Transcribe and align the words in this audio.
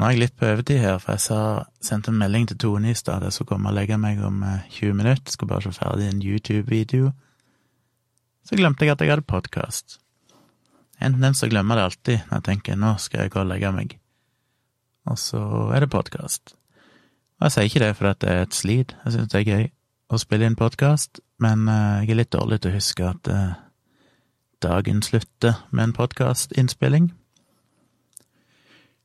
Nå 0.00 0.06
er 0.08 0.14
jeg 0.14 0.20
litt 0.22 0.36
på 0.40 0.46
overtid 0.48 0.78
her, 0.80 0.94
for 0.96 1.12
jeg 1.12 1.20
sa, 1.26 1.38
sendte 1.84 2.08
en 2.08 2.16
melding 2.16 2.46
til 2.48 2.56
Tone 2.62 2.88
i 2.88 2.96
stad. 2.96 3.20
Jeg 3.20 3.34
skulle 3.36 3.50
komme 3.50 3.68
og 3.68 3.74
legge 3.76 3.98
meg 4.00 4.22
om 4.24 4.38
20 4.72 4.94
minutter, 4.96 5.28
skulle 5.28 5.50
bare 5.50 5.66
se 5.66 5.76
ferdig 5.76 6.06
en 6.08 6.22
YouTube-video. 6.24 7.10
Så 8.48 8.56
glemte 8.56 8.88
jeg 8.88 8.94
at 8.94 9.04
jeg 9.04 9.12
hadde 9.12 9.26
podkast. 9.28 9.98
En 11.04 11.18
tendens 11.18 11.44
til 11.44 11.50
å 11.50 11.52
glemme 11.52 11.76
det 11.76 11.84
alltid 11.84 12.24
når 12.30 12.32
jeg 12.38 12.46
tenker 12.48 12.80
nå 12.80 12.94
skal 12.96 13.26
jeg 13.26 13.34
gå 13.36 13.42
og 13.42 13.52
legge 13.52 13.74
meg. 13.76 13.92
Og 15.04 15.20
så 15.20 15.44
er 15.76 15.84
det 15.84 15.92
podkast. 15.92 16.56
Og 17.36 17.50
jeg 17.50 17.58
sier 17.58 17.68
ikke 17.68 17.84
det 17.84 17.92
fordi 18.00 18.16
det 18.24 18.32
er 18.32 18.42
et 18.46 18.56
slit, 18.56 18.96
jeg 19.04 19.18
syns 19.18 19.34
det 19.36 19.42
er 19.42 19.48
gøy 19.52 19.70
å 20.08 20.24
spille 20.24 20.48
inn 20.48 20.56
podkast, 20.56 21.20
men 21.44 21.68
jeg 21.68 22.08
er 22.08 22.22
litt 22.22 22.32
dårlig 22.32 22.62
til 22.64 22.72
å 22.72 22.80
huske 22.80 23.12
at 23.12 23.34
dagen 24.64 25.04
slutter 25.04 25.60
med 25.68 25.90
en 25.90 25.98
podkastinnspilling. 26.00 27.12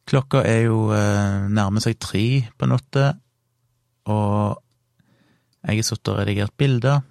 Klokka 0.06 0.44
er 0.46 0.68
jo 0.68 0.92
eh, 0.94 1.48
nærmer 1.50 1.82
seg 1.82 1.98
tre 2.02 2.26
på 2.54 2.70
natta, 2.70 3.16
og 4.06 4.62
jeg 5.66 5.80
har 5.80 5.88
sittet 5.88 6.12
og 6.14 6.20
redigert 6.20 6.54
bilder. 6.58 7.02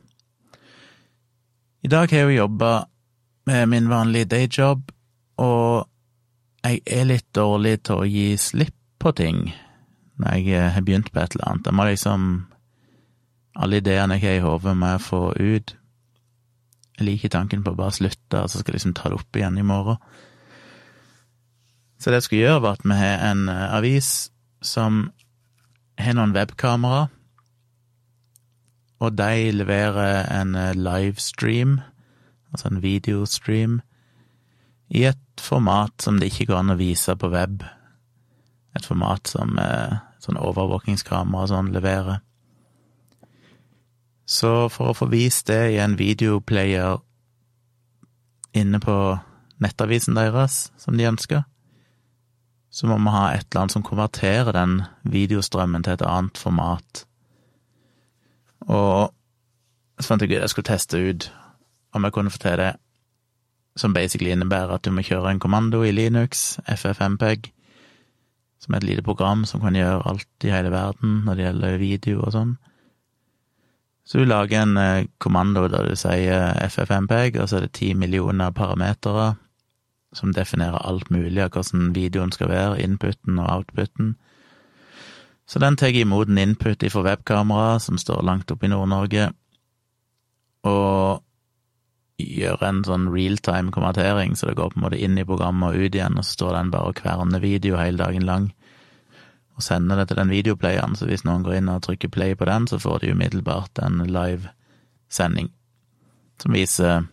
I 1.82 1.90
dag 1.90 2.06
har 2.06 2.22
jeg 2.22 2.30
jo 2.30 2.44
jobba 2.44 2.84
med 3.50 3.66
min 3.72 3.90
vanlige 3.90 4.30
dayjob, 4.30 4.92
og 5.42 5.88
jeg 6.64 6.80
er 6.86 7.08
litt 7.10 7.26
dårlig 7.36 7.80
til 7.84 8.00
å 8.00 8.08
gi 8.08 8.28
slipp 8.40 8.78
på 9.02 9.12
ting 9.18 9.48
når 10.22 10.36
jeg 10.38 10.54
eh, 10.54 10.70
har 10.76 10.84
begynt 10.86 11.10
på 11.12 11.20
et 11.20 11.34
eller 11.34 11.50
annet. 11.50 11.66
Jeg 11.66 11.76
må 11.76 11.88
liksom 11.90 12.28
Alle 13.54 13.78
ideene 13.78 14.16
jeg 14.18 14.24
har 14.24 14.38
i 14.40 14.42
hodet, 14.42 14.72
må 14.74 14.88
jeg 14.90 15.02
få 15.04 15.18
ut. 15.30 15.74
Jeg 16.98 17.04
liker 17.06 17.30
tanken 17.30 17.60
på 17.62 17.70
å 17.70 17.78
bare 17.78 17.94
slutte, 17.94 18.40
og 18.40 18.48
så 18.50 18.58
skal 18.58 18.72
jeg 18.72 18.80
liksom 18.80 18.94
ta 18.98 19.10
det 19.12 19.18
opp 19.20 19.38
igjen 19.38 19.60
i 19.60 19.66
morgen. 19.66 20.00
Så 22.04 22.10
det 22.10 22.18
jeg 22.18 22.22
skulle 22.22 22.42
gjøre, 22.42 22.60
var 22.60 22.74
at 22.76 22.82
vi 22.84 22.96
har 23.00 23.22
en 23.30 23.46
eh, 23.48 23.76
avis 23.78 24.08
som 24.60 25.06
har 25.97 26.16
noen 26.19 26.34
webkamera, 26.36 27.06
og 29.00 29.14
de 29.16 29.55
leverer 29.56 30.27
en 30.28 30.52
eh, 30.52 30.75
livestream, 30.77 31.78
altså 32.52 32.69
en 32.69 32.82
videostream, 32.82 33.78
i 34.92 35.06
et 35.08 35.41
format 35.41 35.97
som 36.05 36.19
det 36.20 36.28
ikke 36.28 36.50
går 36.50 36.60
an 36.60 36.75
å 36.75 36.77
vise 36.77 37.14
på 37.16 37.30
web. 37.32 37.64
Et 38.77 38.84
format 38.84 39.25
som 39.32 39.56
eh, 39.56 39.97
sånn 40.20 40.36
overvåkingskamera 40.36 41.47
og 41.47 41.50
sånn 41.55 41.72
leverer. 41.72 42.20
Så 44.28 44.69
for 44.77 44.92
å 44.92 44.98
få 45.00 45.08
vist 45.08 45.48
det 45.48 45.72
i 45.72 45.80
en 45.80 45.97
videoplayer 45.97 47.00
inne 48.52 48.84
på 48.84 49.00
nettavisen 49.64 50.20
deres, 50.20 50.66
som 50.77 51.00
de 51.00 51.08
ønsker, 51.08 51.48
så 52.75 52.89
må 52.91 52.97
vi 52.98 53.12
ha 53.14 53.27
et 53.30 53.47
eller 53.47 53.64
annet 53.64 53.75
som 53.77 53.84
konverterer 53.86 54.50
den 54.56 54.80
videostrømmen 55.06 55.84
til 55.86 55.94
et 55.94 56.03
annet 56.03 56.39
format. 56.41 57.05
Og 58.66 59.12
så 60.00 60.08
fant 60.08 60.25
jeg 60.25 60.33
ut 60.33 60.41
jeg 60.41 60.50
skulle 60.50 60.66
teste 60.72 60.98
ut 60.98 61.28
om 61.94 62.03
jeg 62.03 62.16
kunne 62.16 62.33
få 62.34 62.41
til 62.42 62.58
det, 62.58 62.72
som 63.78 63.94
basically 63.94 64.33
innebærer 64.34 64.75
at 64.75 64.83
du 64.86 64.91
må 64.91 65.05
kjøre 65.06 65.31
en 65.31 65.42
kommando 65.42 65.84
i 65.86 65.92
Linux, 65.94 66.58
FFmpeg, 66.66 67.53
som 68.58 68.75
er 68.75 68.83
et 68.83 68.88
lite 68.88 69.06
program 69.06 69.44
som 69.47 69.62
kan 69.62 69.77
gjøre 69.78 70.03
alt 70.11 70.47
i 70.47 70.50
hele 70.50 70.72
verden 70.75 71.20
når 71.27 71.34
det 71.34 71.47
gjelder 71.47 71.78
video 71.78 72.25
og 72.25 72.34
sånn. 72.34 72.56
Så 74.05 74.19
du 74.19 74.27
lager 74.27 74.64
en 74.64 74.77
eh, 74.77 75.06
kommando 75.22 75.69
der 75.70 75.86
du 75.88 75.94
sier 75.97 76.59
FFmpeg, 76.69 77.38
og 77.41 77.48
så 77.48 77.61
er 77.61 77.69
det 77.69 77.77
ti 77.78 77.94
millioner 77.97 78.53
parametere 78.53 79.36
som 80.14 80.32
definerer 80.34 80.80
alt 80.86 81.10
mulig 81.10 81.42
av 81.42 81.52
hvordan 81.54 81.92
videoen 81.96 82.32
skal 82.34 82.50
være, 82.50 82.80
inputen 82.82 83.38
og 83.42 83.50
outputen. 83.50 84.14
Så 85.46 85.60
den 85.60 85.76
tar 85.76 85.92
imot 85.92 86.30
en 86.30 86.40
input 86.40 86.84
fra 86.90 87.04
webkamera 87.04 87.78
som 87.82 87.98
står 88.00 88.24
langt 88.24 88.50
oppe 88.50 88.66
i 88.66 88.72
Nord-Norge, 88.72 89.30
og 90.64 91.20
gjør 92.19 92.62
en 92.64 92.84
sånn 92.86 93.08
realtime-konvertering, 93.12 94.36
så 94.38 94.48
det 94.48 94.56
går 94.56 94.70
på 94.72 94.78
en 94.78 94.84
måte 94.86 95.00
inn 95.03 95.19
i 95.19 95.26
programmet 95.28 95.74
og 95.74 95.82
ut 95.82 95.97
igjen, 95.98 96.16
og 96.16 96.24
så 96.24 96.38
står 96.38 96.54
den 96.56 96.70
bare 96.72 96.92
og 96.92 97.00
kverner 97.03 97.42
video 97.42 97.76
hele 97.76 98.00
dagen 98.00 98.24
lang, 98.24 98.53
og 99.54 99.66
sender 99.66 100.00
det 100.00 100.08
til 100.10 100.22
den 100.22 100.32
videoplayeren, 100.32 100.97
så 100.97 101.10
hvis 101.10 101.26
noen 101.26 101.44
går 101.44 101.58
inn 101.58 101.69
og 101.70 101.82
trykker 101.84 102.10
play 102.14 102.38
på 102.38 102.48
den, 102.48 102.70
så 102.70 102.80
får 102.80 103.03
de 103.03 103.12
umiddelbart 103.12 103.82
en 103.84 104.00
live 104.06 104.54
sending 105.12 105.53
som 106.42 106.54
viser 106.54 107.04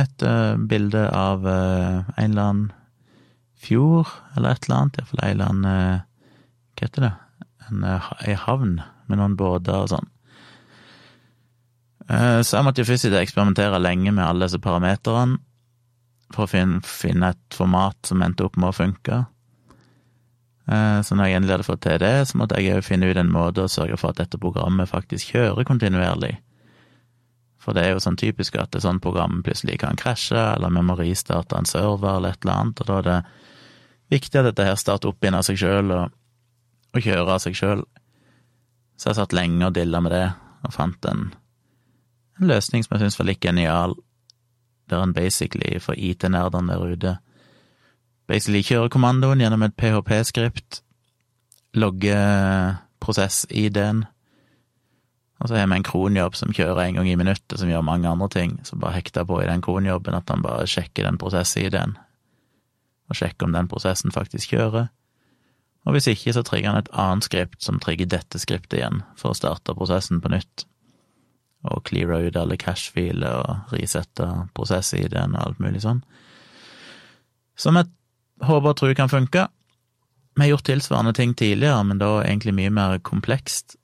et 0.00 0.24
uh, 0.24 0.56
bilde 0.56 1.02
av 1.12 1.44
uh, 1.44 2.04
en 2.16 2.30
eller 2.30 2.42
annen 2.42 2.70
fjord, 3.62 4.08
eller 4.36 4.54
et 4.54 4.66
eller 4.66 4.78
annet, 4.78 4.98
iallfall 4.98 5.22
en 5.22 5.34
eller 5.34 5.52
annen 5.52 5.68
uh, 5.68 6.08
Hva 6.72 6.88
heter 6.88 7.06
det? 7.06 7.12
En, 7.68 7.84
en 7.86 8.40
havn 8.46 8.74
med 9.06 9.20
noen 9.20 9.36
båter 9.38 9.76
og 9.76 9.92
sånn. 9.92 10.08
Så 12.02 12.56
jeg 12.56 12.64
måtte 12.66 12.82
jo 12.82 12.88
først 12.88 13.14
eksperimentere 13.14 13.78
lenge 13.78 14.10
med 14.10 14.24
alle 14.24 14.48
disse 14.48 14.58
parameterne 14.60 15.38
for 16.34 16.44
å 16.44 16.50
finne, 16.50 16.80
finne, 16.84 17.30
et 17.30 17.54
format 17.56 17.94
som 18.08 18.24
endte 18.24 18.44
opp 18.44 18.58
med 18.58 18.72
å 18.72 18.74
funke. 18.74 19.20
Så 20.66 21.16
når 21.16 21.30
jeg 21.30 21.38
endelig 21.38 21.54
hadde 21.54 21.68
fått 21.68 21.84
til 21.86 22.00
det, 22.02 22.12
så 22.28 22.40
måtte 22.40 22.58
jeg 22.58 22.80
òg 22.80 22.88
finne 22.88 23.08
ut 23.08 23.20
en 23.22 23.32
måte 23.32 23.64
å 23.64 23.70
sørge 23.70 24.00
for 24.00 24.10
at 24.10 24.24
dette 24.24 24.40
programmet 24.42 24.90
faktisk 24.90 25.30
kjører 25.36 25.68
kontinuerlig. 25.68 26.34
For 27.62 27.76
det 27.76 27.84
er 27.84 27.94
jo 27.94 28.02
sånn 28.02 28.18
typisk 28.18 28.56
at 28.58 28.74
et 28.74 28.82
sånt 28.82 29.02
program 29.04 29.42
plutselig 29.46 29.78
kan 29.82 29.98
krasje, 29.98 30.38
eller 30.56 30.72
vi 30.74 30.82
må 30.82 30.96
ristarte 30.98 31.58
en 31.58 31.68
server 31.68 32.16
eller 32.16 32.34
et 32.34 32.42
eller 32.42 32.58
annet, 32.58 32.82
og 32.82 32.88
da 32.88 32.98
er 32.98 33.08
det 33.08 33.18
viktig 34.16 34.40
at 34.40 34.48
dette 34.50 34.66
her 34.66 34.78
starter 34.80 35.12
opp 35.12 35.22
igjen 35.22 35.38
av 35.38 35.46
seg 35.46 35.60
sjøl 35.62 35.92
og, 35.94 36.16
og 36.92 37.04
kjører 37.06 37.34
av 37.36 37.42
seg 37.44 37.56
sjøl. 37.56 37.84
Så 38.98 39.10
jeg 39.10 39.20
satt 39.20 39.36
lenge 39.36 39.68
og 39.68 39.76
dilla 39.78 40.02
med 40.02 40.14
det, 40.14 40.26
og 40.66 40.74
fant 40.74 41.10
en, 41.10 41.28
en 42.40 42.50
løsning 42.50 42.82
som 42.82 42.96
jeg 42.96 43.04
syns 43.04 43.20
var 43.20 43.30
litt 43.30 43.44
genial, 43.44 43.94
der 44.90 45.04
en 45.06 45.14
basically, 45.14 45.78
for 45.80 45.94
IT-nerdene 45.94 46.74
der 46.74 46.96
ute, 46.96 47.14
basically 48.26 48.64
kjører 48.66 48.90
kommandoen 48.92 49.42
gjennom 49.42 49.62
et 49.66 49.78
PHP-skript, 49.78 50.82
logger 51.78 52.82
prosess-ID-en, 53.02 54.04
og 55.42 55.48
så 55.48 55.56
har 55.58 55.66
vi 55.66 55.74
en 55.74 55.86
kronjobb 55.86 56.36
som 56.38 56.52
kjører 56.54 56.84
en 56.84 57.00
gang 57.00 57.08
i 57.10 57.18
minuttet, 57.18 57.58
som 57.58 57.70
gjør 57.70 57.82
mange 57.82 58.08
andre 58.08 58.28
ting. 58.30 58.58
som 58.62 58.78
bare 58.78 58.94
hekter 58.94 59.24
på 59.26 59.42
i 59.42 59.46
den 59.46 59.62
kronjobben 59.62 60.14
at 60.14 60.28
han 60.30 60.42
bare 60.42 60.66
sjekker 60.70 61.02
den 61.02 61.18
prosessideen, 61.18 61.96
og 63.10 63.16
sjekker 63.18 63.46
om 63.46 63.52
den 63.52 63.68
prosessen 63.68 64.14
faktisk 64.14 64.54
kjører. 64.54 64.88
Og 65.82 65.96
hvis 65.96 66.06
ikke, 66.06 66.32
så 66.32 66.44
trigger 66.46 66.70
han 66.70 66.78
et 66.78 66.92
annet 66.94 67.26
skript 67.26 67.62
som 67.62 67.80
trigger 67.82 68.06
dette 68.06 68.38
skriptet 68.38 68.78
igjen, 68.78 69.02
for 69.18 69.32
å 69.32 69.34
starte 69.34 69.74
prosessen 69.74 70.22
på 70.22 70.30
nytt. 70.30 70.64
Og 71.66 71.82
cleare 71.90 72.22
ut 72.22 72.38
alle 72.38 72.56
cash-filer 72.56 73.42
og 73.42 73.74
resette 73.74 74.28
prosessideen 74.54 75.34
og 75.34 75.42
alt 75.42 75.58
mulig 75.58 75.82
sånn. 75.82 76.04
Som 77.58 77.76
jeg 77.78 77.90
håper 78.46 78.70
og 78.70 78.78
tror 78.78 78.94
kan 78.94 79.10
funke. 79.10 79.48
Vi 80.38 80.46
har 80.46 80.54
gjort 80.54 80.70
tilsvarende 80.70 81.12
ting 81.18 81.34
tidligere, 81.34 81.82
men 81.82 81.98
da 81.98 82.20
egentlig 82.22 82.54
mye 82.54 82.70
mer 82.70 82.98
komplekst 83.02 83.76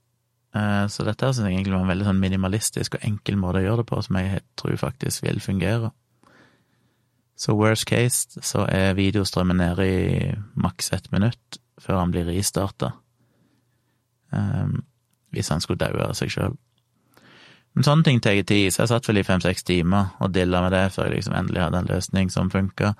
så 0.88 1.04
dette 1.06 1.30
synes 1.32 1.46
jeg 1.48 1.56
egentlig 1.58 1.74
var 1.74 1.84
en 1.84 1.92
veldig 1.92 2.06
sånn 2.08 2.20
minimalistisk 2.22 2.96
og 2.96 3.06
enkel 3.06 3.38
måte 3.40 3.60
å 3.60 3.66
gjøre 3.66 3.82
det 3.82 3.88
på, 3.90 4.00
som 4.04 4.18
jeg 4.20 4.42
tror 4.58 4.78
faktisk 4.80 5.24
vil 5.26 5.40
fungere. 5.44 5.90
Så 7.38 7.54
worst 7.54 7.86
case 7.86 8.42
så 8.42 8.64
er 8.66 8.96
videostrømmen 8.98 9.60
nede 9.60 9.84
i 9.86 10.30
maks 10.58 10.90
ett 10.96 11.10
minutt 11.14 11.60
før 11.78 12.00
han 12.00 12.14
blir 12.14 12.26
ristarta. 12.26 12.92
Um, 14.34 14.80
hvis 15.30 15.50
han 15.52 15.62
skulle 15.62 15.80
daue 15.80 16.08
av 16.08 16.16
seg 16.18 16.32
sjøl. 16.32 16.56
Men 17.76 17.86
sånne 17.86 18.08
ting 18.08 18.18
tar 18.24 18.40
tid, 18.42 18.72
så 18.72 18.82
jeg 18.82 18.90
satt 18.90 19.06
vel 19.06 19.20
i 19.20 19.26
fem-seks 19.26 19.62
timer 19.68 20.16
og 20.24 20.32
dilla 20.34 20.64
med 20.64 20.74
det 20.74 20.88
før 20.94 21.06
jeg 21.06 21.20
liksom 21.20 21.36
endelig 21.38 21.62
hadde 21.62 21.82
en 21.82 21.90
løsning 21.92 22.32
som 22.32 22.50
funka. 22.50 22.94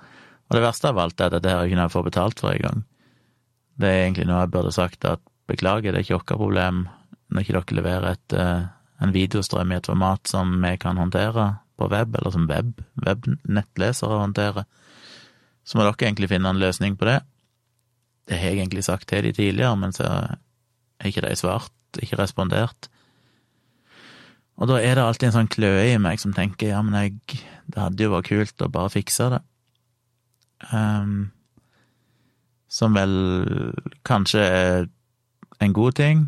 Og 0.47 0.55
det 0.55 0.63
verste 0.63 0.93
av 0.93 1.01
alt 1.03 1.19
er 1.19 1.27
at 1.27 1.35
dette 1.35 1.51
her 1.51 1.67
kunne 1.67 1.87
jeg 1.87 1.93
få 1.93 2.05
betalt 2.05 2.39
for 2.39 2.53
engang. 2.53 2.85
Det 3.79 3.89
er 3.89 4.05
egentlig 4.05 4.29
noe 4.29 4.39
jeg 4.45 4.53
burde 4.53 4.71
sagt 4.75 5.05
at 5.09 5.21
beklager, 5.49 5.91
det 5.91 5.99
er 5.99 6.07
ikke 6.07 6.19
vårt 6.21 6.31
problem, 6.39 6.85
når 7.29 7.45
ikke 7.45 7.55
dere 7.57 7.77
leverer 7.77 8.11
et, 8.11 8.33
eh, 8.33 8.67
en 8.99 9.15
videostrøm 9.15 9.71
i 9.71 9.79
et 9.79 9.89
format 9.89 10.27
som 10.27 10.51
vi 10.61 10.75
kan 10.77 10.97
håndtere 10.97 11.47
på 11.79 11.89
web, 11.91 12.15
eller 12.15 12.31
som 12.35 12.47
web, 12.49 12.81
webnettlesere 13.05 14.19
håndterer, 14.19 14.67
så 15.63 15.77
må 15.77 15.85
dere 15.85 16.07
egentlig 16.09 16.29
finne 16.31 16.49
en 16.49 16.61
løsning 16.61 16.97
på 16.97 17.07
det. 17.07 17.19
Det 18.27 18.37
har 18.37 18.51
jeg 18.51 18.59
egentlig 18.59 18.83
sagt 18.83 19.07
til 19.09 19.23
de 19.23 19.33
tidligere, 19.33 19.77
men 19.77 19.93
så 19.93 20.07
har 20.09 20.39
ikke 21.05 21.23
de 21.25 21.35
svart, 21.39 21.73
ikke 22.01 22.19
respondert. 22.19 22.89
Og 24.59 24.67
da 24.67 24.79
er 24.83 24.97
det 24.97 25.05
alltid 25.05 25.29
en 25.29 25.37
sånn 25.37 25.51
kløe 25.51 25.85
i 25.93 25.97
meg 26.01 26.19
som 26.19 26.33
tenker 26.35 26.73
ja, 26.73 26.81
men 26.83 26.97
jeg, 26.99 27.43
det 27.71 27.79
hadde 27.79 28.03
jo 28.03 28.11
vært 28.11 28.27
kult 28.27 28.65
å 28.65 28.71
bare 28.73 28.91
fikse 28.91 29.29
det. 29.31 29.39
Um, 30.73 31.29
som 32.69 32.97
vel 32.97 33.13
kanskje 34.05 34.43
er 34.43 34.89
en 35.63 35.73
god 35.73 35.95
ting, 35.97 36.27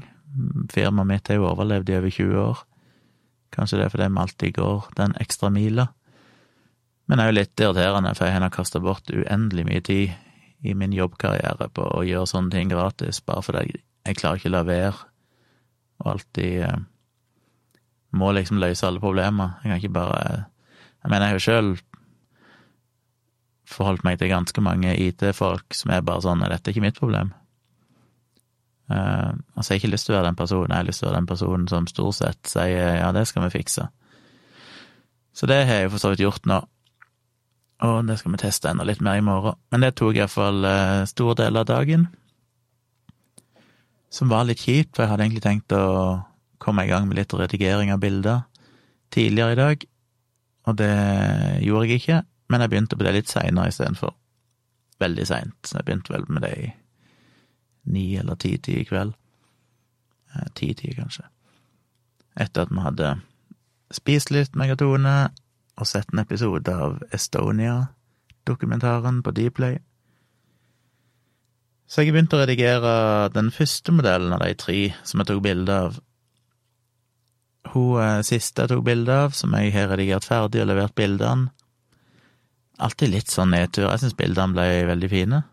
Firmaet 0.72 1.10
mitt 1.10 1.28
har 1.28 1.39
jo 1.39 1.50
overlevd 1.50 1.89
i 1.89 1.98
over 1.98 2.13
20 2.13 2.42
år. 2.42 2.62
Kanskje 3.51 3.80
det 3.80 3.86
er 3.86 3.94
fordi 3.94 4.07
vi 4.07 4.22
alltid 4.24 4.56
går 4.56 4.92
den 4.98 5.16
ekstra 5.19 5.50
mila. 5.51 5.88
Men 7.06 7.19
det 7.19 7.24
er 7.24 7.31
jo 7.31 7.38
litt 7.39 7.63
irriterende, 7.63 8.13
for 8.16 8.30
jeg 8.30 8.39
har 8.39 8.54
kasta 8.54 8.80
bort 8.80 9.10
uendelig 9.12 9.66
mye 9.68 9.83
tid 9.83 10.13
i 10.62 10.75
min 10.78 10.94
jobbkarriere 10.94 11.68
på 11.74 11.88
å 11.98 12.04
gjøre 12.06 12.30
sånne 12.30 12.54
ting 12.54 12.72
gratis, 12.72 13.19
bare 13.25 13.44
fordi 13.44 13.63
jeg, 13.74 14.18
klarer 14.18 14.39
ikke 14.39 14.51
å 14.51 14.54
la 14.54 14.62
være 14.68 15.07
og 16.01 16.07
alltid 16.16 16.63
eh, 16.66 16.80
må 18.18 18.31
liksom 18.36 18.62
løse 18.62 18.88
alle 18.88 19.01
problemer. 19.04 19.57
Jeg 19.62 19.72
kan 19.72 19.81
ikke 19.81 19.98
bare 20.00 20.22
Jeg 21.01 21.10
mener, 21.10 21.25
jeg 21.25 21.31
har 21.31 21.39
jo 21.39 21.45
sjøl 21.45 21.69
forholdt 23.66 24.04
meg 24.06 24.19
til 24.19 24.30
ganske 24.30 24.62
mange 24.62 24.94
IT-folk 25.00 25.74
som 25.74 25.94
er 25.95 26.04
bare 26.06 26.22
sånn 26.22 26.44
Dette 26.44 26.69
er 26.69 26.75
ikke 26.75 26.86
mitt 26.86 27.00
problem. 27.00 27.31
Uh, 28.92 29.32
altså, 29.56 29.72
jeg 29.72 29.78
har 29.78 29.82
ikke 29.82 29.94
lyst 29.94 30.08
til 30.08 30.16
å 30.16 30.18
være 30.18 30.28
den 30.28 30.40
personen, 30.40 30.74
jeg 30.74 30.82
har 30.82 30.88
lyst 30.90 31.02
til 31.02 31.08
å 31.08 31.12
være 31.12 31.22
den 31.22 31.30
personen 31.32 31.68
som 31.72 31.88
stort 31.88 32.18
sett 32.18 32.52
sier 32.52 32.98
ja, 33.00 33.12
det 33.16 33.24
skal 33.30 33.46
vi 33.46 33.54
fikse. 33.56 33.88
Så 35.32 35.48
det 35.48 35.62
har 35.64 35.80
jeg 35.80 35.88
jo 35.88 35.94
for 35.94 36.04
så 36.04 36.12
vidt 36.12 36.26
gjort 36.26 36.50
nå, 36.52 36.58
og 37.88 38.10
det 38.10 38.18
skal 38.20 38.36
vi 38.36 38.42
teste 38.42 38.72
enda 38.72 38.86
litt 38.88 39.00
mer 39.06 39.22
i 39.22 39.24
morgen. 39.26 39.56
Men 39.72 39.86
det 39.86 39.94
tok 40.02 40.20
iallfall 40.20 40.68
uh, 40.68 41.06
stor 41.10 41.38
del 41.40 41.62
av 41.62 41.70
dagen, 41.70 42.10
som 44.12 44.32
var 44.32 44.44
litt 44.50 44.60
kjipt, 44.60 44.92
for 44.96 45.06
jeg 45.06 45.14
hadde 45.14 45.30
egentlig 45.30 45.46
tenkt 45.46 45.78
å 45.78 45.86
komme 46.62 46.84
i 46.84 46.92
gang 46.92 47.08
med 47.08 47.18
litt 47.22 47.34
redigering 47.34 47.94
av 47.94 48.04
bilder 48.04 48.44
tidligere 49.12 49.56
i 49.56 49.60
dag, 49.60 49.88
og 50.68 50.78
det 50.78 50.94
gjorde 51.64 51.88
jeg 51.88 52.02
ikke, 52.02 52.20
men 52.52 52.64
jeg 52.64 52.72
begynte 52.74 53.00
på 53.00 53.08
det 53.08 53.16
litt 53.16 53.32
seinere 53.32 53.72
istedenfor. 53.72 54.14
Veldig 55.02 55.26
seint. 55.26 55.72
Jeg 55.72 55.88
begynte 55.88 56.14
vel 56.14 56.28
med 56.30 56.44
det 56.46 56.52
i 56.60 56.68
ni 57.83 58.16
eller 58.19 58.36
ti-ti 58.36 58.81
i 58.81 58.86
kveld. 58.86 59.13
Eh, 60.36 60.48
ti-tid, 60.56 60.95
kanskje. 60.95 61.25
Etter 62.39 62.66
at 62.66 62.72
vi 62.72 62.86
hadde 62.86 63.13
spist 63.92 64.31
litt 64.31 64.56
megatone 64.56 65.31
og 65.81 65.88
sett 65.88 66.13
en 66.13 66.24
episode 66.24 66.72
av 66.72 67.01
Estonia-dokumentaren 67.16 69.22
på 69.25 69.33
Dplay. 69.36 69.80
Så 71.92 72.06
jeg 72.06 72.13
begynte 72.13 72.38
å 72.38 72.45
redigere 72.45 72.94
den 73.36 73.50
første 73.51 73.92
modellen 73.92 74.33
av 74.36 74.45
de 74.45 74.54
tre 74.56 74.80
som 75.04 75.19
jeg 75.19 75.28
tok 75.28 75.42
bilde 75.44 75.74
av. 75.88 75.98
Hun 77.74 78.00
eh, 78.00 78.22
siste 78.28 78.63
jeg 78.63 78.72
tok 78.72 78.86
bilde 78.88 79.18
av, 79.25 79.36
som 79.36 79.50
jeg 79.57 79.74
har 79.75 79.92
redigert 79.92 80.28
ferdig 80.28 80.63
og 80.63 80.69
levert 80.72 80.95
bildene, 80.95 81.51
alltid 82.81 83.12
litt 83.12 83.30
sånn 83.30 83.51
nedtur. 83.54 83.89
Jeg 83.89 84.06
syns 84.06 84.18
bildene 84.18 84.56
ble 84.56 84.68
veldig 84.88 85.10
fine, 85.12 85.44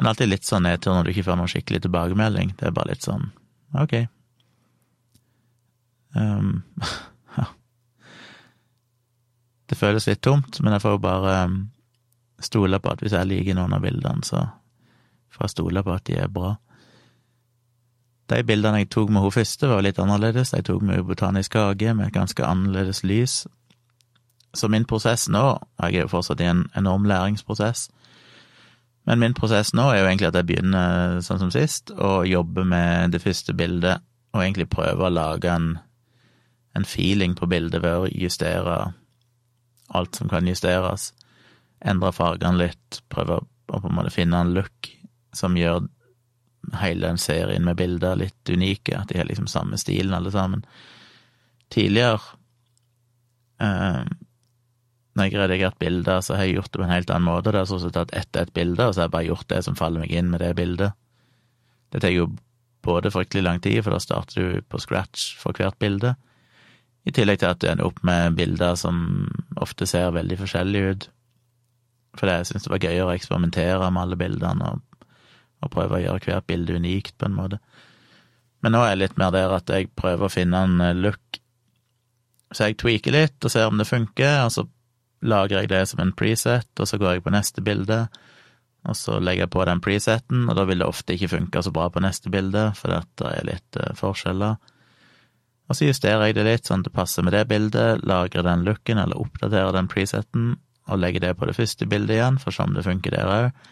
men 0.00 0.08
alltid 0.08 0.30
litt 0.30 0.46
sånn 0.48 0.64
nedtur 0.64 0.94
når 0.96 1.04
du 1.04 1.10
ikke 1.12 1.26
får 1.26 1.36
noen 1.36 1.50
skikkelig 1.52 1.82
tilbakemelding. 1.84 2.54
Det 2.56 2.70
er 2.70 2.72
bare 2.72 2.94
litt 2.94 3.04
sånn 3.04 3.26
ok. 3.76 3.98
Um, 6.16 6.62
ja. 7.36 7.44
Det 9.68 9.76
føles 9.76 10.08
litt 10.08 10.22
tomt, 10.24 10.62
men 10.64 10.72
jeg 10.72 10.80
får 10.86 10.96
jo 10.96 11.02
bare 11.04 11.36
um, 11.50 11.60
stole 12.40 12.80
på 12.80 12.94
at 12.94 13.04
hvis 13.04 13.12
jeg 13.12 13.28
liker 13.28 13.60
noen 13.60 13.76
av 13.76 13.84
bildene, 13.84 14.24
så 14.24 14.40
får 15.36 15.50
jeg 15.50 15.56
stole 15.58 15.84
på 15.84 15.92
at 15.92 16.08
de 16.08 16.16
er 16.24 16.32
bra. 16.32 16.56
De 18.32 18.40
bildene 18.48 18.80
jeg 18.80 18.88
tok 18.96 19.12
med 19.12 19.20
hun 19.20 19.36
første, 19.36 19.68
var 19.68 19.84
litt 19.84 20.00
annerledes. 20.00 20.56
De 20.56 20.64
tok 20.64 20.80
med 20.80 21.04
Botanisk 21.12 21.60
hage 21.60 21.92
med 21.92 22.08
et 22.08 22.16
ganske 22.16 22.40
annerledes 22.40 23.04
lys. 23.04 23.42
Så 24.56 24.72
min 24.72 24.88
prosess 24.88 25.28
nå, 25.28 25.58
jeg 25.84 25.92
er 25.92 26.08
jo 26.08 26.14
fortsatt 26.16 26.40
i 26.40 26.48
en 26.48 26.70
enorm 26.72 27.04
læringsprosess, 27.04 27.90
men 29.10 29.18
min 29.18 29.34
prosess 29.34 29.72
nå 29.74 29.88
er 29.90 30.04
jo 30.04 30.06
egentlig 30.06 30.28
at 30.28 30.36
jeg 30.38 30.46
begynner 30.46 31.16
sånn 31.26 31.40
som 31.40 31.48
sist, 31.50 31.90
og 31.98 32.28
jobber 32.30 32.66
med 32.68 33.10
det 33.10 33.18
første 33.24 33.50
bildet, 33.58 34.04
og 34.30 34.44
egentlig 34.44 34.68
prøver 34.70 35.08
å 35.08 35.10
lage 35.10 35.50
en, 35.50 35.72
en 36.78 36.86
feeling 36.86 37.34
på 37.34 37.48
bildet 37.50 37.82
ved 37.82 38.04
å 38.04 38.10
justere 38.12 38.76
alt 39.90 40.14
som 40.14 40.30
kan 40.30 40.46
justeres, 40.46 41.08
endre 41.82 42.12
fargene 42.14 42.68
litt, 42.68 43.00
prøve 43.10 43.40
å 43.40 43.80
på 43.80 43.90
en 43.90 43.98
måte 43.98 44.14
finne 44.14 44.44
en 44.44 44.54
look 44.54 44.92
som 45.34 45.58
gjør 45.58 45.88
hele 46.78 47.08
den 47.08 47.18
serien 47.18 47.66
med 47.66 47.80
bilder 47.82 48.14
litt 48.20 48.54
unike, 48.54 48.94
at 48.94 49.10
de 49.10 49.18
har 49.18 49.26
liksom 49.26 49.50
samme 49.50 49.78
stilen 49.80 50.14
alle 50.14 50.30
sammen. 50.30 50.62
Tidligere 51.74 52.20
eh, 53.58 54.04
når 55.16 55.26
jeg 55.26 55.34
har 55.34 55.48
redigert 55.48 55.78
bilder, 55.82 56.20
så 56.22 56.36
har 56.38 56.46
jeg 56.46 56.60
gjort 56.60 56.70
det 56.70 56.80
på 56.80 56.86
en 56.86 56.94
helt 56.94 57.10
annen 57.10 57.26
måte. 57.26 57.50
Det 57.50 57.60
er 57.60 57.68
sånn 57.68 57.94
tatt 57.94 58.14
ett 58.14 58.36
ett 58.38 58.52
bilde, 58.54 58.86
og 58.86 58.94
så 58.94 59.02
har 59.02 59.08
jeg 59.08 59.16
bare 59.16 59.28
gjort 59.28 59.48
det 59.50 59.62
som 59.66 59.78
faller 59.78 60.04
meg 60.04 60.14
inn 60.14 60.30
med 60.30 60.42
det 60.44 60.52
bildet. 60.58 60.94
Det 61.90 62.02
tar 62.04 62.14
jo 62.14 62.28
både 62.86 63.10
fryktelig 63.10 63.42
lang 63.42 63.60
tid, 63.60 63.82
for 63.82 63.94
da 63.94 64.00
starter 64.02 64.38
du 64.38 64.60
på 64.62 64.78
scratch 64.80 65.34
for 65.40 65.56
hvert 65.56 65.78
bilde, 65.82 66.14
i 67.08 67.12
tillegg 67.16 67.40
til 67.40 67.50
at 67.50 67.60
du 67.62 67.66
ender 67.70 67.88
opp 67.88 68.02
med 68.06 68.36
bilder 68.36 68.76
som 68.78 69.26
ofte 69.58 69.88
ser 69.88 70.12
veldig 70.14 70.36
forskjellige 70.42 70.94
ut. 70.94 71.06
Fordi 72.20 72.34
jeg 72.36 72.48
syns 72.50 72.66
det 72.66 72.72
var 72.74 72.84
gøyere 72.84 73.06
å 73.08 73.14
eksperimentere 73.14 73.90
med 73.90 74.02
alle 74.02 74.18
bildene 74.20 74.72
og, 74.74 75.06
og 75.64 75.72
prøve 75.72 75.96
å 75.96 76.02
gjøre 76.02 76.26
hvert 76.26 76.48
bilde 76.50 76.76
unikt, 76.76 77.16
på 77.18 77.26
en 77.26 77.38
måte. 77.38 77.60
Men 78.60 78.76
nå 78.76 78.82
er 78.84 78.92
jeg 78.92 79.02
litt 79.02 79.20
mer 79.20 79.32
der 79.34 79.54
at 79.56 79.72
jeg 79.72 79.88
prøver 79.96 80.28
å 80.28 80.32
finne 80.32 80.60
en 80.66 81.00
look. 81.00 81.40
Så 82.52 82.68
jeg 82.68 82.78
tweaker 82.82 83.16
litt 83.16 83.46
og 83.46 83.52
ser 83.52 83.70
om 83.70 83.80
det 83.80 83.88
funker, 83.88 84.44
og 84.44 84.52
så 84.52 84.66
lagrer 85.20 85.62
jeg 85.62 85.70
det 85.72 85.84
som 85.90 86.02
en 86.02 86.12
preset, 86.16 86.68
og 86.78 86.88
så 86.88 86.98
går 87.00 87.18
jeg 87.18 87.24
på 87.24 87.32
neste 87.34 87.64
bilde, 87.64 88.04
og 88.88 88.96
så 88.96 89.18
legger 89.20 89.44
jeg 89.44 89.52
på 89.52 89.64
den 89.68 89.82
preseten, 89.84 90.46
og 90.48 90.56
da 90.56 90.64
vil 90.68 90.80
det 90.80 90.88
ofte 90.88 91.14
ikke 91.14 91.34
funke 91.34 91.62
så 91.62 91.72
bra 91.74 91.90
på 91.92 92.00
neste 92.00 92.32
bilde, 92.32 92.70
for 92.78 92.92
det 92.92 93.28
er 93.28 93.48
litt 93.48 93.80
uh, 93.80 93.92
forskjeller. 93.98 94.56
Og 95.68 95.76
så 95.76 95.86
justerer 95.86 96.30
jeg 96.30 96.38
det 96.38 96.46
litt 96.46 96.70
sånn 96.70 96.80
at 96.80 96.88
det 96.88 96.96
passer 96.96 97.26
med 97.26 97.36
det 97.36 97.44
bildet, 97.50 98.00
lagrer 98.08 98.46
den 98.46 98.64
looken, 98.66 99.02
eller 99.02 99.20
oppdaterer 99.20 99.76
den 99.76 99.90
preseten, 99.92 100.54
og 100.90 100.98
legger 100.98 101.28
det 101.28 101.36
på 101.38 101.46
det 101.46 101.54
første 101.58 101.86
bildet 101.86 102.16
igjen, 102.16 102.40
for 102.40 102.56
om 102.64 102.72
det 102.74 102.86
funker 102.88 103.14
der 103.14 103.34
òg. 103.34 103.68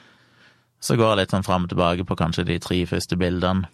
Så 0.84 0.94
går 0.94 1.10
jeg 1.10 1.22
litt 1.22 1.32
sånn 1.34 1.46
fram 1.46 1.64
og 1.66 1.72
tilbake 1.72 2.04
på 2.06 2.18
kanskje 2.20 2.46
de 2.46 2.58
tre 2.62 2.78
første 2.86 3.18
bildene, 3.18 3.66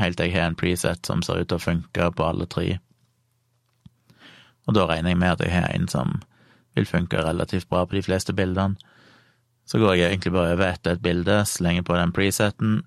helt 0.00 0.16
til 0.18 0.30
jeg 0.30 0.38
har 0.38 0.48
en 0.50 0.56
preset 0.58 1.06
som 1.06 1.20
ser 1.22 1.42
ut 1.42 1.50
til 1.50 1.58
å 1.58 1.62
funke 1.62 2.08
på 2.16 2.24
alle 2.26 2.46
tre. 2.50 2.78
Og 4.68 4.76
da 4.76 4.86
regner 4.90 5.14
jeg 5.14 5.20
med 5.20 5.34
at 5.34 5.44
jeg 5.44 5.54
har 5.54 5.70
en 5.74 5.88
som 5.88 6.18
vil 6.76 6.86
funke 6.86 7.22
relativt 7.24 7.68
bra 7.68 7.84
på 7.86 7.96
de 7.96 8.02
fleste 8.06 8.34
bildene. 8.36 8.78
Så 9.66 9.78
går 9.78 9.94
jeg 9.94 10.10
egentlig 10.10 10.32
bare 10.34 10.54
over 10.54 10.66
etter 10.66 10.96
et 10.96 11.02
bilde, 11.02 11.44
slenger 11.46 11.84
på 11.86 11.94
den 11.94 12.12
preseten, 12.12 12.80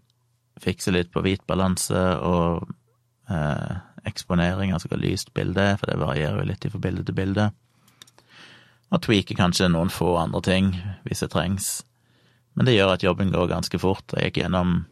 fikser 0.59 0.95
litt 0.95 1.11
på 1.13 1.23
hvit 1.23 1.43
balanse 1.47 1.99
og 2.23 2.67
eh, 3.31 3.75
eksponering, 4.05 4.73
altså 4.73 4.89
hvor 4.91 4.99
lyst 4.99 5.31
bildet 5.33 5.63
er, 5.63 5.77
for 5.79 5.89
det 5.89 5.99
varierer 6.01 6.41
jo 6.41 6.49
litt 6.49 6.67
fra 6.67 6.81
bilde 6.83 7.05
til 7.07 7.17
bilde. 7.17 7.49
Og 8.93 9.01
tweaker 9.05 9.39
kanskje 9.39 9.71
noen 9.71 9.91
få 9.93 10.15
andre 10.21 10.41
ting 10.45 10.73
hvis 11.07 11.23
det 11.23 11.31
trengs. 11.33 11.69
Men 12.53 12.67
det 12.67 12.75
gjør 12.75 12.93
at 12.93 13.05
jobben 13.05 13.31
går 13.33 13.49
ganske 13.49 13.79
fort. 13.81 14.13
Jeg 14.13 14.29
gikk 14.29 14.43
gjennom 14.43 14.83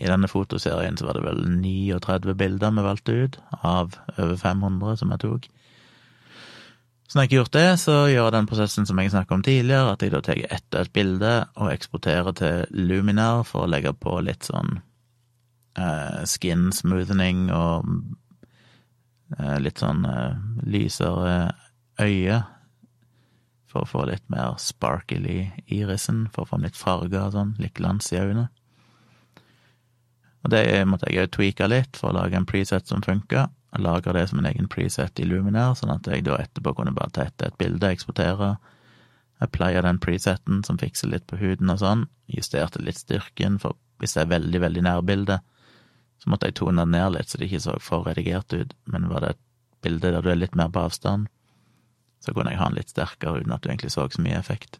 I 0.00 0.08
denne 0.08 0.30
fotoserien 0.30 0.96
så 0.98 1.06
var 1.06 1.18
det 1.18 1.26
vel 1.26 1.42
39 1.60 2.34
bilder 2.38 2.72
vi 2.74 2.86
valgte 2.86 3.18
ut, 3.24 3.36
av 3.62 3.98
over 4.16 4.36
500 4.40 5.02
som 5.02 5.12
jeg 5.12 5.22
tok. 5.26 5.50
Så 7.14 7.20
når 7.20 7.22
jeg 7.22 7.28
ikke 7.28 7.36
gjort 7.38 7.54
det, 7.54 7.78
så 7.78 7.92
gjør 8.10 8.24
jeg 8.24 8.32
den 8.34 8.46
prosessen 8.50 8.86
som 8.88 8.98
jeg 8.98 9.10
snakket 9.12 9.34
om 9.36 9.42
tidligere, 9.46 9.90
at 9.94 10.00
jeg 10.02 10.10
da 10.10 10.20
tar 10.26 10.38
ett 10.56 10.74
et 10.74 10.88
bilde 10.90 11.34
og 11.54 11.68
eksporterer 11.70 12.34
til 12.34 12.64
Luminar 12.74 13.44
for 13.46 13.62
å 13.62 13.68
legge 13.70 13.92
på 13.94 14.16
litt 14.26 14.48
sånn 14.48 14.80
uh, 15.78 16.24
skin 16.26 16.72
smoothening 16.74 17.44
og 17.54 17.86
uh, 19.38 19.54
litt 19.62 19.78
sånn 19.78 20.02
uh, 20.10 20.34
lysere 20.66 21.54
øye. 22.02 22.42
For 23.70 23.86
å 23.86 23.90
få 23.92 24.08
litt 24.10 24.26
mer 24.26 24.58
sparkle 24.58 25.22
i 25.22 25.46
irisen, 25.70 26.24
for 26.34 26.42
å 26.42 26.50
få 26.50 26.62
litt 26.66 26.74
farger 26.74 27.28
og 27.28 27.38
sånn, 27.38 27.54
litt 27.62 27.78
glans 27.78 28.10
i 28.10 28.18
øynene. 28.18 28.48
Og 30.42 30.50
det 30.50 30.66
måtte 30.90 31.14
jeg 31.14 31.28
òg 31.28 31.36
tweake 31.38 31.70
litt 31.70 31.94
for 31.94 32.10
å 32.10 32.18
lage 32.18 32.42
en 32.42 32.50
preset 32.50 32.90
som 32.90 33.06
funka 33.06 33.52
lager 33.82 34.14
det 34.14 34.28
som 34.30 34.38
en 34.38 34.46
egen 34.46 34.68
preset 34.70 35.18
i 35.18 35.26
Luminar, 35.26 35.74
sånn 35.78 35.92
at 35.94 36.06
jeg 36.06 36.24
da 36.26 36.38
etterpå 36.38 36.74
kunne 36.76 36.94
bare 36.94 37.10
tette 37.14 37.48
et 37.48 37.58
bilde, 37.58 37.90
eksportere, 37.90 38.54
applye 39.42 39.82
den 39.82 39.98
preseten 40.02 40.62
som 40.66 40.78
fikser 40.78 41.10
litt 41.10 41.26
på 41.26 41.38
huden 41.40 41.72
og 41.72 41.80
sånn, 41.82 42.06
justerte 42.30 42.82
litt 42.82 43.00
styrken, 43.00 43.58
for 43.62 43.78
hvis 43.98 44.14
det 44.14 44.24
er 44.24 44.32
veldig, 44.34 44.60
veldig 44.62 44.84
nærbilde, 44.86 45.40
så 46.22 46.30
måtte 46.30 46.48
jeg 46.48 46.58
tone 46.60 46.84
det 46.84 46.94
ned 46.94 47.16
litt 47.16 47.30
så 47.30 47.40
det 47.40 47.48
ikke 47.50 47.64
så 47.64 47.74
for 47.82 48.06
redigert 48.06 48.54
ut, 48.54 48.76
men 48.90 49.10
var 49.10 49.24
det 49.24 49.34
et 49.34 49.42
bilde 49.84 50.14
der 50.14 50.22
du 50.24 50.30
er 50.30 50.38
litt 50.38 50.54
mer 50.56 50.70
på 50.72 50.86
avstand, 50.86 51.26
så 52.24 52.32
kunne 52.32 52.54
jeg 52.54 52.60
ha 52.60 52.70
den 52.70 52.78
litt 52.78 52.94
sterkere 52.94 53.42
uten 53.42 53.52
at 53.52 53.64
du 53.64 53.68
egentlig 53.68 53.92
så 53.92 54.06
så 54.08 54.22
mye 54.24 54.38
effekt. 54.38 54.78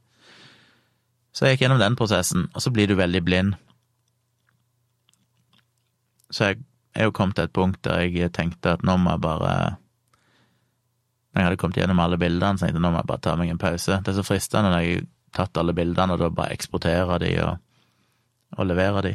Så 1.35 1.45
jeg 1.45 1.57
gikk 1.57 1.67
gjennom 1.67 1.83
den 1.83 1.99
prosessen, 1.99 2.47
og 2.55 2.63
så 2.63 2.71
blir 2.71 2.89
du 2.89 2.95
veldig 2.95 3.21
blind. 3.27 3.57
Så 6.31 6.53
jeg 6.53 6.63
er 6.95 7.09
jo 7.09 7.15
kommet 7.15 7.39
til 7.39 7.49
et 7.49 7.55
punkt 7.55 7.83
der 7.87 8.07
jeg 8.07 8.33
tenkte 8.37 8.77
at 8.77 8.85
nå 8.87 8.97
må 9.01 9.17
jeg 9.17 9.25
bare 9.25 9.55
Når 11.35 11.41
jeg 11.41 11.49
hadde 11.49 11.59
kommet 11.59 11.79
gjennom 11.81 12.01
alle 12.01 12.19
bildene, 12.19 12.59
så 12.59 12.67
tenkte 12.67 12.79
jeg 12.79 12.85
nå 12.87 12.93
må 12.95 13.01
jeg 13.01 13.11
bare 13.11 13.25
ta 13.27 13.35
meg 13.37 13.51
en 13.51 13.59
pause. 13.59 13.97
Det 13.99 14.13
er 14.13 14.19
så 14.21 14.27
fristende 14.27 14.71
når 14.71 14.85
jeg 14.85 14.99
har 15.01 15.07
tatt 15.35 15.59
alle 15.59 15.75
bildene, 15.75 16.15
og 16.15 16.21
da 16.23 16.29
bare 16.31 16.55
eksportere 16.55 17.19
de 17.25 17.31
og, 17.43 17.57
og 18.55 18.69
levere 18.69 19.03
de. 19.03 19.15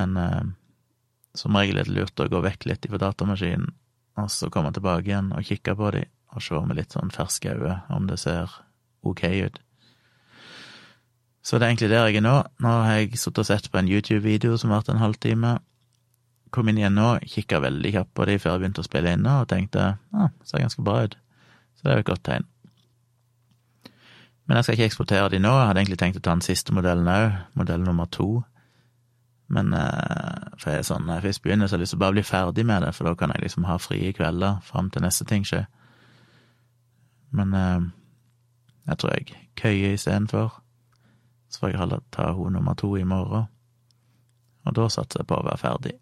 Men 0.00 0.16
eh, 0.16 0.46
som 1.36 1.58
regel 1.58 1.82
er 1.82 1.90
det 1.90 1.92
lurt 1.98 2.22
å 2.24 2.30
gå 2.32 2.40
vekk 2.46 2.64
litt 2.70 2.88
fra 2.88 3.02
datamaskinen, 3.02 3.68
og 4.16 4.30
så 4.32 4.48
komme 4.48 4.72
tilbake 4.72 5.10
igjen 5.10 5.28
og 5.36 5.44
kikke 5.44 5.76
på 5.76 5.92
de, 5.98 6.06
og 6.32 6.42
se 6.46 6.64
med 6.64 6.80
litt 6.80 6.96
sånn 6.96 7.12
ferske 7.12 7.52
øyne 7.52 7.82
om 7.92 8.08
det 8.08 8.16
ser 8.22 8.56
ok 9.04 9.26
ut. 9.44 9.60
Så 11.44 11.58
det 11.58 11.66
er 11.66 11.74
egentlig 11.74 11.90
der 11.92 12.06
jeg 12.08 12.22
er 12.22 12.24
nå. 12.24 12.38
Nå 12.64 12.74
har 12.86 13.02
jeg 13.02 13.18
sittet 13.20 13.42
og 13.42 13.48
sett 13.50 13.66
på 13.68 13.76
en 13.76 13.90
YouTube-video 13.90 14.56
som 14.56 14.72
varte 14.72 14.94
en 14.94 15.02
halvtime. 15.02 15.58
Kom 16.54 16.70
inn 16.70 16.78
igjen 16.78 16.94
nå, 16.94 17.16
kikka 17.26 17.58
veldig 17.64 17.90
kjapt 17.96 18.14
på 18.14 18.26
de 18.28 18.38
før 18.38 18.54
jeg 18.54 18.62
begynte 18.62 18.84
å 18.84 18.86
spille 18.86 19.14
inn, 19.16 19.26
og 19.26 19.48
tenkte 19.50 19.94
ah, 20.14 20.30
det 20.30 20.50
ser 20.50 20.62
ganske 20.62 20.84
bra 20.86 21.00
ut. 21.06 21.16
Så 21.74 21.86
det 21.86 21.92
er 21.92 21.98
jo 21.98 22.04
et 22.04 22.10
godt 22.12 22.26
tegn. 22.28 22.46
Men 24.44 24.58
jeg 24.58 24.66
skal 24.66 24.76
ikke 24.76 24.88
eksportere 24.90 25.30
de 25.32 25.40
nå. 25.40 25.50
Jeg 25.50 25.68
hadde 25.70 25.82
egentlig 25.82 26.00
tenkt 26.02 26.18
å 26.20 26.24
ta 26.24 26.34
den 26.36 26.44
siste 26.44 26.74
modellen 26.76 27.08
òg, 27.08 27.38
modell 27.58 27.82
nummer 27.82 28.06
to. 28.12 28.28
Men 29.54 29.72
eh, 29.76 30.50
for 30.60 30.70
jeg 30.70 30.82
er 30.82 30.86
sånn, 30.88 31.06
når 31.08 31.18
jeg 31.18 31.26
først 31.28 31.42
begynner, 31.44 31.68
så 31.68 31.74
har 31.74 31.80
jeg 31.80 31.86
lyst 31.86 31.94
til 31.96 32.00
å 32.00 32.04
bare 32.04 32.16
bli 32.16 32.26
ferdig 32.28 32.66
med 32.68 32.84
det, 32.84 32.92
for 32.96 33.08
da 33.08 33.14
kan 33.18 33.32
jeg 33.34 33.44
liksom 33.44 33.66
ha 33.68 33.78
frie 33.80 34.12
kvelder 34.16 34.60
fram 34.64 34.90
til 34.92 35.04
neste 35.04 35.26
ting 35.28 35.48
skjer. 35.48 35.66
Men 37.34 37.56
eh, 37.58 37.88
jeg 38.92 39.00
tror 39.00 39.16
jeg 39.16 39.40
køyer 39.60 39.96
istedenfor. 39.96 40.60
Så 41.48 41.62
får 41.62 41.72
jeg 41.72 41.80
heller 41.80 42.04
ta 42.14 42.32
hun 42.36 42.56
nummer 42.56 42.76
to 42.78 42.94
i 42.98 43.04
morgen. 43.08 43.48
Og 44.64 44.76
da 44.76 44.88
satser 44.88 45.22
jeg 45.22 45.28
på 45.28 45.38
å 45.38 45.46
være 45.46 45.60
ferdig. 45.60 45.98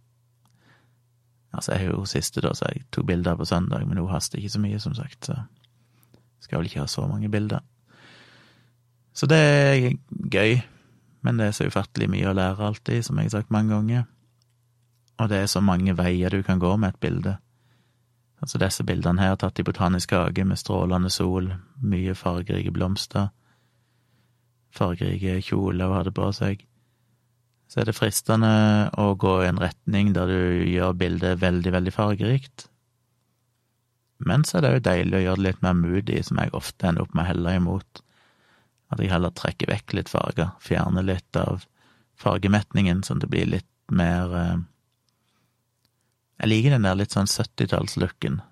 Altså, 1.53 1.75
jeg 1.75 1.85
er 1.85 1.91
jo 1.93 2.05
siste, 2.09 2.41
da, 2.41 2.55
så 2.57 2.71
jeg 2.73 2.87
tok 2.93 3.07
bilder 3.07 3.37
på 3.37 3.45
søndag, 3.45 3.85
men 3.87 3.99
hun 4.01 4.11
haster 4.11 4.39
ikke 4.39 4.55
så 4.55 4.61
mye, 4.63 4.81
som 4.81 4.95
sagt, 4.97 5.29
så 5.29 5.37
skal 6.41 6.59
vel 6.59 6.71
ikke 6.71 6.81
ha 6.81 6.87
så 6.91 7.07
mange 7.07 7.29
bilder. 7.31 7.61
Så 9.15 9.29
det 9.29 9.39
er 9.39 9.91
gøy, 10.33 10.63
men 11.23 11.39
det 11.39 11.47
er 11.47 11.57
så 11.57 11.69
ufattelig 11.69 12.09
mye 12.11 12.31
å 12.31 12.35
lære 12.37 12.67
alltid, 12.67 13.05
som 13.05 13.21
jeg 13.21 13.29
har 13.29 13.37
sagt 13.37 13.53
mange 13.53 13.75
ganger. 13.75 14.09
Og 15.21 15.29
det 15.29 15.43
er 15.43 15.53
så 15.53 15.61
mange 15.61 15.95
veier 15.97 16.33
du 16.33 16.43
kan 16.43 16.59
gå 16.59 16.73
med 16.77 16.95
et 16.95 17.01
bilde. 17.01 17.37
Altså 18.43 18.59
disse 18.59 18.85
bildene 18.85 19.23
her, 19.23 19.37
tatt 19.37 19.61
i 19.61 19.67
Botanisk 19.67 20.17
hage 20.17 20.45
med 20.49 20.59
strålende 20.59 21.13
sol, 21.13 21.53
mye 21.85 22.17
fargerike 22.19 22.73
blomster 22.75 23.29
fargerike 24.77 25.41
kjoler 25.45 25.89
hun 25.89 25.99
hadde 25.99 26.15
på 26.17 26.29
seg, 26.37 26.65
så 27.73 27.81
er 27.81 27.89
det 27.89 27.97
fristende 27.97 28.53
å 29.01 29.15
gå 29.17 29.39
i 29.41 29.49
en 29.49 29.61
retning 29.63 30.11
der 30.13 30.29
du 30.29 30.65
gjør 30.69 30.93
bildet 31.01 31.41
veldig, 31.41 31.73
veldig 31.73 31.95
fargerikt. 31.97 32.67
Men 34.29 34.45
så 34.45 34.59
er 34.59 34.67
det 34.67 34.73
jo 34.75 34.83
deilig 34.91 35.17
å 35.17 35.23
gjøre 35.23 35.41
det 35.41 35.47
litt 35.47 35.63
mer 35.65 35.79
moody, 35.79 36.19
som 36.21 36.41
jeg 36.43 36.53
ofte 36.53 36.91
ender 36.91 37.07
opp 37.07 37.17
med 37.17 37.25
å 37.25 37.31
helle 37.31 37.55
imot. 37.57 38.03
At 38.93 39.01
jeg 39.01 39.09
heller 39.15 39.33
trekker 39.33 39.73
vekk 39.73 39.97
litt 39.97 40.13
farger, 40.13 40.53
fjerner 40.61 41.07
litt 41.09 41.41
av 41.41 41.65
fargemetningen, 42.21 43.01
sånn 43.07 43.23
at 43.23 43.25
det 43.25 43.33
blir 43.33 43.49
litt 43.49 43.71
mer 43.89 44.37
eh, 44.37 44.61
Jeg 46.43 46.51
liker 46.53 46.77
den 46.77 46.85
der 46.85 47.01
litt 47.01 47.17
sånn 47.17 47.31
70-tallslooken 47.31 48.43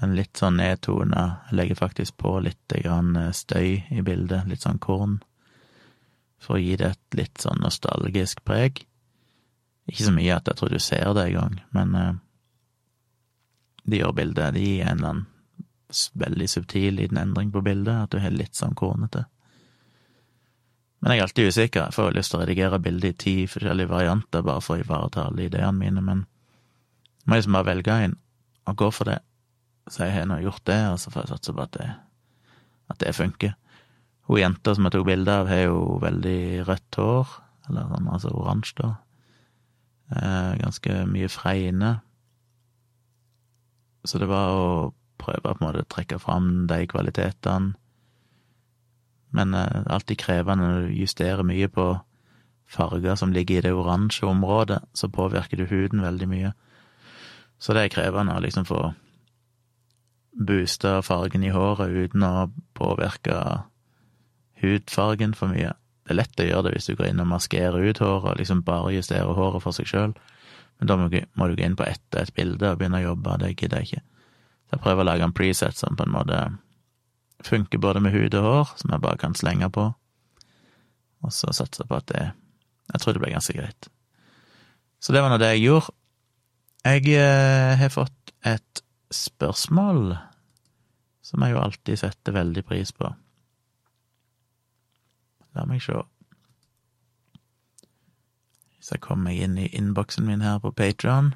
den 0.00 0.16
litt 0.16 0.40
sånn 0.40 0.58
nedtona. 0.58 1.24
Jeg 1.50 1.58
legger 1.60 1.78
faktisk 1.78 2.16
på 2.22 2.38
litt 2.44 2.74
eh, 2.76 3.30
støy 3.36 3.68
i 3.90 4.02
bildet, 4.06 4.48
litt 4.48 4.64
sånn 4.64 4.80
korn, 4.82 5.20
for 6.44 6.58
å 6.58 6.62
gi 6.62 6.76
det 6.80 6.92
et 6.92 7.18
litt 7.18 7.42
sånn 7.42 7.62
nostalgisk 7.64 8.44
preg. 8.46 8.84
Ikke 9.90 10.06
så 10.06 10.14
mye 10.14 10.36
at 10.36 10.48
jeg 10.48 10.60
tror 10.60 10.72
du 10.72 10.80
ser 10.80 11.12
det 11.16 11.28
engang, 11.28 11.58
men 11.76 11.96
uh, 11.98 12.12
de 13.84 14.00
gjør 14.00 14.16
bildet. 14.16 14.56
De 14.56 14.64
gir 14.64 14.84
en 14.86 14.98
eller 14.98 15.12
annen 15.12 15.30
veldig 16.18 16.48
subtil 16.50 16.96
liten 16.98 17.20
endring 17.20 17.52
på 17.54 17.62
bildet, 17.62 18.06
at 18.06 18.14
du 18.14 18.22
har 18.22 18.34
litt 18.34 18.56
sånn 18.58 18.74
kornete. 18.78 19.26
Men 21.04 21.12
jeg 21.12 21.20
er 21.20 21.26
alltid 21.26 21.50
usikker. 21.52 21.82
Jeg 21.84 21.96
får 21.98 22.14
lyst 22.16 22.32
til 22.32 22.38
å 22.38 22.42
redigere 22.42 22.80
bildet 22.80 23.12
i 23.12 23.18
ti 23.24 23.34
forskjellige 23.50 23.92
varianter 23.92 24.44
bare 24.46 24.62
for 24.64 24.78
å 24.78 24.80
ivareta 24.80 25.26
alle 25.28 25.50
ideene 25.50 25.76
mine, 25.76 26.00
men 26.00 26.24
jeg 26.24 27.28
må 27.28 27.36
liksom 27.36 27.58
bare 27.58 27.68
velge 27.68 27.98
en 28.06 28.16
og 28.64 28.78
gå 28.80 28.88
for 28.96 29.10
det. 29.10 29.18
Så 29.92 30.06
jeg 30.06 30.14
har 30.14 30.30
nå 30.30 30.38
gjort 30.40 30.64
det, 30.64 30.80
og 30.88 30.96
så 31.00 31.12
får 31.12 31.26
jeg 31.26 31.32
satse 31.34 31.52
på 31.52 31.64
at 31.66 31.76
det, 31.76 31.90
at 32.88 33.00
det 33.02 33.12
funker. 33.12 33.52
Hun 34.28 34.40
jenta 34.40 34.74
som 34.74 34.86
jeg 34.86 34.94
tok 34.94 35.06
bilde 35.08 35.32
av, 35.42 35.48
har 35.50 35.66
jo 35.66 35.98
veldig 36.02 36.64
rødt 36.68 36.98
hår, 37.00 37.32
eller 37.68 37.90
sånn, 37.92 38.10
altså 38.16 38.32
oransje, 38.32 38.76
da. 38.80 38.92
Eh, 40.14 40.50
ganske 40.60 40.98
mye 41.08 41.30
fregne. 41.32 41.92
Så 44.04 44.20
det 44.20 44.28
var 44.28 44.52
å 44.52 44.68
prøve 45.20 45.42
på 45.46 45.54
en 45.56 45.64
måte 45.64 45.84
å 45.84 45.92
trekke 45.94 46.20
fram 46.20 46.66
de 46.68 46.82
kvalitetene. 46.88 47.74
Men 49.34 49.54
eh, 49.58 49.84
alltid 49.92 50.20
krevende 50.20 50.68
når 50.68 50.88
du 50.88 50.98
justerer 51.00 51.46
mye 51.46 51.68
på 51.72 51.88
farger 52.70 53.16
som 53.20 53.32
ligger 53.32 53.60
i 53.60 53.64
det 53.66 53.72
oransje 53.76 54.26
området, 54.28 54.80
så 54.96 55.08
påvirker 55.12 55.60
du 55.60 55.66
huden 55.68 56.04
veldig 56.04 56.28
mye. 56.30 56.52
Så 57.58 57.74
det 57.74 57.84
er 57.84 57.94
krevende 57.94 58.36
å 58.36 58.42
liksom 58.44 58.66
få 58.68 58.82
boosta 60.34 60.98
fargen 61.06 61.44
i 61.46 61.52
håret 61.54 61.92
uten 61.92 62.24
å 62.26 62.48
påvirke 62.74 63.36
hudfargen 64.64 65.34
for 65.36 65.52
mye. 65.52 65.72
Det 66.04 66.12
er 66.12 66.20
lett 66.20 66.40
å 66.40 66.46
gjøre 66.48 66.66
det 66.66 66.74
hvis 66.76 66.90
du 66.90 66.96
går 66.98 67.10
inn 67.10 67.22
og 67.22 67.30
maskerer 67.30 67.80
ut 67.80 68.00
håret 68.02 68.32
og 68.34 68.40
liksom 68.40 68.62
bare 68.66 68.92
justerer 68.96 69.38
håret 69.38 69.64
for 69.64 69.76
seg 69.76 69.88
sjøl, 69.88 70.12
men 70.78 70.90
da 70.90 70.98
må 70.98 71.08
du 71.08 71.56
gå 71.56 71.64
inn 71.64 71.78
på 71.78 71.86
ett 71.86 72.18
et 72.18 72.34
bilde 72.36 72.72
og 72.72 72.80
begynne 72.80 73.00
å 73.00 73.08
jobbe, 73.10 73.38
det 73.40 73.54
gidder 73.54 73.80
jeg 73.82 73.88
ikke. 73.88 74.04
Så 74.64 74.76
jeg 74.76 74.84
prøver 74.84 75.04
å 75.04 75.08
lage 75.08 75.26
en 75.28 75.36
preset 75.36 75.78
som 75.78 75.96
på 75.96 76.06
en 76.06 76.14
måte 76.14 76.40
funker 77.44 77.80
både 77.80 78.02
med 78.04 78.14
hud 78.14 78.36
og 78.38 78.46
hår, 78.48 78.72
som 78.80 78.92
jeg 78.92 79.04
bare 79.04 79.20
kan 79.20 79.36
slenge 79.38 79.70
på, 79.72 79.88
og 81.24 81.32
så 81.32 81.52
satser 81.56 81.84
jeg 81.84 81.90
på 81.90 82.00
at 82.00 82.08
det 82.12 82.24
Jeg 82.92 83.00
tror 83.00 83.14
det 83.16 83.20
blir 83.22 83.32
ganske 83.32 83.54
greit. 83.56 83.86
Så 85.00 85.12
det 85.12 85.22
var 85.24 85.30
nå 85.32 85.38
det 85.40 85.54
jeg 85.54 85.62
gjorde. 85.64 85.94
Jeg 86.84 87.14
eh, 87.16 87.76
har 87.80 87.88
fått 87.88 88.34
et 88.44 88.82
spørsmål, 89.08 90.18
som 91.24 91.44
jeg 91.44 91.54
jo 91.54 91.62
alltid 91.62 92.00
setter 92.02 92.36
veldig 92.36 92.64
pris 92.68 92.92
på. 92.92 93.08
La 95.54 95.64
meg 95.70 95.82
sjå. 95.84 96.02
Hvis 98.76 98.92
jeg 98.92 99.00
kommer 99.04 99.30
meg 99.30 99.40
inn 99.40 99.56
i 99.58 99.70
innboksen 99.72 100.26
min 100.26 100.44
her 100.44 100.58
på 100.60 100.74
Patron, 100.76 101.32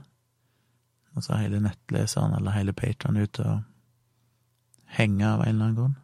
og 1.15 1.25
så 1.25 1.35
er 1.35 1.47
hele 1.47 1.63
nettleseren 1.65 2.35
eller 2.37 2.55
hele 2.55 2.75
Patron 2.77 3.17
ute 3.17 3.45
og 3.47 3.63
henger 4.99 5.29
av 5.31 5.45
en 5.45 5.49
eller 5.49 5.65
annen 5.65 5.79
grunn. 5.79 5.97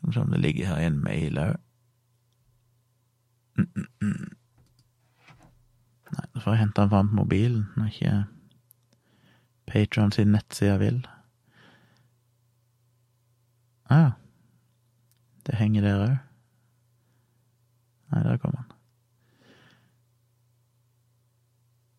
Skal 0.00 0.14
se 0.14 0.20
om 0.20 0.30
det 0.30 0.40
ligger 0.40 0.70
her 0.70 0.80
i 0.80 0.86
en 0.88 1.00
mail 1.04 1.40
òg. 1.42 1.56
Mm, 3.58 3.66
mm, 3.76 3.88
mm. 4.00 4.30
Nei, 6.10 6.26
da 6.34 6.40
får 6.40 6.54
jeg 6.54 6.62
hente 6.62 6.80
den 6.80 6.92
fram 6.94 7.10
på 7.10 7.18
mobilen, 7.20 7.66
når 7.76 7.90
ikke 7.90 8.14
Patron 9.70 10.12
sin 10.12 10.32
nettside 10.34 10.78
vil. 10.80 11.02
Ah, 13.90 14.16
det 15.50 15.58
henger 15.58 15.82
der 15.82 16.02
òg. 16.04 16.18
Nei, 18.10 18.22
der 18.26 18.38
kom 18.42 18.54
han. 18.54 18.68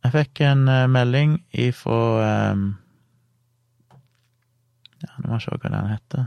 Jeg 0.01 0.13
fikk 0.15 0.41
en 0.47 0.63
uh, 0.71 0.87
melding 0.91 1.35
ifra 1.51 1.97
um, 2.51 2.63
Ja, 5.01 5.11
nå 5.19 5.27
må 5.27 5.37
jeg 5.37 5.45
se 5.45 5.53
hva 5.55 5.71
den 5.71 5.91
heter. 5.91 6.25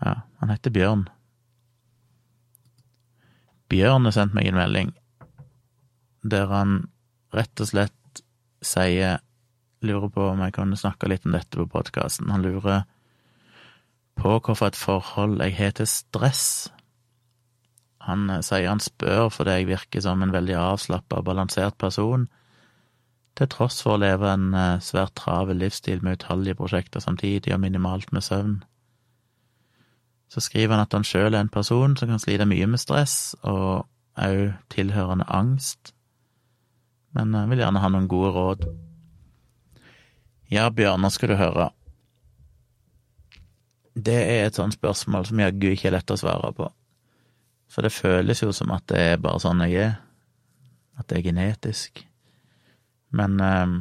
Ja, 0.00 0.14
han 0.40 0.52
heter 0.52 0.74
Bjørn. 0.74 1.08
Bjørn 3.70 4.08
har 4.08 4.16
sendt 4.16 4.34
meg 4.34 4.50
en 4.50 4.58
melding 4.58 4.94
der 6.20 6.50
han 6.50 6.80
rett 7.32 7.62
og 7.62 7.68
slett 7.70 8.22
sier 8.66 9.20
lurer 9.80 10.10
på 10.12 10.24
om 10.32 10.42
jeg 10.44 10.52
kan 10.56 10.74
snakke 10.76 11.08
litt 11.08 11.24
om 11.24 11.36
dette 11.36 11.56
på 11.56 11.68
podkasten. 11.70 12.28
Han 12.32 12.44
lurer 12.44 12.82
på 14.20 14.36
hvorfor 14.36 14.68
et 14.68 14.76
forhold 14.76 15.40
jeg 15.40 15.56
har 15.56 15.72
til 15.76 15.88
stress. 15.88 16.44
Han 18.04 18.28
eh, 18.30 18.42
sier 18.44 18.68
han 18.68 18.82
spør 18.82 19.30
fordi 19.32 19.60
jeg 19.60 19.70
virker 19.70 20.04
som 20.04 20.22
en 20.22 20.34
veldig 20.34 20.56
avslappa 20.60 21.20
og 21.20 21.28
balansert 21.28 21.78
person, 21.80 22.28
til 23.38 23.48
tross 23.48 23.80
for 23.84 23.96
å 23.96 24.02
leve 24.02 24.28
en 24.28 24.50
eh, 24.54 24.82
svært 24.84 25.14
travel 25.20 25.62
livsstil 25.62 26.04
med 26.04 26.20
utallige 26.20 26.58
prosjekter 26.58 27.00
samtidig 27.00 27.54
og 27.54 27.62
minimalt 27.62 28.12
med 28.12 28.26
søvn. 28.26 28.58
Så 30.30 30.44
skriver 30.44 30.76
han 30.76 30.84
at 30.84 30.92
han 30.94 31.06
sjøl 31.06 31.34
er 31.34 31.40
en 31.40 31.52
person 31.52 31.96
som 31.96 32.12
kan 32.12 32.22
slite 32.22 32.46
mye 32.46 32.68
med 32.70 32.82
stress, 32.82 33.34
og 33.42 33.88
òg 34.20 34.52
tilhørende 34.70 35.26
angst, 35.32 35.94
men 37.16 37.32
jeg 37.34 37.50
vil 37.50 37.62
gjerne 37.64 37.82
ha 37.82 37.88
noen 37.90 38.08
gode 38.10 38.30
råd. 38.36 38.64
Ja, 40.50 40.68
Bjørn, 40.70 41.02
nå 41.02 41.10
skal 41.14 41.32
du 41.32 41.38
høre. 41.38 41.70
Det 44.00 44.16
er 44.16 44.46
et 44.46 44.56
sånt 44.56 44.76
spørsmål 44.76 45.26
som 45.28 45.40
jaggu 45.42 45.72
ikke 45.72 45.90
er 45.90 45.98
lett 45.98 46.12
å 46.14 46.18
svare 46.20 46.52
på. 46.56 46.68
For 47.70 47.86
det 47.86 47.94
føles 47.94 48.42
jo 48.42 48.50
som 48.54 48.72
at 48.74 48.86
det 48.90 49.00
er 49.12 49.22
bare 49.22 49.42
sånn 49.42 49.62
jeg 49.66 49.88
er. 49.88 49.98
At 50.98 51.08
det 51.10 51.20
er 51.20 51.26
genetisk. 51.30 52.04
Men 53.16 53.40
eh, 53.42 53.74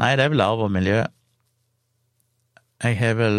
Nei, 0.00 0.14
det 0.16 0.24
er 0.24 0.32
vel 0.32 0.42
arv 0.42 0.64
og 0.66 0.72
miljø. 0.72 1.02
Jeg 2.82 2.98
har 2.98 3.18
vel 3.18 3.38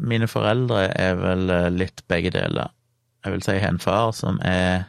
Mine 0.00 0.26
foreldre 0.32 0.86
er 0.96 1.18
vel 1.20 1.50
eh, 1.52 1.68
litt 1.74 2.00
begge 2.08 2.32
deler. 2.32 2.72
Jeg 3.20 3.34
vil 3.34 3.42
si 3.44 3.52
jeg 3.52 3.66
har 3.66 3.74
en 3.74 3.82
far 3.82 4.14
som 4.16 4.38
er 4.48 4.86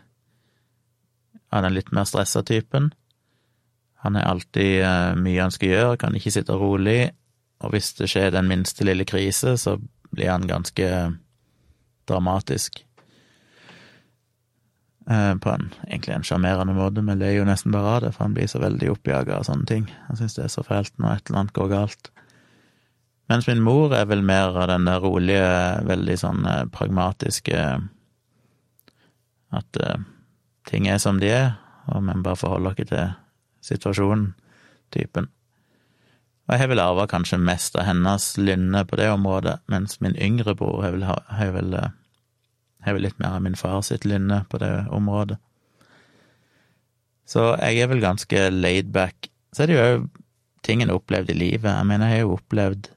av 1.52 1.66
den 1.66 1.76
litt 1.76 1.92
mer 1.92 2.08
stressa 2.08 2.46
typen. 2.48 2.94
Han 4.06 4.16
har 4.16 4.30
alltid 4.32 4.86
eh, 4.88 5.18
mye 5.20 5.42
han 5.44 5.52
skal 5.52 5.74
gjøre, 5.74 5.98
kan 6.00 6.16
ikke 6.16 6.32
sitte 6.32 6.56
rolig, 6.56 7.12
og 7.62 7.74
hvis 7.74 7.94
det 7.98 8.10
skjer 8.12 8.32
den 8.34 8.50
minste 8.50 8.86
lille 8.88 9.06
krise, 9.08 9.56
så 9.58 9.78
blir 10.12 10.32
han 10.32 10.48
ganske 10.50 10.88
dramatisk. 12.10 12.82
Eh, 15.10 15.36
på 15.36 15.50
en 15.50 15.70
egentlig 15.88 16.14
en 16.16 16.24
sjarmerende 16.24 16.74
måte, 16.78 17.02
men 17.02 17.20
det 17.20 17.32
er 17.32 17.40
jo 17.40 17.46
nesten 17.48 17.74
bare 17.74 17.96
av 17.96 18.02
det, 18.04 18.12
for 18.16 18.28
han 18.28 18.36
blir 18.38 18.50
så 18.50 18.62
veldig 18.62 18.92
oppjaga 18.94 19.40
av 19.40 19.48
sånne 19.48 19.68
ting. 19.70 19.88
Han 20.08 20.20
syns 20.20 20.38
det 20.38 20.46
er 20.46 20.54
så 20.54 20.64
fælt 20.66 20.94
når 21.02 21.16
et 21.16 21.30
eller 21.30 21.42
annet 21.42 21.56
går 21.58 21.72
galt. 21.72 22.12
Mens 23.32 23.48
min 23.48 23.64
mor 23.64 23.96
er 23.96 24.06
vel 24.12 24.22
mer 24.28 24.58
av 24.60 24.68
den 24.70 24.86
der 24.90 25.02
rolige, 25.02 25.50
veldig 25.88 26.18
sånn 26.20 26.46
eh, 26.46 26.68
pragmatiske 26.74 27.66
At 29.52 29.78
uh, 29.84 29.98
ting 30.70 30.86
er 30.88 31.00
som 31.04 31.18
de 31.20 31.28
er, 31.28 31.50
og 31.92 32.06
vi 32.08 32.14
bare 32.24 32.40
forholder 32.40 32.72
oss 32.72 32.88
til 32.88 33.10
situasjonen-typen. 33.68 35.28
Og 36.52 36.58
jeg 36.58 36.66
har 36.66 36.70
vel 36.74 36.82
arva 36.84 37.06
kanskje 37.08 37.38
mest 37.40 37.78
av 37.80 37.86
hennes 37.88 38.26
lynne 38.36 38.82
på 38.84 38.98
det 39.00 39.06
området, 39.08 39.62
mens 39.72 40.02
min 40.04 40.18
yngre 40.20 40.52
bror 40.60 40.82
har 40.84 40.98
vel, 40.98 41.06
har 41.08 41.54
vel, 41.56 41.78
har 42.84 42.98
vel 42.98 43.06
litt 43.08 43.22
mer 43.24 43.38
av 43.38 43.46
min 43.46 43.56
far 43.56 43.80
sitt 43.88 44.04
lynne 44.04 44.42
på 44.52 44.60
det 44.60 44.74
området. 44.92 45.40
Så 47.24 47.54
jeg 47.56 47.80
er 47.80 47.88
vel 47.88 48.04
ganske 48.04 48.44
laid 48.52 48.92
back. 48.92 49.32
Så 49.56 49.64
er 49.64 49.72
det 49.72 49.80
jo 49.80 50.04
ting 50.68 50.84
en 50.84 50.92
har 50.92 51.00
opplevd 51.00 51.32
i 51.32 51.40
livet. 51.40 51.72
Jeg 51.72 51.88
mener, 51.88 52.12
jeg 52.12 52.20
har 52.20 52.28
jo 52.28 52.36
opplevd 52.36 52.92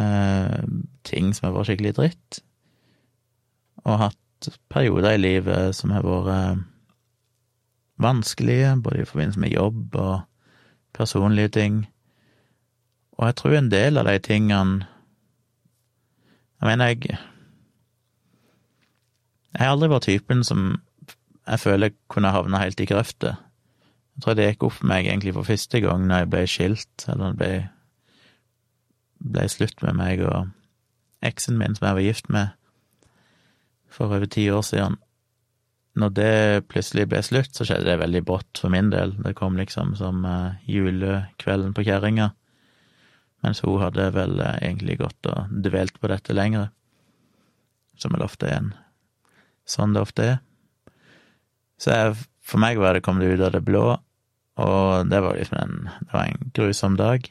eh, 0.00 0.60
ting 1.04 1.32
som 1.36 1.50
har 1.50 1.58
vært 1.58 1.74
skikkelig 1.74 1.96
dritt, 2.00 2.42
og 3.84 4.00
hatt 4.00 4.54
perioder 4.72 5.18
i 5.18 5.20
livet 5.20 5.76
som 5.76 5.92
har 5.92 6.08
vært 6.08 6.32
eh, 6.32 6.68
vanskelige, 8.00 8.78
både 8.80 9.04
i 9.04 9.10
forbindelse 9.12 9.44
med 9.44 9.58
jobb 9.60 9.98
og 10.00 10.22
personlige 10.96 11.52
ting. 11.60 11.84
Og 13.14 13.26
jeg 13.28 13.36
tror 13.38 13.56
en 13.58 13.70
del 13.70 13.98
av 14.00 14.08
de 14.08 14.18
tingene 14.18 14.86
Jeg 16.60 16.66
mener, 16.68 16.86
jeg 16.86 17.18
Jeg 19.52 19.60
har 19.60 19.74
aldri 19.74 19.88
vært 19.92 20.08
typen 20.08 20.44
som 20.44 20.80
jeg 21.46 21.60
føler 21.60 21.92
kunne 22.08 22.32
havna 22.32 22.58
helt 22.58 22.80
i 22.80 22.86
grøfta. 22.88 23.36
Jeg 24.16 24.22
tror 24.24 24.34
det 24.34 24.46
gikk 24.48 24.64
opp 24.64 24.72
for 24.78 24.88
meg 24.88 25.06
egentlig 25.06 25.34
for 25.36 25.46
første 25.46 25.80
gang 25.84 26.06
når 26.08 26.22
jeg 26.22 26.30
ble 26.32 26.42
skilt, 26.48 27.04
eller 27.08 27.34
det 27.34 27.38
ble 27.38 27.52
ble 29.24 29.46
slutt 29.48 29.80
med 29.84 29.96
meg 29.98 30.22
og 30.24 30.50
eksen 31.24 31.58
min, 31.60 31.74
som 31.76 31.88
jeg 31.88 31.98
var 31.98 32.04
gift 32.04 32.30
med 32.32 33.10
for 33.94 34.10
over 34.10 34.26
ti 34.26 34.48
år 34.50 34.64
siden. 34.66 34.98
Når 35.94 36.14
det 36.16 36.66
plutselig 36.68 37.06
ble 37.08 37.20
slutt, 37.22 37.52
så 37.54 37.66
skjedde 37.66 37.86
det 37.86 38.00
veldig 38.00 38.24
brått 38.26 38.58
for 38.58 38.72
min 38.74 38.90
del. 38.90 39.14
Det 39.22 39.36
kom 39.38 39.56
liksom 39.56 39.94
som 39.98 40.24
uh, 40.26 40.56
julekvelden 40.66 41.74
på 41.76 41.84
kjerringa, 41.86 42.32
mens 43.44 43.60
hun 43.64 43.82
hadde 43.82 44.08
vel 44.16 44.38
uh, 44.40 44.56
egentlig 44.56 44.98
gått 45.02 45.28
og 45.30 45.52
dvelt 45.64 46.00
på 46.00 46.10
dette 46.10 46.36
lenger, 46.36 46.70
som 48.00 48.14
vel 48.16 48.24
ofte 48.26 48.48
er 48.48 48.62
en 48.62 48.72
sånn 49.68 49.94
det 49.94 50.02
ofte 50.04 50.26
er. 50.34 50.40
Så 51.80 51.92
jeg, 51.92 52.16
for 52.44 52.62
meg 52.62 52.80
var 52.80 52.96
det 52.96 53.04
kommet 53.04 53.28
ut 53.28 53.44
av 53.44 53.54
det 53.54 53.62
blå, 53.64 53.86
og 54.60 55.10
det 55.10 55.20
var 55.24 55.38
liksom 55.38 55.60
en, 55.60 55.78
det 56.00 56.12
var 56.12 56.28
en 56.30 56.50
grusom 56.54 56.98
dag. 56.98 57.26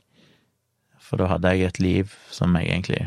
For 1.04 1.20
da 1.20 1.30
hadde 1.32 1.54
jeg 1.54 1.68
et 1.68 1.84
liv 1.84 2.16
som 2.34 2.56
jeg 2.58 2.70
egentlig 2.70 3.04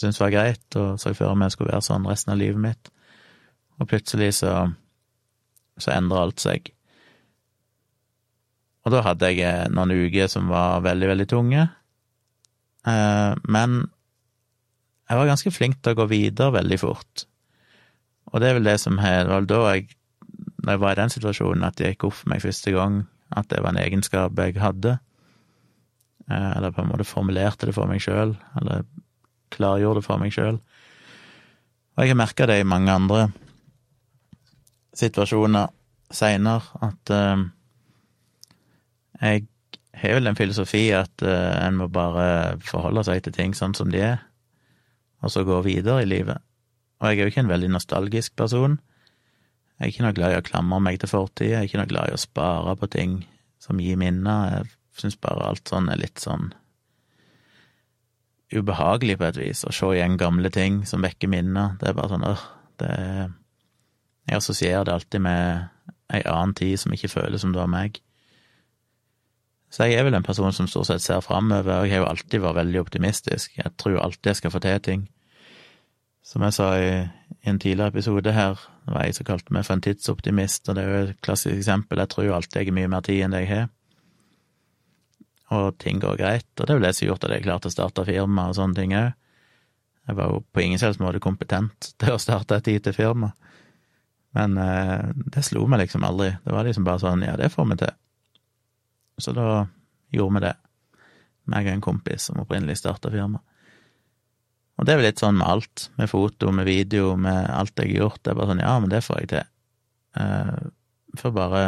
syntes 0.00 0.20
var 0.20 0.32
greit, 0.32 0.66
og 0.78 1.00
så 1.00 1.12
for 1.16 1.38
meg 1.38 1.52
skulle 1.52 1.72
være 1.72 1.86
sånn 1.86 2.08
resten 2.08 2.34
av 2.34 2.40
livet 2.40 2.62
mitt. 2.62 2.92
Og 3.80 3.88
plutselig 3.90 4.34
så, 4.40 4.54
så 5.80 5.92
endra 5.96 6.24
alt 6.26 6.42
seg. 6.42 6.70
Og 8.84 8.94
da 8.94 9.02
hadde 9.04 9.28
jeg 9.28 9.44
eh, 9.44 9.68
noen 9.72 9.92
uker 9.92 10.30
som 10.32 10.48
var 10.52 10.80
veldig, 10.84 11.10
veldig 11.12 11.28
tunge. 11.28 11.66
Eh, 12.88 13.32
men 13.44 13.80
jeg 15.10 15.18
var 15.18 15.28
ganske 15.28 15.52
flink 15.52 15.80
til 15.82 15.94
å 15.94 16.00
gå 16.02 16.06
videre 16.12 16.54
veldig 16.60 16.78
fort. 16.80 17.26
Og 18.30 18.40
det 18.40 18.50
er 18.50 18.58
vel 18.60 18.68
det 18.68 18.78
som 18.80 18.96
Det 18.96 19.26
var 19.26 19.48
da 19.48 19.60
jeg, 19.74 19.88
når 20.62 20.72
jeg 20.72 20.80
var 20.80 20.92
i 20.92 21.00
den 21.00 21.10
situasjonen, 21.10 21.64
at 21.64 21.76
det 21.76 21.94
gikk 21.94 22.04
opp 22.04 22.14
for 22.20 22.30
meg 22.30 22.44
første 22.44 22.70
gang 22.72 23.06
at 23.36 23.48
det 23.50 23.62
var 23.62 23.74
en 23.74 23.82
egenskap 23.82 24.38
jeg 24.38 24.58
hadde. 24.58 24.98
Eh, 26.30 26.50
eller 26.56 26.70
på 26.70 26.82
en 26.82 26.90
måte 26.90 27.06
formulerte 27.08 27.66
det 27.66 27.74
for 27.74 27.90
meg 27.90 28.02
sjøl, 28.02 28.36
eller 28.60 28.84
klargjorde 29.50 30.00
det 30.00 30.06
for 30.06 30.22
meg 30.22 30.34
sjøl. 30.34 30.60
Og 31.96 32.04
jeg 32.04 32.12
har 32.12 32.18
merka 32.18 32.46
det 32.46 32.60
i 32.60 32.66
mange 32.68 32.92
andre 32.92 33.28
situasjoner 34.96 35.70
seinere, 36.10 36.62
at 36.82 37.12
uh, 37.14 37.42
jeg 39.20 39.46
har 40.02 40.16
vel 40.16 40.30
en 40.30 40.38
filosofi 40.38 40.88
at 40.96 41.24
uh, 41.26 41.56
en 41.64 41.78
må 41.80 41.88
bare 41.92 42.58
forholde 42.64 43.04
seg 43.08 43.24
til 43.24 43.36
ting 43.36 43.56
sånn 43.56 43.76
som 43.76 43.90
de 43.92 44.02
er, 44.12 44.22
og 45.20 45.32
så 45.32 45.44
gå 45.44 45.60
videre 45.66 46.04
i 46.04 46.08
livet. 46.08 46.40
Og 47.00 47.10
jeg 47.10 47.18
er 47.18 47.28
jo 47.28 47.32
ikke 47.32 47.44
en 47.44 47.52
veldig 47.52 47.70
nostalgisk 47.74 48.36
person. 48.36 48.78
Jeg 49.78 49.86
er 49.86 49.92
ikke 49.92 50.04
noe 50.04 50.16
glad 50.16 50.34
i 50.34 50.40
å 50.40 50.44
klamre 50.44 50.80
meg 50.84 51.00
til 51.00 51.12
fortida, 51.12 51.54
jeg 51.54 51.60
er 51.60 51.68
ikke 51.68 51.80
noe 51.80 51.92
glad 51.92 52.10
i 52.10 52.16
å 52.16 52.20
spare 52.20 52.76
på 52.76 52.88
ting 52.92 53.20
som 53.60 53.80
gir 53.80 54.00
minner. 54.00 54.52
Jeg 54.60 54.76
Syns 55.00 55.16
bare 55.22 55.46
alt 55.46 55.70
sånn 55.70 55.88
er 55.88 56.00
litt 56.00 56.20
sånn 56.20 56.50
ubehagelig 58.50 59.16
på 59.20 59.28
et 59.28 59.38
vis, 59.38 59.62
å 59.64 59.72
se 59.74 59.92
igjen 59.94 60.18
gamle 60.18 60.50
ting 60.52 60.82
som 60.88 61.04
vekker 61.04 61.30
minner. 61.30 61.76
Det 61.80 61.90
er 61.90 61.96
bare 61.96 62.10
sånn 62.10 62.26
øh, 62.26 62.46
det 62.82 62.94
Jeg 64.28 64.36
assosierer 64.36 64.84
det 64.84 64.94
alltid 64.94 65.22
med 65.24 65.94
ei 66.12 66.20
annen 66.26 66.52
tid 66.54 66.78
som 66.78 66.92
ikke 66.92 67.10
føles 67.10 67.42
som 67.42 67.54
det 67.54 67.62
var 67.62 67.70
meg. 67.70 68.00
Så 69.70 69.86
jeg 69.86 70.00
er 70.00 70.06
vel 70.06 70.16
en 70.18 70.26
person 70.26 70.52
som 70.52 70.66
stort 70.66 70.88
sett 70.88 71.04
ser 71.04 71.22
framover, 71.22 71.80
og 71.80 71.86
jeg 71.86 71.94
har 71.94 72.04
jo 72.04 72.10
alltid 72.10 72.42
vært 72.42 72.58
veldig 72.58 72.80
optimistisk. 72.82 73.56
Jeg 73.56 73.72
tror 73.78 74.00
alltid 74.02 74.32
jeg 74.32 74.40
skal 74.40 74.54
få 74.54 74.62
til 74.64 74.80
ting. 74.86 75.08
Som 76.26 76.42
jeg 76.46 76.56
sa 76.56 76.70
i, 76.78 76.94
en 77.46 77.58
tidligere 77.58 77.94
episode 77.94 78.32
her, 78.34 78.58
det 78.86 78.94
var 78.94 79.06
jeg 79.06 79.16
som 79.16 79.28
kalte 79.30 79.54
meg 79.54 79.66
for 79.66 79.78
en 79.78 79.84
tidsoptimist, 79.84 80.68
og 80.68 80.76
det 80.76 80.82
er 80.82 80.90
jo 80.90 81.04
et 81.04 81.20
klassisk 81.22 81.54
eksempel. 81.54 82.02
Jeg 82.02 82.12
tror 82.12 82.26
jo 82.26 82.34
alltid 82.36 82.60
jeg 82.60 82.72
har 82.72 82.78
mye 82.80 82.90
mer 82.90 83.06
tid 83.06 83.22
enn 83.24 83.36
det 83.36 83.44
jeg 83.44 83.52
har 83.54 83.68
og 85.50 85.78
ting 85.82 86.00
går 86.02 86.18
greit. 86.20 86.50
Og 86.58 86.66
det 86.66 86.72
er 86.72 86.78
vel 86.78 86.86
det 86.86 86.94
som 86.94 87.04
har 87.04 87.12
gjort 87.12 87.26
at 87.26 87.34
jeg 87.34 87.46
klarte 87.46 87.70
å 87.70 87.74
starte 87.74 88.06
firma 88.06 88.48
og 88.50 88.56
sånne 88.58 88.78
ting 88.78 88.94
òg. 88.94 89.16
Jeg 90.08 90.18
var 90.18 90.32
jo 90.32 90.42
på 90.50 90.62
ingen 90.64 90.80
selvs 90.80 90.98
måte 91.02 91.22
kompetent 91.22 91.90
til 92.00 92.14
å 92.14 92.22
starte 92.22 92.58
et 92.58 92.70
IT-firma. 92.76 93.32
Men 94.38 94.54
eh, 94.62 95.10
det 95.34 95.42
slo 95.46 95.64
meg 95.66 95.82
liksom 95.84 96.06
aldri. 96.06 96.32
Det 96.44 96.54
var 96.54 96.66
liksom 96.66 96.86
bare 96.86 97.02
sånn, 97.02 97.26
ja, 97.26 97.34
det 97.38 97.50
får 97.50 97.66
vi 97.72 97.80
til. 97.82 97.96
Så 99.20 99.34
da 99.36 99.66
gjorde 100.14 100.36
vi 100.36 100.44
det. 100.46 100.56
Meg 101.50 101.68
og 101.68 101.76
en 101.76 101.84
kompis 101.84 102.28
som 102.28 102.40
opprinnelig 102.42 102.78
starta 102.80 103.12
firma. 103.12 103.40
Og 104.80 104.86
det 104.86 104.94
er 104.94 105.00
jo 105.00 105.04
litt 105.04 105.20
sånn 105.20 105.36
med 105.36 105.48
alt. 105.48 105.88
Med 106.00 106.08
foto, 106.08 106.52
med 106.56 106.68
video, 106.68 107.12
med 107.20 107.50
alt 107.52 107.76
jeg 107.76 107.92
har 107.92 108.06
gjort. 108.06 108.20
Det 108.24 108.32
er 108.32 108.38
bare 108.38 108.52
sånn, 108.52 108.62
ja, 108.64 108.74
men 108.80 108.92
det 108.92 109.02
får 109.04 109.18
jeg 109.20 109.32
til. 109.34 109.48
Uh, 110.16 110.70
får 111.20 111.34
bare 111.36 111.64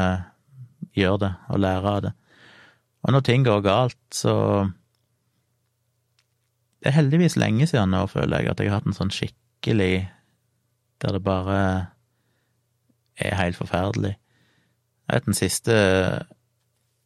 gjøre 0.97 1.19
det 1.23 1.33
og 1.53 1.61
lære 1.62 1.93
av 1.93 2.01
det. 2.07 2.12
Og 3.03 3.15
når 3.15 3.27
ting 3.27 3.45
går 3.47 3.67
galt, 3.67 4.01
så 4.15 4.71
Det 6.83 6.91
er 6.91 6.97
heldigvis 6.97 7.37
lenge 7.38 7.67
siden 7.71 7.93
nå, 7.95 8.07
føler 8.11 8.41
jeg, 8.41 8.51
at 8.51 8.59
jeg 8.61 8.67
har 8.67 8.81
hatt 8.81 8.88
en 8.91 8.97
sånn 8.97 9.12
skikkelig 9.15 10.11
Der 10.99 11.12
det 11.15 11.21
bare 11.23 11.59
er 13.15 13.37
helt 13.38 13.55
forferdelig. 13.55 14.17
Jeg 15.07 15.15
vet 15.15 15.29
den 15.29 15.37
siste 15.38 15.75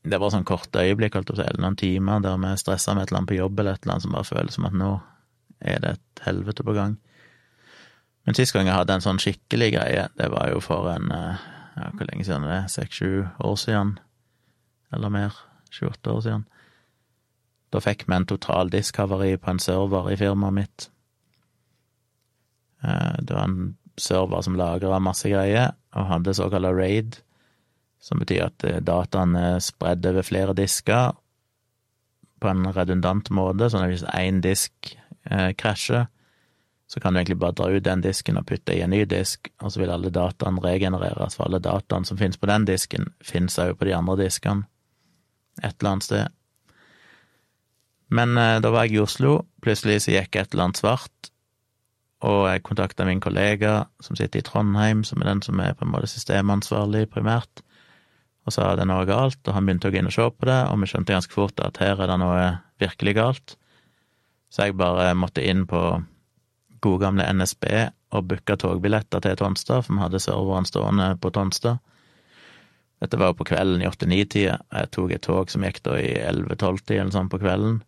Det 0.07 0.21
var 0.23 0.31
sånn 0.31 0.47
korte 0.47 0.85
øyeblikk, 0.85 1.17
holdt 1.17 1.33
jeg 1.33 1.37
på 1.37 1.43
å 1.43 1.47
eller 1.47 1.65
noen 1.65 1.79
timer 1.81 2.23
der 2.23 2.39
vi 2.39 2.53
stressa 2.61 2.95
med 2.95 3.07
et 3.07 3.11
eller 3.11 3.23
annet 3.23 3.33
på 3.33 3.41
jobb 3.41 3.61
eller 3.61 3.75
et 3.75 3.83
eller 3.83 3.97
annet 3.97 4.07
som 4.07 4.15
bare 4.15 4.29
føles 4.29 4.55
som 4.55 4.69
at 4.69 4.77
nå 4.79 4.91
er 5.61 5.83
det 5.83 5.93
et 5.97 6.23
helvete 6.27 6.65
på 6.67 6.75
gang. 6.77 6.97
Men 8.27 8.35
sist 8.39 8.55
gang 8.55 8.69
jeg 8.69 8.77
hadde 8.77 8.97
en 8.97 9.05
sånn 9.05 9.23
skikkelig 9.23 9.71
greie, 9.77 10.09
det 10.19 10.29
var 10.33 10.51
jo 10.51 10.63
for 10.63 10.91
en 10.91 11.11
eh, 11.15 11.45
ja, 11.77 11.91
Hvor 11.93 12.09
lenge 12.09 12.25
siden 12.25 12.47
det 12.47 12.55
er? 12.55 12.69
Seks-sju 12.73 13.27
år 13.45 13.57
siden, 13.61 13.99
eller 14.95 15.13
mer. 15.13 15.35
28 15.77 16.13
år 16.13 16.21
siden. 16.25 16.45
Da 17.75 17.83
fikk 17.85 18.07
vi 18.09 18.15
en 18.17 18.27
total 18.27 18.71
diskhavari 18.73 19.37
på 19.37 19.51
en 19.53 19.61
server 19.61 20.09
i 20.13 20.17
firmaet 20.17 20.57
mitt. 20.57 20.87
Eh, 22.83 23.19
det 23.21 23.35
var 23.35 23.45
en 23.45 23.77
server 24.01 24.43
som 24.47 24.57
lagra 24.57 24.99
masse 25.03 25.29
greier, 25.29 25.75
og 25.97 26.09
hadde 26.11 26.35
såkalla 26.37 26.73
raid, 26.73 27.21
som 28.03 28.21
betyr 28.21 28.49
at 28.49 28.59
dataene 28.63 28.85
dataen 28.87 29.39
er 29.41 29.63
spredd 29.65 30.07
over 30.07 30.27
flere 30.27 30.55
disker 30.57 31.17
på 32.41 32.51
en 32.51 32.69
redundant 32.77 33.31
måte, 33.35 33.71
sånn 33.73 33.87
at 33.87 33.93
hvis 33.93 34.07
én 34.13 34.43
disk 34.45 34.93
eh, 35.31 35.53
krasjer, 35.59 36.07
så 36.87 37.01
kan 37.03 37.15
du 37.15 37.19
egentlig 37.19 37.41
bare 37.43 37.57
dra 37.59 37.71
ut 37.73 37.85
den 37.85 38.05
disken 38.05 38.39
og 38.39 38.47
putte 38.47 38.77
i 38.77 38.83
en 38.85 38.93
ny 38.95 39.03
disk, 39.11 39.51
og 39.59 39.73
så 39.73 39.83
vil 39.83 39.91
alle 39.91 40.13
dataene 40.15 40.63
regenereres, 40.63 41.35
for 41.35 41.49
alle 41.49 41.63
dataene 41.63 42.07
som 42.07 42.19
finnes 42.21 42.39
på 42.39 42.51
den 42.51 42.67
disken, 42.69 43.09
finnes 43.25 43.59
også 43.59 43.79
på 43.79 43.89
de 43.89 43.97
andre 43.97 44.21
diskene 44.23 44.69
et 45.65 45.73
eller 45.81 45.95
annet 45.95 46.05
sted. 46.05 46.35
Men 48.13 48.37
eh, 48.39 48.59
da 48.63 48.71
var 48.71 48.87
jeg 48.87 48.99
i 48.99 49.03
Oslo, 49.03 49.39
plutselig 49.65 50.03
så 50.05 50.15
gikk 50.15 50.37
et 50.37 50.53
eller 50.53 50.69
annet 50.69 50.83
svart, 50.83 51.31
og 52.27 52.47
jeg 52.49 52.65
kontakta 52.65 53.05
min 53.09 53.21
kollega 53.21 53.87
som 54.01 54.17
sitter 54.17 54.41
i 54.41 54.45
Trondheim, 54.47 55.03
som 55.05 55.21
er 55.21 55.33
den 55.33 55.43
som 55.45 55.61
er 55.61 55.75
på 55.77 55.85
en 55.85 55.93
måte 55.93 56.09
systemansvarlig 56.11 57.07
primært, 57.13 57.65
og 58.47 58.55
sa 58.55 58.73
det 58.79 58.85
er 58.85 58.91
noe 58.91 59.07
galt, 59.09 59.41
og 59.43 59.55
han 59.57 59.67
begynte 59.67 59.91
å 59.91 59.95
gå 59.95 59.99
inn 59.99 60.11
og 60.11 60.15
se 60.15 60.27
på 60.31 60.47
det, 60.47 60.59
og 60.71 60.79
vi 60.79 60.89
skjønte 60.91 61.17
ganske 61.17 61.35
fort 61.35 61.63
at 61.65 61.81
her 61.83 61.99
er 61.99 62.13
det 62.13 62.19
noe 62.23 62.43
virkelig 62.83 63.17
galt. 63.19 63.57
Så 64.53 64.69
jeg 64.69 64.77
bare 64.79 65.11
måtte 65.19 65.43
inn 65.43 65.65
på 65.67 65.81
gode 66.85 67.03
gamle 67.03 67.27
NSB 67.35 67.67
og 68.15 68.29
booka 68.31 68.55
togbilletter 68.61 69.25
til 69.25 69.35
Tonstad, 69.41 69.83
for 69.83 69.97
vi 69.97 70.05
hadde 70.05 70.23
serveren 70.23 70.69
stående 70.69 71.09
på 71.19 71.33
Tonstad. 71.35 71.83
Dette 73.03 73.19
var 73.21 73.33
jo 73.33 73.41
på 73.41 73.49
kvelden 73.51 73.83
i 73.83 73.89
åtte-ni-tida. 73.89 74.61
Jeg 74.73 74.93
tok 74.95 75.13
et 75.13 75.25
tog 75.27 75.51
som 75.53 75.67
gikk 75.67 75.83
da 75.85 75.99
i 76.01 76.15
elleve-tolv-tida 76.23 77.03
eller 77.03 77.13
sånn 77.13 77.33
på 77.33 77.41
kvelden. 77.43 77.83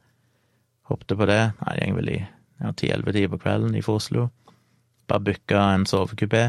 Hoppet 0.91 1.15
på 1.17 1.29
det. 1.31 1.41
Nei, 1.63 1.77
det 1.79 1.87
gikk 1.87 1.97
vel 2.01 2.11
i 2.13 2.19
ja, 2.19 2.73
ti-elleve-tida 2.75 3.31
på 3.33 3.41
kvelden 3.47 3.79
i 3.79 3.85
Oslo. 3.95 4.27
Bare 5.09 5.25
booka 5.25 5.63
en 5.73 5.87
sovekupé, 5.89 6.43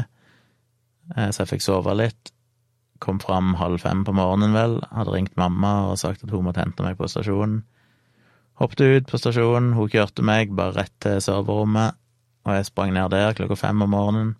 eh, 1.14 1.30
så 1.30 1.44
jeg 1.44 1.52
fikk 1.54 1.64
sove 1.64 1.96
litt. 1.96 2.34
Kom 3.00 3.20
fram 3.20 3.54
halv 3.56 3.80
fem 3.80 4.04
på 4.04 4.12
morgenen, 4.12 4.52
vel. 4.52 4.78
Hadde 4.92 5.14
ringt 5.14 5.36
mamma 5.40 5.90
og 5.90 5.98
sagt 6.00 6.24
at 6.24 6.32
hun 6.34 6.44
måtte 6.46 6.60
hente 6.60 6.84
meg 6.84 6.98
på 6.98 7.08
stasjonen. 7.08 7.62
Hoppet 8.60 8.82
ut 8.84 9.06
på 9.08 9.18
stasjonen, 9.20 9.72
hun 9.72 9.88
kjørte 9.88 10.24
meg 10.26 10.52
bare 10.56 10.76
rett 10.76 10.92
til 11.00 11.16
serverrommet, 11.24 11.96
og 12.44 12.58
jeg 12.58 12.68
sprang 12.68 12.92
ned 12.92 13.08
der 13.14 13.32
klokka 13.36 13.56
fem 13.56 13.80
om 13.80 13.94
morgenen. 13.94 14.34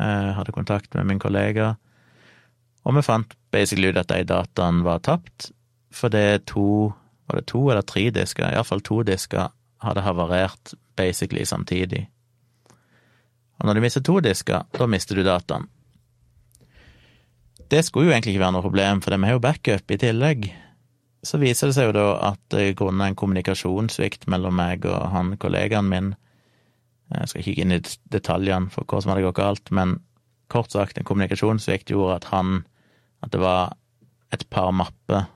Jeg 0.00 0.34
hadde 0.34 0.54
kontakt 0.56 0.94
med 0.98 1.06
min 1.06 1.22
kollega, 1.22 1.76
og 2.82 2.96
vi 2.96 3.04
fant 3.06 3.36
basically 3.54 3.92
ut 3.92 4.00
at 4.00 4.10
de 4.10 4.24
dataene 4.26 4.82
var 4.86 5.02
tapt, 5.06 5.52
for 5.90 6.10
det 6.10 6.46
to 6.50 6.92
Var 7.30 7.38
det 7.38 7.46
to 7.46 7.60
eller 7.70 7.84
tre 7.86 8.08
disker? 8.10 8.50
Iallfall 8.50 8.80
to 8.82 9.02
disker 9.06 9.52
hadde 9.84 10.02
havarert 10.02 10.72
basically 10.98 11.44
samtidig. 11.44 12.08
Og 13.60 13.66
når 13.66 13.74
du 13.74 13.80
mister 13.80 14.02
to 14.02 14.16
disker, 14.20 14.64
da 14.74 14.86
mister 14.86 15.14
du 15.14 15.22
dataen. 15.22 15.68
Det 17.70 17.84
skulle 17.86 18.08
jo 18.08 18.14
egentlig 18.14 18.34
ikke 18.34 18.42
være 18.42 18.56
noe 18.56 18.64
problem, 18.66 19.00
for 19.02 19.14
vi 19.14 19.28
har 19.28 19.36
jo 19.36 19.44
backup 19.44 19.92
i 19.94 19.98
tillegg. 20.02 20.48
Så 21.22 21.38
viser 21.38 21.70
det 21.70 21.76
seg 21.76 21.90
jo 21.90 21.94
da 21.94 22.06
at 22.32 22.56
grunnet 22.78 23.12
en 23.12 23.18
kommunikasjonssvikt 23.18 24.26
mellom 24.32 24.56
meg 24.58 24.88
og 24.90 25.10
han 25.12 25.36
kollegaen 25.38 25.90
min 25.90 26.14
Jeg 27.10 27.28
skal 27.28 27.42
ikke 27.42 27.62
inn 27.62 27.74
i 27.74 27.80
detaljene 28.14 28.70
for 28.70 28.86
hva 28.86 29.00
som 29.02 29.10
hadde 29.10 29.24
gått 29.26 29.38
galt, 29.38 29.70
men 29.74 29.96
kort 30.50 30.70
sagt, 30.70 30.98
en 30.98 31.06
kommunikasjonssvikt 31.06 31.90
gjorde 31.90 32.20
at 32.20 32.28
han 32.30 32.64
At 33.22 33.34
det 33.34 33.40
var 33.42 33.76
et 34.32 34.46
par 34.48 34.70
mapper 34.72 35.26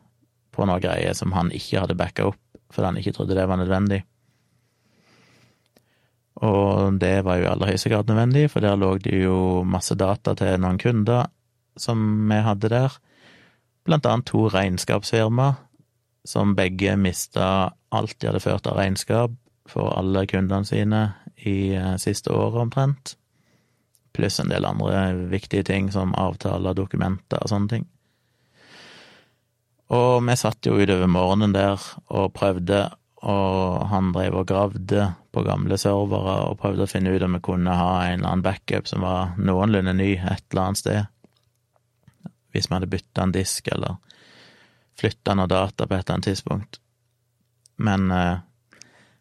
på 0.54 0.66
noe 0.66 0.80
greier 0.80 1.14
som 1.18 1.34
han 1.34 1.50
ikke 1.52 1.82
hadde 1.82 1.98
backa 1.98 2.28
opp, 2.30 2.40
fordi 2.72 2.86
han 2.86 2.98
ikke 2.98 3.12
trodde 3.12 3.34
det 3.36 3.46
var 3.50 3.58
nødvendig. 3.58 3.98
Og 6.46 6.98
det 7.02 7.24
var 7.26 7.38
jo 7.38 7.44
i 7.44 7.50
aller 7.50 7.72
høyeste 7.74 7.90
grad 7.90 8.08
nødvendig, 8.08 8.46
for 8.50 8.64
der 8.64 8.78
lå 8.78 8.94
det 9.02 9.18
jo 9.26 9.64
masse 9.66 9.98
data 9.98 10.34
til 10.38 10.56
noen 10.62 10.78
kunder 10.78 11.26
som 11.76 12.28
vi 12.30 12.40
hadde 12.44 12.70
der, 12.72 12.96
blant 13.84 14.06
annet 14.06 14.28
to 14.30 14.46
regnskapsfirma, 14.52 15.54
som 16.24 16.54
begge 16.56 16.96
mista 16.96 17.74
alt 17.92 18.16
de 18.18 18.30
hadde 18.30 18.40
ført 18.40 18.68
av 18.70 18.78
regnskap 18.80 19.34
for 19.68 19.92
alle 19.98 20.24
kundene 20.28 20.64
sine 20.68 21.02
i 21.44 21.74
eh, 21.76 21.94
siste 22.00 22.32
året, 22.32 22.62
omtrent, 22.62 23.16
pluss 24.16 24.38
en 24.40 24.52
del 24.52 24.64
andre 24.64 25.26
viktige 25.32 25.66
ting 25.68 25.90
som 25.92 26.14
avtaler, 26.16 26.76
dokumenter 26.76 27.42
og 27.42 27.50
sånne 27.50 27.72
ting. 27.72 27.88
Og 29.94 30.22
vi 30.24 30.36
satt 30.40 30.64
jo 30.64 30.78
utover 30.80 31.10
morgenen 31.10 31.52
der 31.52 31.82
og 32.08 32.32
prøvde 32.36 32.86
og 33.24 33.86
han 33.88 34.12
drev 34.12 34.36
og 34.36 34.48
gravde 34.48 35.06
på 35.32 35.42
gamle 35.46 35.78
servere 35.80 36.36
og 36.50 36.58
prøvde 36.60 36.84
å 36.84 36.90
finne 36.90 37.14
ut 37.14 37.24
om 37.24 37.38
vi 37.38 37.44
kunne 37.46 37.72
ha 37.72 37.92
en 38.04 38.18
eller 38.18 38.28
annen 38.28 38.44
backup 38.44 38.88
som 38.90 39.04
var 39.04 39.32
noenlunde 39.40 39.94
ny 39.96 40.10
et 40.18 40.44
eller 40.52 40.62
annet 40.66 40.80
sted. 40.82 41.13
Hvis 42.54 42.70
vi 42.70 42.76
hadde 42.76 42.90
bytta 42.90 43.26
en 43.26 43.34
disk 43.34 43.68
eller 43.74 43.98
flytta 44.98 45.34
noe 45.34 45.50
data 45.50 45.86
på 45.86 45.94
et 45.94 46.04
eller 46.04 46.14
annet 46.14 46.28
tidspunkt. 46.30 46.78
Men 47.82 48.10
eh, 48.14 48.36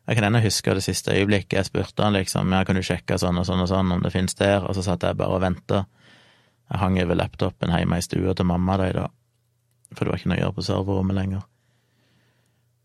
jeg 0.06 0.18
kan 0.18 0.28
ennå 0.28 0.44
huske 0.44 0.76
det 0.76 0.84
siste 0.86 1.16
øyeblikket 1.16 1.58
jeg 1.58 1.70
spurte 1.70 2.04
han 2.04 2.14
liksom 2.18 2.52
ja, 2.54 2.62
kan 2.68 2.78
du 2.78 2.84
sjekke 2.86 3.18
sånn 3.20 3.40
og 3.40 3.48
sånn 3.48 3.64
og 3.64 3.70
sånn 3.72 3.96
om 3.96 4.04
det 4.04 4.12
finnes 4.14 4.36
der, 4.38 4.66
og 4.68 4.76
så 4.78 4.84
satt 4.86 5.06
jeg 5.08 5.18
bare 5.20 5.38
og 5.38 5.44
venta. 5.44 5.86
Jeg 6.70 6.82
hang 6.82 7.00
over 7.02 7.18
laptopen 7.18 7.74
hjemme 7.74 8.00
i 8.00 8.06
stua 8.06 8.36
til 8.36 8.50
mamma 8.50 8.78
da, 8.82 9.08
for 9.94 10.06
det 10.06 10.12
var 10.12 10.22
ikke 10.22 10.32
noe 10.32 10.40
å 10.40 10.44
gjøre 10.44 10.58
på 10.58 10.68
serverrommet 10.68 11.18
lenger. 11.18 11.48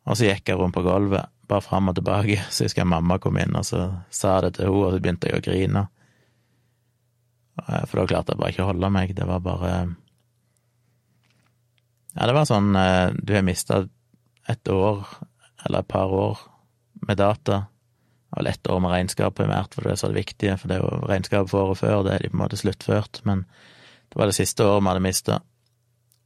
Og 0.08 0.16
så 0.16 0.28
gikk 0.28 0.48
jeg 0.48 0.58
rundt 0.58 0.76
på 0.76 0.84
gulvet, 0.87 1.28
bare 1.48 1.64
fram 1.64 1.90
og 1.90 1.98
tilbake. 1.98 2.40
Så 2.54 2.64
husker 2.64 2.84
jeg 2.84 2.88
mamma 2.88 3.18
kom 3.20 3.37
inn, 3.40 3.56
og 3.56 3.66
så 3.66 3.82
sa 4.08 4.38
jeg 4.38 4.46
det 4.46 4.52
til 4.56 4.68
henne, 4.68 4.84
og 4.87 4.94
så 4.94 5.00
begynte 5.04 5.28
jeg 5.28 5.40
å 5.40 5.44
grine. 5.44 5.82
For 7.58 7.98
da 7.98 8.04
klarte 8.08 8.32
jeg 8.32 8.40
bare 8.40 8.54
ikke 8.54 8.64
å 8.64 8.70
holde 8.70 8.90
meg. 8.94 9.12
Det 9.16 9.26
var 9.28 9.42
bare 9.44 9.72
Ja, 12.18 12.26
det 12.26 12.35
var 12.35 12.48
sånn 12.50 12.74
eh, 12.74 13.14
Du 13.14 13.35
har 13.37 13.46
mista 13.46 13.85
et 14.50 14.68
år, 14.72 15.04
eller 15.66 15.85
et 15.85 15.90
par 15.90 16.11
år, 16.11 16.38
med 17.07 17.20
data. 17.20 17.66
Og 18.35 18.48
ett 18.48 18.66
år 18.66 18.81
med 18.83 18.92
regnskap 18.92 19.37
primært, 19.38 19.74
for 19.76 19.87
det 19.87 19.94
er 19.94 20.00
så 20.00 20.11
viktig, 20.12 20.50
for 20.59 20.70
det 20.70 20.78
er 20.78 20.83
jo 20.83 21.09
regnskap 21.09 21.50
for 21.50 21.68
året 21.68 21.81
før, 21.83 22.02
det 22.04 22.14
er 22.14 22.24
de 22.24 22.31
på 22.33 22.37
en 22.37 22.42
måte 22.42 22.59
sluttført, 22.61 23.20
men 23.28 23.44
det 24.09 24.18
var 24.18 24.28
det 24.28 24.37
siste 24.37 24.64
året 24.64 24.83
vi 24.83 24.90
hadde 24.90 25.04
mista. 25.04 25.38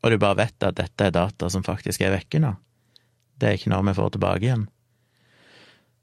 Og 0.02 0.11
du 0.11 0.18
bare 0.22 0.38
vet 0.38 0.66
at 0.66 0.78
dette 0.78 1.09
er 1.09 1.14
data 1.14 1.50
som 1.50 1.66
faktisk 1.66 2.02
er 2.02 2.14
vekke 2.14 2.40
nå. 2.42 2.55
Det 3.38 3.50
er 3.50 3.59
ikke 3.59 3.74
noe 3.74 3.87
vi 3.90 3.96
får 3.98 4.14
tilbake 4.16 4.46
igjen. 4.46 4.64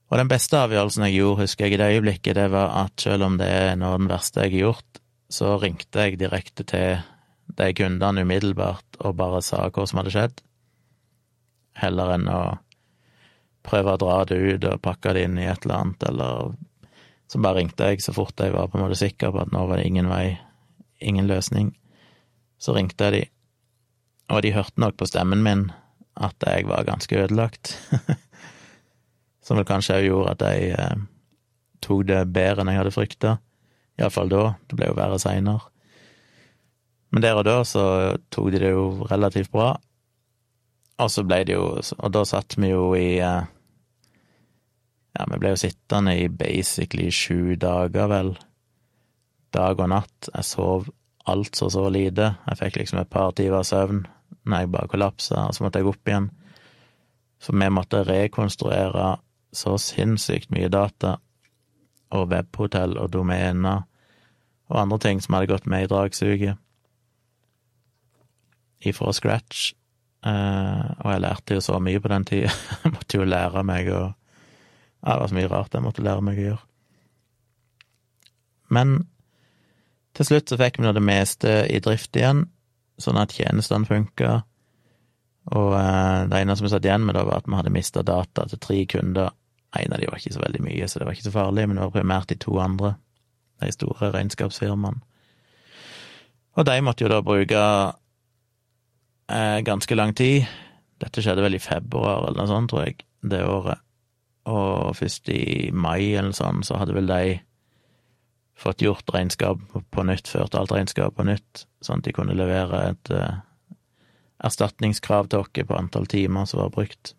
Og 0.10 0.18
den 0.18 0.32
beste 0.32 0.60
avgjørelsen 0.60 1.06
jeg 1.08 1.20
gjorde, 1.20 1.46
husker 1.46 1.66
jeg 1.66 1.76
i 1.76 1.82
det 1.82 1.90
øyeblikket, 1.96 2.36
det 2.36 2.48
var 2.54 2.76
at 2.84 3.04
selv 3.04 3.28
om 3.28 3.40
det 3.40 3.48
er 3.48 3.76
noe 3.80 3.96
av 3.96 4.04
den 4.04 4.12
verste 4.12 4.46
jeg 4.46 4.56
har 4.56 4.66
gjort, 4.68 5.02
så 5.30 5.56
ringte 5.62 6.06
jeg 6.06 6.20
direkte 6.22 6.66
til 6.68 7.02
de 7.60 7.74
kundene 7.76 8.24
umiddelbart 8.24 9.00
og 9.04 9.18
bare 9.20 9.42
sa 9.46 9.66
hva 9.68 9.86
som 9.88 10.02
hadde 10.02 10.14
skjedd, 10.16 10.42
heller 11.80 12.16
enn 12.16 12.28
å 12.32 12.42
prøve 13.68 13.94
å 13.94 14.02
dra 14.02 14.22
det 14.28 14.40
ut 14.40 14.68
og 14.70 14.82
pakke 14.84 15.14
det 15.16 15.26
inn 15.28 15.40
i 15.40 15.48
et 15.50 15.66
eller 15.66 15.84
annet, 15.84 16.06
eller 16.10 16.54
så 17.30 17.42
bare 17.44 17.60
ringte 17.60 17.92
jeg 17.92 18.02
så 18.02 18.16
fort 18.16 18.40
jeg 18.42 18.56
var 18.56 18.72
på 18.72 18.80
en 18.80 18.88
måte 18.88 18.98
sikker 18.98 19.34
på 19.36 19.44
at 19.44 19.52
nå 19.54 19.66
var 19.70 19.78
det 19.78 19.90
ingen 19.90 20.10
vei, 20.10 20.40
ingen 20.98 21.28
løsning. 21.30 21.76
Så 22.58 22.74
ringte 22.74 23.06
jeg 23.06 23.14
de, 23.14 23.22
og 24.34 24.42
de 24.44 24.56
hørte 24.56 24.82
nok 24.82 24.98
på 24.98 25.08
stemmen 25.10 25.44
min 25.46 25.68
at 26.20 26.48
jeg 26.48 26.66
var 26.68 26.88
ganske 26.88 27.20
ødelagt. 27.22 27.76
Som 29.46 29.60
vel 29.60 29.68
kanskje 29.70 30.00
òg 30.00 30.08
gjorde 30.08 30.34
at 30.34 30.48
jeg 30.48 30.74
eh, 30.74 31.04
tok 31.86 32.08
det 32.10 32.24
bedre 32.34 32.64
enn 32.64 32.74
jeg 32.74 32.82
hadde 32.82 32.96
frykta. 32.96 33.36
Iallfall 34.00 34.32
da. 34.32 34.44
Det 34.68 34.80
ble 34.80 34.90
jo 34.90 34.98
verre 34.98 35.22
seinere. 35.22 35.70
Men 37.10 37.26
der 37.26 37.40
og 37.40 37.46
da 37.48 37.62
så 37.66 37.84
tok 38.34 38.52
de 38.54 38.62
det 38.62 38.74
jo 38.74 39.06
relativt 39.10 39.52
bra. 39.54 39.74
Og 41.00 41.10
så 41.12 41.24
ble 41.24 41.44
det 41.48 41.56
jo 41.56 41.80
Og 41.80 42.12
da 42.12 42.26
satt 42.28 42.58
vi 42.60 42.74
jo 42.74 42.92
i 42.98 43.22
eh, 43.24 43.48
Ja, 45.16 45.26
vi 45.32 45.40
ble 45.40 45.54
jo 45.56 45.62
sittende 45.64 46.14
i 46.20 46.28
basically 46.28 47.10
sju 47.12 47.56
dager, 47.56 48.08
vel. 48.12 48.36
Dag 49.54 49.80
og 49.80 49.90
natt. 49.90 50.30
Jeg 50.36 50.46
sov 50.46 50.90
altså 51.26 51.70
så 51.74 51.88
lite. 51.90 52.36
Jeg 52.48 52.60
fikk 52.60 52.78
liksom 52.78 53.02
et 53.02 53.10
par 53.10 53.34
timer 53.38 53.66
søvn 53.66 54.06
når 54.50 54.64
jeg 54.64 54.72
bare 54.74 54.90
kollapsa, 54.90 55.48
og 55.48 55.56
så 55.56 55.64
måtte 55.66 55.82
jeg 55.82 55.90
opp 55.90 56.10
igjen. 56.10 56.30
For 57.42 57.58
vi 57.58 57.70
måtte 57.74 58.04
rekonstruere 58.08 59.18
så 59.56 59.76
sinnssykt 59.82 60.52
mye 60.54 60.70
data, 60.72 61.18
og 62.14 62.30
webhotell 62.32 62.98
og 62.98 63.12
domener 63.14 63.86
og 64.70 64.82
andre 64.82 65.00
ting 65.02 65.22
som 65.22 65.36
hadde 65.36 65.50
gått 65.50 65.68
med 65.70 65.86
i 65.86 65.90
dragsuget, 65.90 66.58
ifra 68.86 69.14
scratch. 69.14 69.74
Uh, 70.20 71.00
og 71.00 71.14
jeg 71.14 71.24
lærte 71.24 71.56
jo 71.56 71.64
så 71.64 71.78
mye 71.80 72.00
på 72.04 72.12
den 72.12 72.26
tida. 72.28 72.52
jeg 72.84 72.94
måtte 72.96 73.20
jo 73.20 73.28
lære 73.28 73.64
meg 73.68 73.92
å 73.94 74.02
ja, 75.00 75.14
Det 75.14 75.20
var 75.22 75.30
så 75.32 75.38
mye 75.38 75.52
rart 75.52 75.76
jeg 75.78 75.86
måtte 75.86 76.04
lære 76.04 76.24
meg 76.28 76.40
å 76.40 76.46
gjøre. 76.50 76.66
Men 78.76 78.98
til 80.18 80.28
slutt 80.28 80.52
så 80.52 80.58
fikk 80.60 80.80
vi 80.80 80.84
nå 80.84 80.92
det 80.94 81.04
meste 81.06 81.54
i 81.72 81.80
drift 81.80 82.18
igjen, 82.20 82.44
sånn 83.00 83.20
at 83.22 83.32
tjenestene 83.32 83.88
funka. 83.88 84.34
Og 85.56 85.72
uh, 85.72 86.28
det 86.30 86.42
eneste 86.42 86.68
vi 86.68 86.74
satt 86.74 86.86
igjen 86.86 87.06
med, 87.08 87.16
da, 87.16 87.24
var 87.28 87.40
at 87.40 87.48
vi 87.48 87.56
hadde 87.56 87.74
mista 87.74 88.04
data 88.04 88.44
til 88.50 88.60
tre 88.60 88.82
kunder. 88.92 89.32
En 89.80 89.94
av 89.96 90.02
de 90.02 90.10
var 90.10 90.20
ikke 90.20 90.36
så 90.36 90.44
veldig 90.44 90.66
mye, 90.66 90.90
så 90.90 91.00
det 91.00 91.08
var 91.08 91.16
ikke 91.16 91.30
så 91.30 91.38
farlig, 91.38 91.68
men 91.70 91.80
det 91.80 91.86
var 91.86 91.96
primært 91.96 92.34
de 92.34 92.40
to 92.42 92.58
andre, 92.60 92.98
de 93.64 93.72
store 93.72 94.12
regnskapsfirmaene. 94.18 95.00
Og 96.60 96.66
de 96.68 96.76
måtte 96.84 97.06
jo 97.06 97.12
da 97.12 97.22
bruke 97.24 97.64
eh, 99.32 99.60
ganske 99.66 99.96
lang 99.96 100.16
tid. 100.18 100.48
Dette 101.00 101.24
skjedde 101.24 101.44
vel 101.46 101.56
i 101.56 101.64
februar 101.64 102.28
eller 102.28 102.42
noe 102.42 102.50
sånt, 102.50 102.72
tror 102.72 102.88
jeg, 102.88 103.00
det 103.22 103.44
året. 103.46 103.84
Og 104.50 104.96
først 104.98 105.30
i 105.32 105.70
mai 105.72 106.16
eller 106.18 106.34
sånt, 106.36 106.66
så 106.68 106.80
hadde 106.82 106.96
vel 106.98 107.10
de 107.10 107.38
fått 108.60 108.84
gjort 108.84 109.14
regnskap 109.14 109.62
på 109.92 110.04
nytt, 110.04 110.28
ført 110.28 110.58
alt 110.58 110.74
regnskap 110.76 111.16
på 111.16 111.26
nytt, 111.28 111.64
sånn 111.86 112.02
at 112.02 112.10
de 112.10 112.16
kunne 112.16 112.36
levere 112.36 112.82
et 112.90 113.12
eh, 113.16 113.40
erstatningskrav 114.44 115.30
til 115.32 115.44
oss 115.44 115.54
på 115.54 115.78
antall 115.78 116.10
timer 116.12 116.48
som 116.50 116.64
var 116.64 116.74
brukt. 116.76 117.14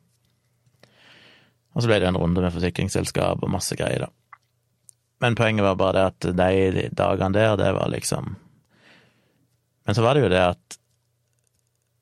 Og 1.72 1.82
så 1.82 1.88
ble 1.88 2.00
det 2.02 2.10
en 2.10 2.18
runde 2.18 2.42
med 2.42 2.52
forsikringsselskap 2.52 3.44
og 3.44 3.52
masse 3.52 3.76
greier, 3.78 4.08
da. 4.08 4.10
Men 5.20 5.36
poenget 5.36 5.64
var 5.64 5.76
bare 5.76 5.96
det 5.96 6.04
at 6.08 6.28
de 6.36 6.84
dagene 6.96 7.36
der, 7.36 7.56
det 7.60 7.74
var 7.76 7.90
liksom 7.92 8.36
Men 9.84 9.96
så 9.96 10.02
var 10.02 10.14
det 10.14 10.22
jo 10.22 10.30
det 10.32 10.40
at 10.40 10.79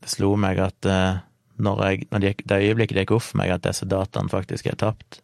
det 0.03 0.13
slo 0.13 0.35
meg 0.41 0.61
at 0.63 0.89
uh, 0.89 1.23
når, 1.59 1.81
jeg, 1.87 2.09
når 2.13 2.23
det, 2.25 2.35
det 2.45 2.61
øyeblikket 2.67 2.99
det 2.99 3.07
gikk 3.07 3.17
opp 3.19 3.27
for 3.31 3.41
meg 3.41 3.55
at 3.55 3.65
disse 3.67 3.89
dataene 3.89 4.33
faktisk 4.33 4.71
er 4.71 4.79
tapt 4.79 5.23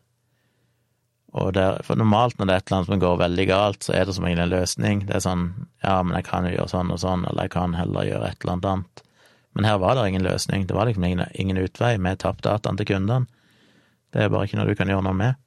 og 1.34 1.50
der, 1.56 1.80
For 1.82 1.98
normalt 1.98 2.38
når 2.38 2.46
det 2.46 2.54
er 2.54 2.60
et 2.60 2.68
eller 2.68 2.76
annet 2.78 2.90
som 2.92 3.00
går 3.02 3.16
veldig 3.18 3.44
galt, 3.50 3.80
så 3.82 3.94
er 3.98 4.04
det 4.06 4.12
som 4.14 4.26
egentlig 4.26 4.44
en 4.44 4.52
løsning. 4.52 5.00
Det 5.08 5.16
er 5.16 5.24
sånn 5.24 5.48
ja, 5.82 5.96
men 6.06 6.14
jeg 6.14 6.26
kan 6.28 6.46
jo 6.46 6.52
gjøre 6.52 6.70
sånn 6.70 6.92
og 6.94 7.00
sånn, 7.02 7.24
eller 7.26 7.48
jeg 7.48 7.54
kan 7.56 7.74
heller 7.74 8.06
gjøre 8.06 8.28
et 8.28 8.44
eller 8.44 8.52
annet 8.52 8.68
annet. 8.70 9.02
Men 9.58 9.66
her 9.66 9.80
var 9.82 9.98
det 9.98 10.04
ingen 10.12 10.26
løsning. 10.26 10.66
Det 10.66 10.76
var 10.78 10.86
liksom 10.86 11.06
ingen, 11.08 11.24
ingen 11.34 11.58
utvei. 11.58 11.96
Vi 11.98 12.12
tapte 12.22 12.46
dataene 12.46 12.78
til 12.78 12.88
kundene. 12.92 13.26
Det 14.14 14.22
er 14.22 14.30
bare 14.30 14.46
ikke 14.46 14.60
noe 14.60 14.70
du 14.70 14.78
kan 14.78 14.90
gjøre 14.90 15.06
noe 15.08 15.18
med. 15.18 15.42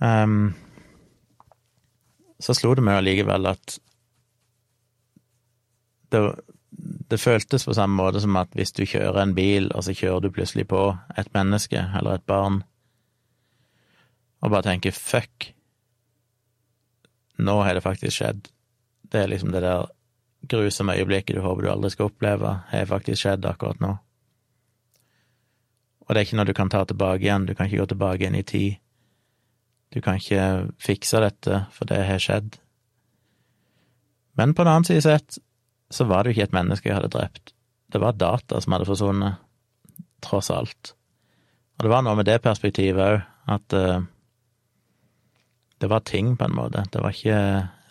Um, 0.00 0.54
så 2.40 2.56
slo 2.56 2.72
det 2.76 2.84
meg 2.86 3.02
allikevel 3.02 3.52
at 3.52 3.76
det, 6.12 6.22
det 7.10 7.18
føltes 7.18 7.64
på 7.66 7.74
samme 7.74 7.98
måte 7.98 8.20
som 8.22 8.36
at 8.38 8.52
hvis 8.54 8.72
du 8.76 8.84
kjører 8.86 9.22
en 9.22 9.34
bil, 9.34 9.70
og 9.74 9.84
så 9.84 9.94
kjører 9.96 10.22
du 10.22 10.30
plutselig 10.34 10.68
på 10.70 10.82
et 11.18 11.30
menneske 11.34 11.80
eller 11.98 12.18
et 12.18 12.26
barn, 12.26 12.62
og 14.40 14.52
bare 14.54 14.70
tenker 14.70 14.94
fuck, 14.96 15.50
nå 17.40 17.56
har 17.64 17.74
det 17.74 17.84
faktisk 17.84 18.20
skjedd. 18.20 18.46
Det 19.10 19.24
er 19.24 19.32
liksom 19.32 19.50
det 19.52 19.64
der 19.64 19.88
grusomme 20.50 20.94
øyeblikket 20.96 21.36
du 21.36 21.42
håper 21.44 21.66
du 21.66 21.72
aldri 21.72 21.90
skal 21.90 22.08
oppleve, 22.12 22.54
har 22.70 22.88
faktisk 22.88 23.24
skjedd 23.24 23.48
akkurat 23.48 23.82
nå. 23.82 23.96
Og 26.06 26.14
det 26.14 26.20
er 26.20 26.26
ikke 26.26 26.38
noe 26.40 26.48
du 26.48 26.56
kan 26.56 26.70
ta 26.72 26.84
tilbake 26.84 27.26
igjen, 27.26 27.46
du 27.46 27.54
kan 27.54 27.66
ikke 27.66 27.82
gå 27.82 27.90
tilbake 27.92 28.24
igjen 28.24 28.38
i 28.38 28.46
tid. 28.46 28.80
Du 29.94 30.00
kan 30.00 30.18
ikke 30.18 30.70
fikse 30.78 31.20
dette, 31.22 31.64
for 31.74 31.90
det 31.90 32.00
har 32.06 32.22
skjedd. 32.22 32.56
Men 34.38 34.54
på 34.54 34.64
den 34.64 34.72
annen 34.72 34.86
side 34.86 35.02
sett 35.04 35.38
så 35.90 36.06
var 36.06 36.22
det 36.22 36.30
jo 36.30 36.38
ikke 36.38 36.48
et 36.48 36.56
menneske 36.56 36.88
jeg 36.88 36.96
hadde 36.98 37.12
drept. 37.12 37.52
Det 37.90 38.00
var 38.02 38.18
data 38.18 38.60
som 38.62 38.74
hadde 38.74 38.86
forsvunnet, 38.86 39.40
tross 40.22 40.50
alt. 40.54 40.94
Og 41.78 41.86
det 41.86 41.90
var 41.90 42.04
noe 42.06 42.18
med 42.18 42.28
det 42.28 42.38
perspektivet 42.44 43.02
òg, 43.02 43.22
at 43.50 43.74
uh, 43.74 44.04
det 45.80 45.88
var 45.90 46.04
ting, 46.06 46.36
på 46.36 46.46
en 46.46 46.54
måte. 46.54 46.84
Det 46.92 47.02
var 47.02 47.16
ikke 47.16 47.40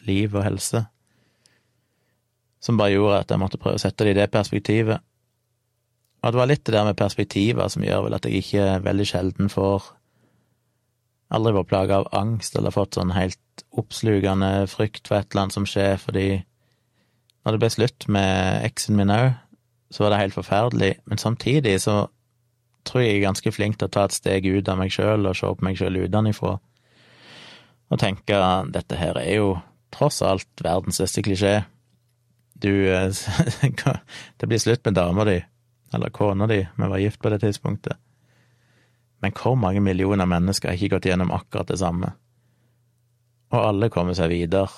liv 0.07 0.35
og 0.35 0.45
helse. 0.45 0.85
Som 2.63 2.77
bare 2.79 2.93
gjorde 2.93 3.23
at 3.23 3.31
jeg 3.33 3.41
måtte 3.41 3.59
prøve 3.59 3.79
å 3.79 3.81
sette 3.81 4.05
det 4.05 4.13
i 4.13 4.19
det 4.19 4.29
perspektivet. 4.31 5.01
Og 6.19 6.31
det 6.31 6.39
var 6.39 6.49
litt 6.51 6.65
det 6.67 6.75
der 6.75 6.87
med 6.87 6.99
perspektiver 6.99 7.71
som 7.71 7.83
gjør 7.83 8.05
vel 8.05 8.17
at 8.17 8.27
jeg 8.27 8.43
ikke 8.43 8.67
veldig 8.85 9.07
sjelden 9.07 9.51
får 9.51 9.95
Aldri 11.29 11.51
vært 11.53 11.69
plaga 11.69 11.97
av 11.99 12.07
angst 12.17 12.55
eller 12.57 12.73
fått 12.73 12.95
sånn 12.97 13.11
helt 13.13 13.61
oppslukende 13.77 14.63
frykt 14.65 15.05
for 15.05 15.19
et 15.19 15.27
eller 15.29 15.43
annet 15.43 15.55
som 15.59 15.67
skjer, 15.69 15.99
fordi 16.01 16.23
når 17.49 17.55
det 17.55 17.61
ble 17.63 17.69
slutt 17.73 18.05
med 18.13 18.61
eksen 18.67 18.93
min 18.93 19.09
òg, 19.09 19.31
så 19.89 20.03
var 20.03 20.13
det 20.13 20.19
helt 20.19 20.35
forferdelig, 20.37 20.89
men 21.09 21.17
samtidig 21.17 21.79
så 21.81 22.03
tror 22.85 23.01
jeg 23.01 23.09
jeg 23.09 23.17
er 23.17 23.23
ganske 23.25 23.53
flink 23.55 23.79
til 23.79 23.89
å 23.89 23.93
ta 23.95 24.03
et 24.05 24.13
steg 24.13 24.45
ut 24.45 24.69
av 24.69 24.77
meg 24.77 24.93
sjøl 24.93 25.25
og 25.25 25.37
se 25.37 25.49
på 25.49 25.65
meg 25.65 25.79
sjøl 25.79 25.97
utenfra, 26.03 26.51
og 27.89 27.97
tenke 27.97 28.41
dette 28.69 28.99
her 28.99 29.17
er 29.17 29.39
jo 29.39 29.47
tross 29.89 30.21
alt 30.21 30.61
verdens 30.61 30.99
største 31.01 31.23
klisjé. 31.25 31.55
Du 32.53 32.69
Det 34.37 34.45
blir 34.45 34.61
slutt 34.61 34.85
med 34.85 34.93
dama 34.93 35.25
di, 35.25 35.39
eller 35.93 36.13
kona 36.13 36.45
di, 36.45 36.59
vi 36.61 36.91
var 36.93 37.01
gift 37.01 37.17
på 37.17 37.33
det 37.33 37.41
tidspunktet. 37.41 37.97
Men 39.25 39.33
hvor 39.33 39.57
mange 39.57 39.81
millioner 39.81 40.29
mennesker 40.29 40.69
har 40.69 40.77
ikke 40.77 40.99
gått 40.99 41.09
gjennom 41.09 41.33
akkurat 41.33 41.73
det 41.73 41.79
samme? 41.81 42.13
Og 43.49 43.59
alle 43.71 43.89
kommer 43.89 44.13
seg 44.13 44.29
videre 44.29 44.69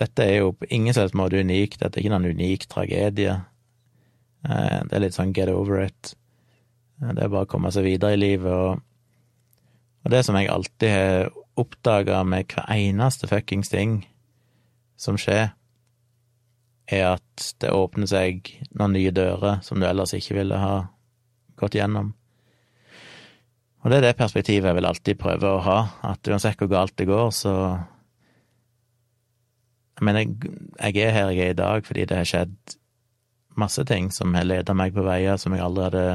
dette 0.00 0.26
er 0.26 0.40
jo 0.40 0.52
på 0.58 0.68
ingen 0.74 0.94
slags 0.94 1.14
måte 1.14 1.38
unikt, 1.38 1.78
dette 1.80 1.98
er 1.98 2.04
ikke 2.04 2.14
noen 2.16 2.34
unik 2.34 2.66
tragedie. 2.70 3.36
Eh, 4.44 4.78
det 4.88 4.96
er 4.96 5.04
litt 5.04 5.16
sånn 5.16 5.34
get 5.36 5.52
over 5.52 5.84
it. 5.84 6.14
Eh, 7.00 7.12
det 7.12 7.24
er 7.24 7.32
bare 7.32 7.46
å 7.46 7.50
komme 7.50 7.70
seg 7.74 7.86
videre 7.86 8.16
i 8.16 8.20
livet, 8.20 8.50
og, 8.50 8.82
og 10.04 10.14
det 10.14 10.24
som 10.26 10.38
jeg 10.38 10.50
alltid 10.50 10.94
har 10.94 11.30
oppdaga 11.60 12.24
med 12.26 12.50
hver 12.50 12.66
eneste 12.74 13.30
fuckings 13.30 13.70
ting 13.70 14.00
som 14.98 15.18
skjer, 15.20 15.52
er 16.90 17.06
at 17.14 17.46
det 17.62 17.72
åpner 17.72 18.10
seg 18.10 18.50
noen 18.74 18.92
nye 18.98 19.14
dører 19.14 19.62
som 19.64 19.80
du 19.80 19.86
ellers 19.88 20.12
ikke 20.16 20.36
ville 20.40 20.58
ha 20.60 20.74
gått 21.56 21.78
gjennom. 21.78 22.12
Og 23.84 23.92
det 23.92 24.00
er 24.00 24.06
det 24.08 24.18
perspektivet 24.18 24.68
jeg 24.68 24.76
vil 24.78 24.88
alltid 24.88 25.20
prøve 25.20 25.48
å 25.48 25.62
ha, 25.64 25.78
at 26.08 26.28
uansett 26.28 26.60
hvor 26.60 26.70
galt 26.72 26.96
det 26.98 27.06
går, 27.08 27.30
så 27.36 27.54
jeg, 30.00 30.30
jeg, 30.80 30.96
er 30.96 31.14
her 31.14 31.30
jeg 31.30 31.46
er 31.46 31.54
i 31.54 31.58
dag 31.58 31.86
fordi 31.86 32.04
det 32.10 32.16
har 32.16 32.28
skjedd 32.28 32.76
masse 33.54 33.84
ting 33.86 34.10
som 34.12 34.34
har 34.34 34.46
leda 34.46 34.74
meg 34.74 34.94
på 34.94 35.04
veier 35.06 35.38
som 35.38 35.54
jeg 35.54 35.62
aldri 35.62 35.86
hadde 35.86 36.06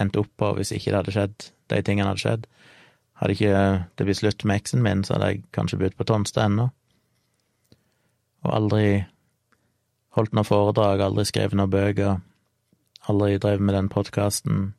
endt 0.00 0.18
opp 0.20 0.30
på 0.38 0.52
hvis 0.56 0.72
ikke 0.72 0.92
det 0.92 1.00
hadde 1.00 1.14
skjedd, 1.14 1.46
de 1.70 1.82
tingene 1.84 2.10
hadde 2.10 2.22
skjedd. 2.22 2.46
Hadde 3.20 3.36
ikke 3.36 3.54
det 3.98 4.06
blitt 4.06 4.20
slutt 4.20 4.44
med 4.48 4.62
eksen 4.62 4.84
min, 4.84 5.04
så 5.04 5.16
hadde 5.16 5.32
jeg 5.32 5.42
kanskje 5.56 5.80
bodd 5.82 5.96
på 5.98 6.06
Tonstad 6.08 6.48
ennå. 6.48 6.70
Og 8.46 8.54
aldri 8.56 8.84
holdt 10.16 10.34
noe 10.34 10.46
foredrag, 10.46 11.02
aldri 11.04 11.26
skrevet 11.28 11.58
noen 11.58 11.72
bøker, 11.72 12.22
aldri 13.12 13.36
drevet 13.42 13.66
med 13.66 13.76
den 13.76 13.90
podkasten. 13.92 14.70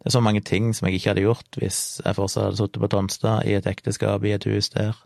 Det 0.00 0.08
er 0.08 0.16
så 0.16 0.24
mange 0.24 0.40
ting 0.40 0.72
som 0.72 0.88
jeg 0.88 0.96
ikke 0.96 1.12
hadde 1.12 1.26
gjort 1.26 1.60
hvis 1.60 2.00
jeg 2.00 2.16
fortsatt 2.16 2.48
hadde 2.48 2.62
sittet 2.62 2.80
på 2.80 2.92
Tonstad, 2.94 3.44
i 3.44 3.58
et 3.58 3.68
ekteskap, 3.68 4.24
i 4.24 4.32
et 4.38 4.48
hus 4.48 4.72
der. 4.72 4.96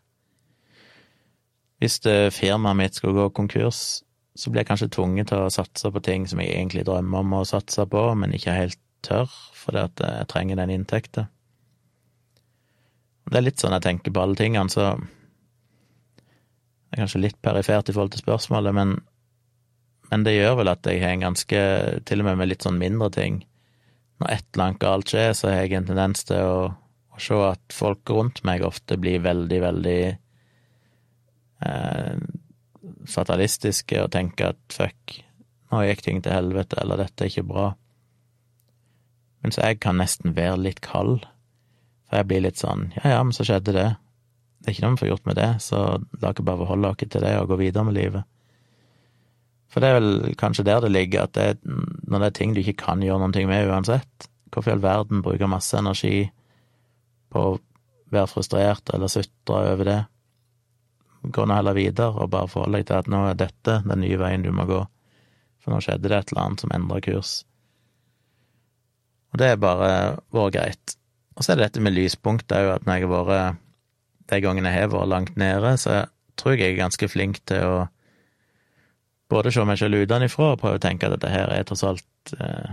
Hvis 1.82 1.98
firmaet 2.32 2.78
mitt 2.78 2.96
skulle 2.96 3.16
gå 3.16 3.28
konkurs, 3.34 4.04
så 4.34 4.50
blir 4.50 4.62
jeg 4.62 4.70
kanskje 4.70 4.90
tvunget 4.94 5.30
til 5.30 5.44
å 5.44 5.52
satse 5.52 5.90
på 5.94 6.02
ting 6.02 6.26
som 6.30 6.40
jeg 6.42 6.54
egentlig 6.54 6.84
drømmer 6.87 7.22
om 7.22 7.37
å 7.38 7.46
satse 7.46 7.87
på, 7.90 8.02
men 8.18 8.34
ikke 8.34 8.56
helt 8.56 8.80
tør, 9.04 9.30
fordi 9.58 9.84
at 9.84 10.02
jeg 10.02 10.28
trenger 10.32 10.58
den 10.58 10.72
inntekten. 10.74 11.28
Det 13.30 13.40
er 13.40 13.46
litt 13.46 13.62
sånn 13.62 13.74
jeg 13.76 13.84
tenker 13.87 14.14
på 14.14 14.22
alle 14.22 14.38
tingene, 14.38 14.72
så 14.72 14.94
det 16.94 16.98
er 16.98 17.04
kanskje 17.04 17.22
litt 17.24 17.40
perifert 17.42 17.88
i 17.88 17.94
forhold 17.94 18.14
til 18.14 18.24
spørsmålet, 18.24 18.76
men, 18.76 18.96
men 20.10 20.26
det 20.26 20.37
gjør 20.37 20.60
vel 20.60 20.72
at 20.74 20.87
jeg 20.87 21.02
har 21.02 21.14
en 21.14 21.28
ganske 21.28 21.60
Til 22.06 22.22
og 22.22 22.28
med 22.28 22.38
med 22.38 22.50
litt 22.50 22.66
sånn 22.66 22.78
mindre 22.78 23.10
ting. 23.14 23.40
Når 24.22 24.30
et 24.30 24.46
eller 24.52 24.66
annet 24.66 24.82
galt 24.82 25.10
skjer, 25.10 25.32
så 25.34 25.50
har 25.50 25.64
jeg 25.64 25.78
en 25.78 25.88
tendens 25.88 26.26
til 26.28 26.42
å, 26.46 26.58
å 27.10 27.22
se 27.22 27.38
at 27.48 27.74
folk 27.74 28.12
rundt 28.14 28.44
meg 28.46 28.62
ofte 28.66 28.98
blir 29.00 29.24
veldig, 29.24 29.60
veldig 29.64 29.98
eh, 31.62 32.18
fatalistiske 33.08 34.00
og 34.02 34.12
tenke 34.14 34.52
at 34.54 34.60
fuck, 34.72 35.18
nå 35.72 35.84
gikk 35.86 36.04
ting 36.04 36.22
til 36.24 36.34
helvete, 36.34 36.78
eller 36.82 37.04
dette 37.04 37.24
er 37.24 37.32
ikke 37.32 37.48
bra. 37.48 37.70
Mens 39.44 39.60
jeg 39.60 39.80
kan 39.84 39.98
nesten 40.00 40.36
være 40.36 40.60
litt 40.60 40.80
kald, 40.84 41.26
for 42.08 42.20
jeg 42.20 42.28
blir 42.30 42.44
litt 42.46 42.60
sånn 42.60 42.90
ja 42.98 43.16
ja, 43.16 43.22
men 43.24 43.36
så 43.36 43.46
skjedde 43.46 43.76
det. 43.76 43.90
Det 44.60 44.70
er 44.70 44.76
ikke 44.76 44.86
noe 44.86 44.96
vi 44.96 45.02
får 45.02 45.10
gjort 45.10 45.26
med 45.28 45.36
det, 45.40 45.50
så 45.60 45.80
la 46.22 46.30
oss 46.30 46.46
bare 46.46 46.62
forholde 46.62 46.92
oss 46.94 47.02
til 47.02 47.24
det 47.24 47.34
og 47.36 47.50
gå 47.52 47.60
videre 47.60 47.84
med 47.84 47.98
livet. 47.98 48.30
For 49.68 49.82
det 49.82 49.90
er 49.90 49.98
vel 49.98 50.36
kanskje 50.38 50.64
der 50.68 50.84
det 50.84 50.92
ligger, 50.94 51.26
at 51.26 51.34
det 51.34 51.58
når 51.66 52.22
det 52.22 52.30
er 52.30 52.38
ting 52.38 52.54
du 52.54 52.62
ikke 52.62 52.78
kan 52.84 53.02
gjøre 53.02 53.26
noe 53.26 53.46
med 53.50 53.68
uansett, 53.68 54.28
hvorfor 54.54 54.70
i 54.70 54.74
all 54.76 54.84
verden 54.84 55.22
bruke 55.24 55.50
masse 55.50 55.76
energi 55.76 56.28
på 57.34 57.42
å 57.42 57.56
være 58.14 58.30
frustrert 58.30 58.92
eller 58.94 59.10
sutre 59.10 59.64
over 59.74 59.90
det? 59.90 60.00
Gå 61.32 61.46
nå 61.46 61.56
heller 61.56 61.76
videre 61.76 62.12
og 62.12 62.32
bare 62.32 62.50
forholde 62.50 62.80
deg 62.80 62.88
til 62.90 63.00
at 63.00 63.10
nå 63.10 63.22
er 63.30 63.40
dette 63.40 63.80
den 63.87 64.02
nye 64.02 64.20
veien 64.20 64.44
du 64.44 64.50
må 64.54 64.66
gå, 64.68 64.80
for 65.62 65.74
nå 65.74 65.80
skjedde 65.84 66.10
det 66.10 66.18
et 66.18 66.32
eller 66.32 66.44
annet 66.44 66.64
som 66.64 66.74
endra 66.76 67.00
kurs. 67.04 67.34
Og 69.32 69.40
det 69.40 69.50
er 69.50 69.60
bare 69.60 69.90
vært 70.34 70.54
greit. 70.54 70.96
Og 71.34 71.42
så 71.42 71.52
er 71.52 71.58
det 71.58 71.68
dette 71.68 71.82
med 71.82 71.96
lyspunkt 71.96 72.52
òg, 72.54 72.76
at 72.76 72.87
når 72.87 73.00
jeg 73.00 73.08
har 73.08 73.28
vært 73.30 73.60
De 74.32 74.38
gangene 74.40 74.70
jeg 74.72 74.87
har 74.87 74.88
vært 74.88 75.10
langt 75.12 75.34
nede, 75.37 75.74
så 75.76 76.06
tror 76.40 76.54
jeg 76.54 76.60
jeg 76.62 76.72
er 76.72 76.78
ganske 76.78 77.08
flink 77.12 77.42
til 77.44 77.60
å 77.60 77.80
både 79.28 79.52
se 79.52 79.64
meg 79.68 79.76
selv 79.76 80.00
utenfra 80.00 80.54
og 80.54 80.62
prøve 80.62 80.78
å 80.78 80.82
tenke 80.82 81.04
at 81.04 81.12
dette 81.12 81.28
her 81.28 81.52
er 81.52 81.66
tross 81.68 81.84
alt 81.84 82.32
eh, 82.38 82.70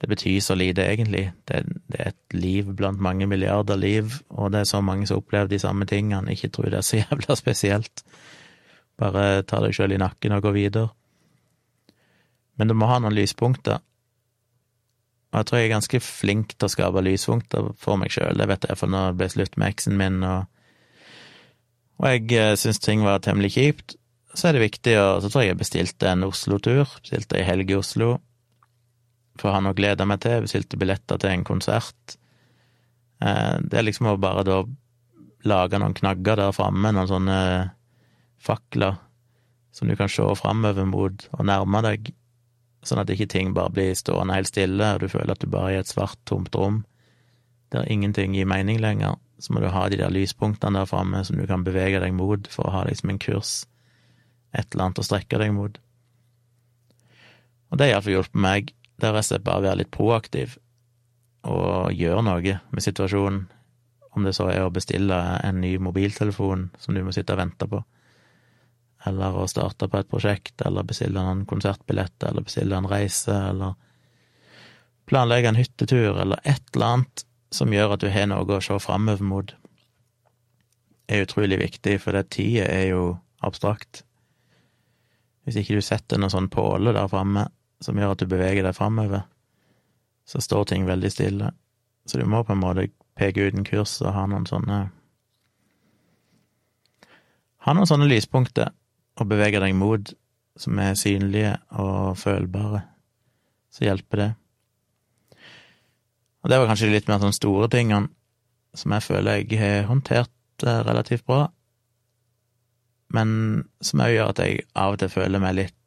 det 0.00 0.08
betyr 0.08 0.40
så 0.40 0.54
lite, 0.54 0.86
egentlig. 0.88 1.32
Det, 1.44 1.64
det, 1.92 1.98
er 2.00 2.08
et 2.08 2.34
liv 2.34 2.72
blant 2.76 3.00
mange 3.00 3.26
milliarder 3.28 3.76
liv, 3.76 4.14
og 4.30 4.52
det 4.52 4.62
er 4.62 4.70
så 4.70 4.80
mange 4.80 5.06
som 5.06 5.20
opplever 5.20 5.50
de 5.50 5.58
samme 5.60 5.84
tingene. 5.86 6.32
Ikke 6.32 6.48
tror 6.48 6.70
det 6.72 6.78
er 6.80 6.86
så 6.86 6.96
jævla 7.02 7.36
spesielt. 7.36 8.04
Bare 9.00 9.42
ta 9.42 9.60
deg 9.60 9.76
sjøl 9.76 9.92
i 9.92 10.00
nakken 10.00 10.32
og 10.36 10.46
gå 10.46 10.54
videre. 10.56 10.88
Men 12.56 12.68
du 12.68 12.76
må 12.76 12.88
ha 12.88 12.96
noen 13.00 13.16
lyspunkter. 13.16 13.84
Og 15.30 15.38
jeg 15.38 15.46
tror 15.46 15.60
jeg 15.60 15.68
er 15.68 15.74
ganske 15.74 16.00
flink 16.02 16.56
til 16.56 16.66
å 16.66 16.72
skape 16.72 17.04
lyspunkter 17.04 17.70
for 17.78 18.00
meg 18.00 18.12
sjøl. 18.12 18.40
Det 18.40 18.48
vet 18.48 18.66
jeg, 18.68 18.80
for 18.80 18.90
når 18.90 19.12
det 19.12 19.20
ble 19.20 19.30
slutt 19.36 19.60
med 19.60 19.74
eksen 19.74 20.00
min, 20.00 20.18
og, 20.24 20.48
og 22.00 22.08
jeg 22.08 22.24
eh, 22.40 22.56
syns 22.58 22.80
ting 22.80 23.04
var 23.04 23.20
temmelig 23.24 23.52
kjipt, 23.58 23.98
så 24.32 24.48
er 24.48 24.56
det 24.56 24.64
viktig 24.64 24.92
å 24.96 25.06
Så 25.20 25.28
tror 25.28 25.42
jeg 25.42 25.52
jeg 25.52 25.60
bestilte 25.60 26.08
en 26.08 26.24
Oslo-tur. 26.24 26.88
Bestilte 27.02 27.36
ei 27.36 27.44
helg 27.44 27.72
i 27.72 27.78
Oslo 27.78 28.14
for 29.40 29.54
han 29.56 29.68
å 29.70 29.74
glede 29.76 30.06
meg 30.08 30.22
til. 30.24 30.44
Bestilte 30.46 30.78
billetter 30.80 31.20
til 31.20 31.34
en 31.34 31.46
konsert. 31.48 32.16
Eh, 33.24 33.56
det 33.64 33.80
er 33.80 33.86
liksom 33.86 34.10
å 34.12 34.18
bare 34.20 34.46
da 34.46 34.62
lage 35.48 35.80
noen 35.80 35.96
knagger 35.96 36.36
der 36.36 36.56
framme, 36.56 36.92
noen 36.92 37.08
sånne 37.08 37.40
fakler 38.40 38.98
som 39.72 39.88
du 39.88 39.96
kan 39.96 40.10
se 40.10 40.24
framover 40.36 40.88
mot 40.88 41.28
og 41.36 41.46
nærme 41.46 41.82
deg. 41.86 42.12
sånn 42.82 43.02
at 43.02 43.10
ikke 43.12 43.28
ting 43.28 43.50
bare 43.52 43.68
blir 43.76 43.90
stående 43.92 44.32
helt 44.32 44.48
stille, 44.48 44.94
og 44.94 45.02
du 45.02 45.08
føler 45.12 45.34
at 45.34 45.42
du 45.42 45.50
bare 45.52 45.72
er 45.72 45.74
i 45.74 45.80
et 45.82 45.90
svart, 45.90 46.16
tomt 46.24 46.54
rom 46.56 46.78
der 47.70 47.86
ingenting 47.90 48.34
gir 48.34 48.48
mening 48.50 48.80
lenger, 48.82 49.18
så 49.38 49.54
må 49.54 49.62
du 49.62 49.70
ha 49.70 49.86
de 49.88 50.00
der 50.00 50.12
lyspunktene 50.12 50.82
der 50.82 50.90
framme 50.90 51.22
som 51.24 51.38
du 51.38 51.46
kan 51.46 51.64
bevege 51.64 52.00
deg 52.02 52.14
mot 52.16 52.48
for 52.50 52.66
å 52.66 52.74
ha 52.74 52.82
liksom 52.88 53.12
en 53.12 53.20
kurs, 53.22 53.52
et 54.52 54.66
eller 54.72 54.88
annet 54.88 55.02
å 55.02 55.06
strekke 55.06 55.38
deg 55.38 55.54
mot. 55.54 55.78
Og 57.70 57.78
det 57.78 57.86
har 57.86 57.94
iallfall 57.94 58.16
hjulpet 58.16 58.42
meg, 58.42 58.72
der 59.02 59.16
jeg 59.20 59.44
bare 59.44 59.64
være 59.68 59.82
litt 59.82 59.94
proaktiv 59.94 60.58
og 61.48 61.92
gjøre 61.96 62.24
noe 62.26 62.58
med 62.70 62.84
situasjonen, 62.84 63.46
om 64.10 64.26
det 64.26 64.34
så 64.36 64.48
er 64.50 64.66
å 64.66 64.74
bestille 64.74 65.16
en 65.46 65.60
ny 65.62 65.76
mobiltelefon 65.78 66.68
som 66.78 66.96
du 66.96 67.02
må 67.06 67.14
sitte 67.14 67.32
og 67.36 67.40
vente 67.40 67.68
på, 67.70 67.80
eller 69.08 69.38
å 69.38 69.46
starte 69.48 69.88
på 69.88 70.00
et 70.00 70.10
prosjekt, 70.10 70.60
eller 70.66 70.84
bestille 70.84 71.22
en 71.22 71.46
konsertbillett, 71.48 72.18
eller 72.28 72.44
bestille 72.44 72.76
en 72.76 72.90
reise, 72.90 73.32
eller 73.32 73.78
planlegge 75.08 75.48
en 75.52 75.60
hyttetur, 75.60 76.20
eller 76.20 76.42
et 76.44 76.62
eller 76.74 76.86
annet 76.98 77.24
som 77.54 77.72
gjør 77.72 77.96
at 77.96 78.04
du 78.04 78.10
har 78.12 78.28
noe 78.30 78.58
å 78.58 78.62
se 78.62 78.76
framover 78.82 79.26
mot, 79.26 79.54
er 81.10 81.24
utrolig 81.24 81.58
viktig, 81.62 81.96
for 82.02 82.14
det 82.14 82.28
tida 82.36 82.68
er 82.70 82.90
jo 82.92 83.04
abstrakt. 83.42 84.04
Hvis 85.46 85.62
ikke 85.62 85.80
du 85.80 85.82
setter 85.82 86.20
noen 86.20 86.30
sånn 86.30 86.50
påle 86.52 86.92
der 86.94 87.08
framme 87.10 87.48
som 87.80 87.98
gjør 87.98 88.14
at 88.14 88.22
du 88.22 88.28
beveger 88.30 88.66
deg 88.66 88.76
framover, 88.76 89.24
så 90.28 90.42
står 90.42 90.70
ting 90.70 90.86
veldig 90.88 91.10
stille. 91.12 91.50
Så 92.06 92.20
du 92.20 92.26
må 92.28 92.42
på 92.44 92.54
en 92.54 92.62
måte 92.62 92.88
peke 93.18 93.46
ut 93.46 93.56
en 93.56 93.66
kurs 93.66 93.98
og 94.02 94.14
ha 94.16 94.26
noen 94.30 94.48
sånne 94.48 94.88
Ha 97.60 97.74
noen 97.76 97.84
sånne 97.84 98.06
lyspunkter 98.08 98.70
å 99.20 99.24
bevege 99.28 99.60
deg 99.60 99.74
mot, 99.76 100.14
som 100.56 100.78
er 100.80 100.94
synlige 100.96 101.58
og 101.76 102.16
følbare. 102.16 102.86
Så 103.68 103.84
hjelper 103.84 104.22
det. 104.22 104.28
Og 106.40 106.48
det 106.48 106.56
var 106.56 106.70
kanskje 106.70 106.88
litt 106.88 107.10
mer 107.10 107.20
sånn 107.20 107.36
store 107.36 107.68
tingene 107.68 108.08
som 108.76 108.94
jeg 108.94 109.04
føler 109.04 109.42
jeg 109.42 109.58
har 109.60 109.88
håndtert 109.90 110.64
eh, 110.64 110.80
relativt 110.86 111.26
bra, 111.28 111.50
men 113.14 113.30
som 113.82 114.02
òg 114.04 114.14
gjør 114.14 114.32
at 114.32 114.42
jeg 114.44 114.64
av 114.78 114.94
og 114.94 115.02
til 115.02 115.10
føler 115.12 115.42
meg 115.42 115.56
litt, 115.58 115.79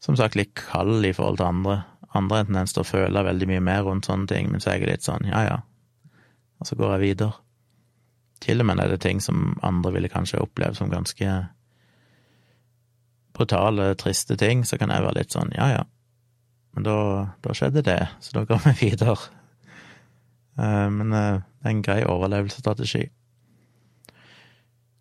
som 0.00 0.16
sagt, 0.16 0.38
litt 0.38 0.54
kald 0.56 1.04
i 1.04 1.12
forhold 1.16 1.40
til 1.40 1.50
andre. 1.50 1.76
Andre 2.16 2.36
har 2.36 2.44
en 2.44 2.50
tendens 2.50 2.74
til 2.74 2.82
å 2.82 3.24
veldig 3.24 3.48
mye 3.50 3.62
mer 3.62 3.84
rundt 3.86 4.08
sånne 4.08 4.26
ting, 4.30 4.50
men 4.50 4.62
så 4.62 4.72
er 4.72 4.80
jeg 4.80 4.90
litt 4.90 5.06
sånn 5.06 5.28
ja 5.28 5.44
ja, 5.46 5.60
og 6.58 6.66
så 6.66 6.76
går 6.76 6.96
jeg 6.96 7.04
videre. 7.04 7.36
Til 8.40 8.62
og 8.62 8.66
med 8.66 8.80
er 8.80 8.94
det 8.94 9.02
ting 9.04 9.20
som 9.20 9.58
andre 9.62 9.92
ville 9.92 10.08
kanskje 10.08 10.40
opplevd 10.40 10.78
som 10.78 10.90
ganske 10.90 11.34
brutale, 13.36 13.94
triste 14.00 14.36
ting, 14.36 14.64
så 14.64 14.78
kan 14.80 14.90
jeg 14.90 15.04
være 15.04 15.20
litt 15.20 15.36
sånn 15.36 15.52
ja 15.56 15.68
ja, 15.70 15.84
men 16.74 16.86
da, 16.86 16.96
da 17.44 17.54
skjedde 17.56 17.84
det, 17.86 18.00
så 18.20 18.40
da 18.40 18.44
går 18.48 18.64
vi 18.64 18.74
videre. 18.90 19.16
Eh, 20.58 20.88
men 20.90 21.12
eh, 21.12 21.40
det 21.60 21.68
er 21.68 21.74
en 21.74 21.82
grei 21.84 22.00
overlevelsesstrategi. 22.08 23.04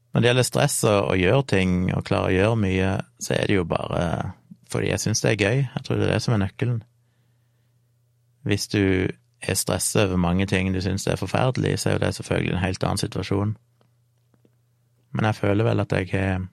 Når 0.09 0.21
det 0.21 0.29
gjelder 0.31 0.47
stress 0.47 0.77
og 0.89 1.11
å 1.11 1.17
gjøre 1.19 1.45
ting 1.51 1.73
og 1.93 2.05
klare 2.07 2.31
å 2.31 2.33
gjøre 2.35 2.61
mye, 2.63 2.93
så 3.21 3.35
er 3.37 3.49
det 3.49 3.59
jo 3.59 3.65
bare 3.69 4.05
fordi 4.71 4.91
jeg 4.91 5.01
syns 5.01 5.21
det 5.21 5.31
er 5.31 5.41
gøy. 5.41 5.63
Jeg 5.75 5.83
tror 5.85 5.97
det 5.97 6.07
er 6.07 6.13
det 6.13 6.21
som 6.21 6.35
er 6.35 6.43
nøkkelen. 6.43 6.83
Hvis 8.47 8.67
du 8.71 8.83
er 9.41 9.55
stressa 9.55 10.05
over 10.05 10.19
mange 10.19 10.45
ting 10.45 10.73
du 10.73 10.81
syns 10.81 11.07
er 11.07 11.19
forferdelig, 11.19 11.79
så 11.79 11.89
er 11.89 11.97
jo 11.97 12.03
det 12.05 12.13
selvfølgelig 12.15 12.53
en 12.53 12.63
helt 12.63 12.83
annen 12.83 13.01
situasjon. 13.01 13.57
Men 15.11 15.25
jeg 15.25 15.35
føler 15.35 15.65
vel 15.65 15.79
at 15.79 15.91
jeg 15.91 16.09
har 16.13 16.47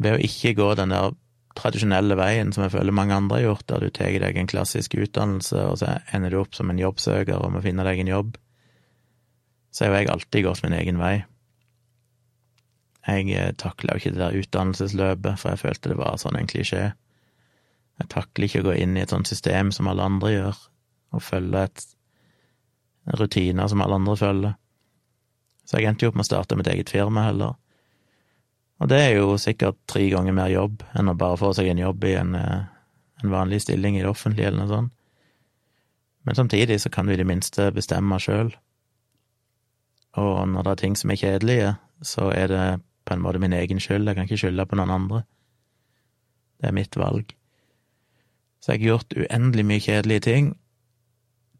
Ved 0.00 0.16
å 0.16 0.24
ikke 0.24 0.54
gå 0.56 0.66
den 0.78 0.94
der 0.94 1.10
tradisjonelle 1.58 2.16
veien 2.16 2.54
som 2.54 2.64
jeg 2.64 2.72
føler 2.72 2.94
mange 2.94 3.12
andre 3.12 3.36
har 3.36 3.42
gjort, 3.50 3.66
der 3.68 3.82
du 3.84 3.90
tar 3.92 4.14
deg 4.22 4.38
en 4.38 4.48
klassisk 4.48 4.94
utdannelse, 4.96 5.64
og 5.66 5.76
så 5.82 5.98
ender 6.16 6.32
du 6.32 6.38
opp 6.40 6.56
som 6.56 6.70
en 6.72 6.80
jobbsøker 6.80 7.36
og 7.36 7.52
må 7.52 7.60
finne 7.60 7.84
deg 7.84 8.00
en 8.00 8.08
jobb, 8.08 8.38
så 9.68 9.84
har 9.84 9.92
jo 9.92 9.98
jeg 9.98 10.10
alltid 10.14 10.46
gått 10.46 10.62
min 10.64 10.78
egen 10.78 11.02
vei. 11.02 11.18
Jeg 13.08 13.30
eh, 13.32 13.52
takla 13.56 13.94
jo 13.94 14.02
ikke 14.02 14.12
det 14.14 14.20
der 14.20 14.36
utdannelsesløpet, 14.40 15.38
for 15.40 15.52
jeg 15.52 15.62
følte 15.62 15.92
det 15.92 16.00
var 16.00 16.18
sånn 16.20 16.36
en 16.36 16.50
klisjé. 16.50 16.90
Jeg 18.00 18.10
takler 18.12 18.48
ikke 18.48 18.62
å 18.64 18.68
gå 18.70 18.76
inn 18.80 18.96
i 18.96 19.04
et 19.04 19.12
sånt 19.12 19.28
system 19.28 19.72
som 19.76 19.88
alle 19.90 20.04
andre 20.04 20.32
gjør, 20.34 20.60
og 21.16 21.24
følge 21.24 21.64
et 21.68 21.86
rutiner 23.20 23.68
som 23.68 23.82
alle 23.84 23.98
andre 24.00 24.16
følger. 24.16 24.54
Så 25.64 25.78
jeg 25.78 25.90
endte 25.90 26.06
jo 26.06 26.12
opp 26.12 26.18
med 26.18 26.26
å 26.26 26.30
starte 26.30 26.56
mitt 26.58 26.68
eget 26.70 26.92
firma 26.92 27.28
heller. 27.28 27.56
Og 28.80 28.88
det 28.88 29.00
er 29.04 29.12
jo 29.18 29.36
sikkert 29.40 29.78
tre 29.90 30.06
ganger 30.12 30.34
mer 30.36 30.48
jobb 30.52 30.84
enn 30.96 31.12
å 31.12 31.16
bare 31.18 31.38
få 31.40 31.52
seg 31.56 31.68
en 31.70 31.82
jobb 31.82 32.04
i 32.08 32.14
en, 32.20 32.34
eh, 32.34 32.64
en 33.22 33.32
vanlig 33.32 33.60
stilling 33.66 33.98
i 33.98 34.02
det 34.02 34.08
offentlige, 34.08 34.48
eller 34.48 34.64
noe 34.64 34.72
sånt. 34.72 34.92
Men 36.24 36.36
samtidig 36.36 36.80
så 36.80 36.90
kan 36.92 37.06
du 37.06 37.12
i 37.12 37.16
det 37.16 37.26
minste 37.26 37.70
bestemme 37.72 38.18
sjøl. 38.20 38.52
Og 40.20 40.48
når 40.48 40.62
det 40.64 40.72
er 40.72 40.80
ting 40.82 40.96
som 40.96 41.10
er 41.10 41.20
kjedelige, 41.20 41.76
så 42.02 42.30
er 42.34 42.48
det 42.48 42.80
på 43.10 43.14
en 43.14 43.22
måte 43.22 43.38
min 43.42 43.52
egen 43.52 43.80
skyld, 43.80 44.06
jeg 44.06 44.14
kan 44.14 44.24
ikke 44.24 44.36
skylde 44.36 44.66
på 44.66 44.76
noen 44.78 44.90
andre. 44.90 45.22
Det 46.60 46.68
er 46.68 46.76
mitt 46.76 46.96
valg. 46.96 47.32
Så 48.62 48.72
jeg 48.72 48.80
har 48.80 48.86
gjort 48.86 49.14
uendelig 49.16 49.64
mye 49.66 49.80
kjedelige 49.80 50.20
ting. 50.20 50.52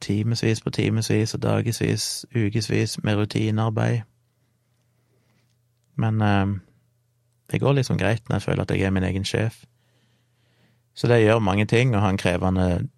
Timevis 0.01 0.63
på 0.63 0.71
timevis 0.71 1.35
og 1.35 1.43
dagevis, 1.43 2.27
ukevis 2.37 3.03
med 3.03 3.17
rutinearbeid. 3.17 4.01
Men 5.97 6.23
eh, 6.23 6.47
det 7.51 7.61
går 7.61 7.73
liksom 7.73 7.99
greit 7.99 8.29
når 8.29 8.37
jeg 8.37 8.43
føler 8.43 8.63
at 8.63 8.71
jeg 8.71 8.81
er 8.81 8.91
min 8.91 9.05
egen 9.05 9.25
sjef. 9.25 9.65
Så 10.95 11.07
det 11.07 11.23
gjør 11.23 11.39
mange 11.39 11.67
ting, 11.67 11.97
å 11.97 12.01
ha 12.01 12.11
en 12.11 12.21
krevende 12.21 12.89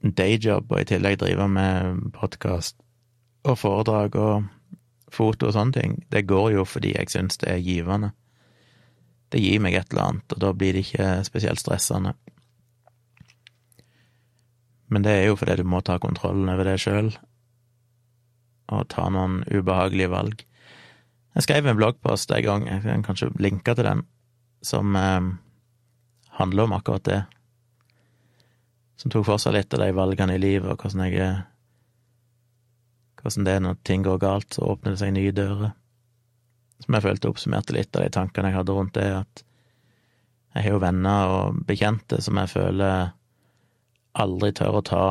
dayjob 0.00 0.72
og 0.72 0.80
i 0.80 0.88
tillegg 0.88 1.20
drive 1.20 1.48
med 1.48 2.12
podkast 2.14 2.76
og 3.44 3.58
foredrag 3.58 4.16
og 4.16 4.44
foto 5.12 5.48
og 5.48 5.56
sånne 5.56 5.76
ting. 5.76 5.98
Det 6.10 6.26
går 6.26 6.52
jo 6.56 6.64
fordi 6.68 6.94
jeg 6.96 7.12
syns 7.12 7.38
det 7.42 7.50
er 7.52 7.64
givende. 7.64 8.12
Det 9.32 9.42
gir 9.42 9.62
meg 9.62 9.74
et 9.74 9.90
eller 9.90 10.10
annet, 10.10 10.34
og 10.34 10.42
da 10.42 10.52
blir 10.54 10.76
det 10.76 10.86
ikke 10.86 11.08
spesielt 11.26 11.62
stressende. 11.62 12.14
Men 14.86 15.02
det 15.02 15.16
er 15.16 15.24
jo 15.26 15.38
fordi 15.38 15.58
du 15.58 15.66
må 15.66 15.80
ta 15.82 15.98
kontrollen 15.98 16.50
over 16.52 16.68
det 16.68 16.78
sjøl, 16.82 17.10
og 18.70 18.86
ta 18.90 19.08
noen 19.10 19.40
ubehagelige 19.50 20.12
valg. 20.12 20.44
Jeg 21.36 21.46
skrev 21.46 21.66
en 21.68 21.78
bloggpost 21.78 22.30
en 22.32 22.44
gang, 22.46 22.68
jeg 22.70 22.84
kan 22.86 23.02
kanskje 23.06 23.32
linke 23.42 23.74
til 23.74 23.86
den, 23.86 24.04
som 24.62 24.94
eh, 24.96 25.32
handler 26.38 26.64
om 26.64 26.76
akkurat 26.78 27.04
det. 27.06 27.20
Som 28.96 29.12
tok 29.12 29.26
for 29.26 29.42
seg 29.42 29.58
litt 29.58 29.74
av 29.76 29.82
de 29.82 29.90
valgene 29.94 30.38
i 30.38 30.40
livet, 30.40 30.70
og 30.70 30.80
hvordan 30.80 31.04
jeg 31.10 31.20
er 31.20 31.42
Hvordan 33.26 33.46
det 33.48 33.56
er 33.56 33.64
når 33.64 33.82
ting 33.82 34.06
går 34.06 34.22
galt, 34.22 34.54
så 34.54 34.68
åpner 34.70 34.94
det 34.94 35.00
seg 35.02 35.12
nye 35.16 35.34
dører. 35.34 35.74
Som 36.84 36.94
jeg 36.94 37.06
følte 37.06 37.30
oppsummerte 37.32 37.74
litt 37.74 37.96
av 37.98 38.04
de 38.04 38.14
tankene 38.14 38.52
jeg 38.52 38.58
hadde 38.60 38.76
rundt 38.76 38.94
det, 38.94 39.06
at 39.24 39.42
jeg 40.54 40.64
har 40.64 40.76
jo 40.76 40.82
venner 40.84 41.32
og 41.34 41.62
bekjente 41.68 42.20
som 42.24 42.38
jeg 42.40 42.52
føler 42.54 43.10
aldri 44.16 44.52
tør 44.56 44.78
å 44.78 44.84
ta 44.86 45.06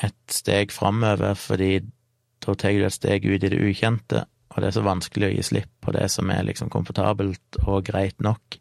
et 0.00 0.32
steg 0.32 0.72
framover, 0.72 1.34
fordi 1.36 1.80
da 2.40 2.54
tar 2.54 2.78
du 2.78 2.86
et 2.86 2.94
steg 2.94 3.26
ut 3.26 3.42
i 3.42 3.50
det 3.52 3.58
ukjente, 3.58 4.24
og 4.50 4.62
det 4.62 4.70
er 4.70 4.76
så 4.78 4.86
vanskelig 4.86 5.28
å 5.28 5.34
gi 5.34 5.46
slipp 5.50 5.72
på 5.84 5.92
det 5.96 6.06
som 6.14 6.30
er 6.32 6.46
liksom 6.46 6.70
komfortabelt 6.72 7.60
og 7.66 7.84
greit 7.90 8.16
nok. 8.24 8.60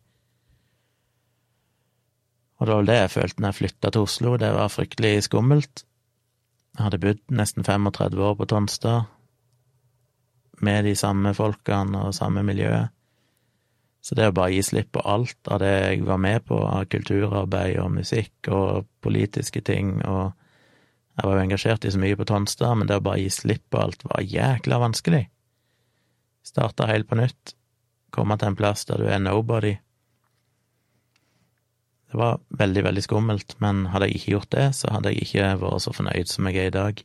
Og 2.60 2.68
det 2.68 2.76
var 2.76 2.90
det 2.90 2.98
jeg 2.98 3.14
følte 3.14 3.42
når 3.42 3.54
jeg 3.54 3.60
flytta 3.62 3.94
til 3.96 4.08
Oslo, 4.10 4.36
det 4.42 4.50
var 4.58 4.74
fryktelig 4.74 5.14
skummelt. 5.30 5.86
Hadde 6.80 7.00
bodd 7.04 7.20
nesten 7.36 7.66
35 7.68 8.22
år 8.24 8.38
på 8.40 8.48
Tonstad, 8.48 9.10
med 10.64 10.86
de 10.88 10.96
samme 10.96 11.34
folkene 11.36 12.06
og 12.08 12.16
samme 12.16 12.44
miljøet. 12.48 12.96
Så 14.04 14.16
det 14.16 14.30
å 14.30 14.36
bare 14.36 14.54
gi 14.56 14.64
slipp 14.64 14.94
på 14.96 15.04
alt 15.04 15.50
av 15.52 15.60
det 15.60 15.72
jeg 15.72 16.06
var 16.08 16.20
med 16.24 16.46
på 16.48 16.58
av 16.64 16.86
kulturarbeid 16.92 17.82
og 17.84 17.92
musikk 17.98 18.48
og 18.56 18.88
politiske 19.04 19.62
ting, 19.66 19.98
og 20.08 20.32
jeg 21.20 21.28
var 21.28 21.36
jo 21.36 21.44
engasjert 21.44 21.86
i 21.86 21.92
så 21.92 22.00
mye 22.00 22.16
på 22.16 22.28
Tonstad, 22.30 22.78
men 22.80 22.88
det 22.88 23.02
å 23.02 23.04
bare 23.04 23.20
gi 23.26 23.34
slipp 23.34 23.66
på 23.72 23.82
alt 23.82 24.06
var 24.08 24.24
jækla 24.24 24.80
vanskelig. 24.80 25.26
Starte 26.48 26.88
helt 26.88 27.10
på 27.10 27.20
nytt, 27.20 27.56
komme 28.16 28.40
til 28.40 28.54
en 28.54 28.60
plass 28.60 28.88
der 28.88 29.04
du 29.04 29.10
er 29.12 29.20
nobody. 29.20 29.76
Det 32.10 32.18
var 32.18 32.40
veldig, 32.58 32.84
veldig 32.88 33.04
skummelt, 33.06 33.54
men 33.62 33.86
hadde 33.94 34.10
jeg 34.10 34.18
ikke 34.18 34.32
gjort 34.34 34.52
det, 34.56 34.68
så 34.80 34.90
hadde 34.96 35.12
jeg 35.14 35.28
ikke 35.28 35.50
vært 35.62 35.84
så 35.86 35.94
fornøyd 35.94 36.32
som 36.32 36.50
jeg 36.50 36.58
er 36.58 36.72
i 36.72 36.74
dag. 36.74 37.04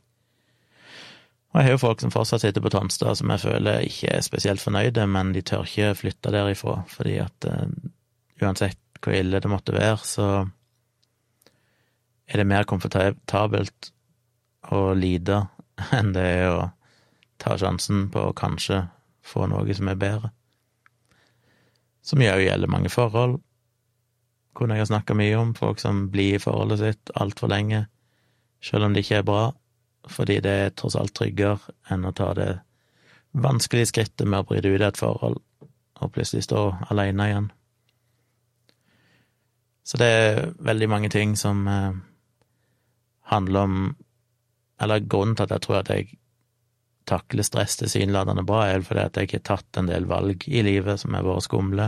Og 1.55 1.59
jeg 1.61 1.67
har 1.69 1.75
jo 1.75 1.81
folk 1.85 2.01
som 2.01 2.11
fortsatt 2.11 2.41
sitter 2.43 2.63
på 2.63 2.71
Tonstad 2.73 3.15
som 3.15 3.31
jeg 3.31 3.43
føler 3.45 3.85
ikke 3.85 4.09
er 4.11 4.23
spesielt 4.25 4.63
fornøyde, 4.63 5.05
men 5.07 5.29
de 5.31 5.43
tør 5.45 5.63
ikke 5.63 5.93
flytte 6.01 6.33
derifra, 6.33 6.81
fordi 6.91 7.19
at 7.23 7.47
uh, 7.47 7.69
uansett 8.41 8.81
hvor 8.99 9.13
ille 9.13 9.39
det 9.39 9.51
måtte 9.51 9.75
være, 9.75 10.01
så 10.03 10.27
er 12.25 12.41
det 12.41 12.47
mer 12.49 12.65
komfortabelt 12.67 13.91
å 14.73 14.81
lide 14.97 15.45
enn 15.95 16.11
det 16.17 16.25
er 16.41 16.49
å 16.49 16.59
ta 17.39 17.55
sjansen 17.61 18.09
på 18.11 18.25
å 18.25 18.35
kanskje 18.35 18.81
få 19.25 19.45
noe 19.51 19.77
som 19.77 19.93
er 19.93 20.01
bedre. 20.01 20.33
Som 22.05 22.19
jo 22.25 22.35
gjelder 22.35 22.69
mange 22.69 22.91
forhold. 22.91 23.39
Kunne 24.55 24.77
jeg 24.77 24.85
ha 24.85 24.89
snakka 24.89 25.15
mye 25.17 25.35
om. 25.37 25.53
Folk 25.57 25.81
som 25.83 26.07
blir 26.13 26.37
i 26.37 26.41
forholdet 26.41 26.81
sitt 26.81 27.11
altfor 27.19 27.51
lenge, 27.51 27.85
selv 28.63 28.87
om 28.87 28.95
det 28.95 29.05
ikke 29.05 29.19
er 29.21 29.27
bra, 29.27 29.43
fordi 30.09 30.39
det 30.43 30.55
er 30.61 30.73
tross 30.77 30.97
alt 30.99 31.15
tryggere 31.17 31.75
enn 31.91 32.07
å 32.07 32.13
ta 32.15 32.31
det 32.37 32.51
vanskelige 33.35 33.91
skrittet 33.91 34.27
med 34.27 34.43
å 34.43 34.47
bryte 34.47 34.71
ut 34.71 34.85
et 34.85 34.99
forhold 34.99 35.41
og 35.95 36.11
plutselig 36.15 36.45
stå 36.47 36.61
alene 36.91 37.29
igjen. 37.29 37.47
Så 39.85 39.99
det 40.01 40.07
er 40.09 40.39
veldig 40.65 40.87
mange 40.89 41.11
ting 41.13 41.35
som 41.37 41.67
eh, 41.69 41.93
handler 43.29 43.67
om 43.69 43.95
Eller 44.81 44.99
grunnen 44.99 45.37
til 45.37 45.45
at 45.45 45.51
jeg 45.53 45.61
tror 45.63 45.77
at 45.77 45.89
jeg 45.89 46.17
takler 47.07 47.45
stress 47.47 47.77
tilsynelatende 47.79 48.43
bra, 48.43 48.65
er 48.67 48.81
fordi 48.83 49.05
at 49.05 49.17
jeg 49.17 49.29
har 49.31 49.43
tatt 49.47 49.77
en 49.79 49.87
del 49.87 50.03
valg 50.09 50.43
i 50.51 50.63
livet 50.65 50.99
som 50.99 51.13
har 51.15 51.23
vært 51.23 51.45
skumle 51.45 51.85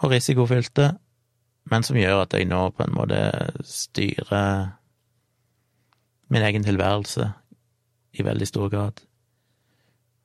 og 0.00 0.14
risikofylte, 0.14 0.86
men 1.72 1.86
som 1.86 1.96
gjør 1.96 2.26
at 2.26 2.36
jeg 2.36 2.50
nå 2.50 2.66
på 2.76 2.84
en 2.84 2.96
måte 2.96 3.22
styrer 3.64 4.74
min 6.32 6.44
egen 6.44 6.64
tilværelse 6.64 7.30
i 8.12 8.24
veldig 8.24 8.48
stor 8.48 8.68
grad. 8.72 9.00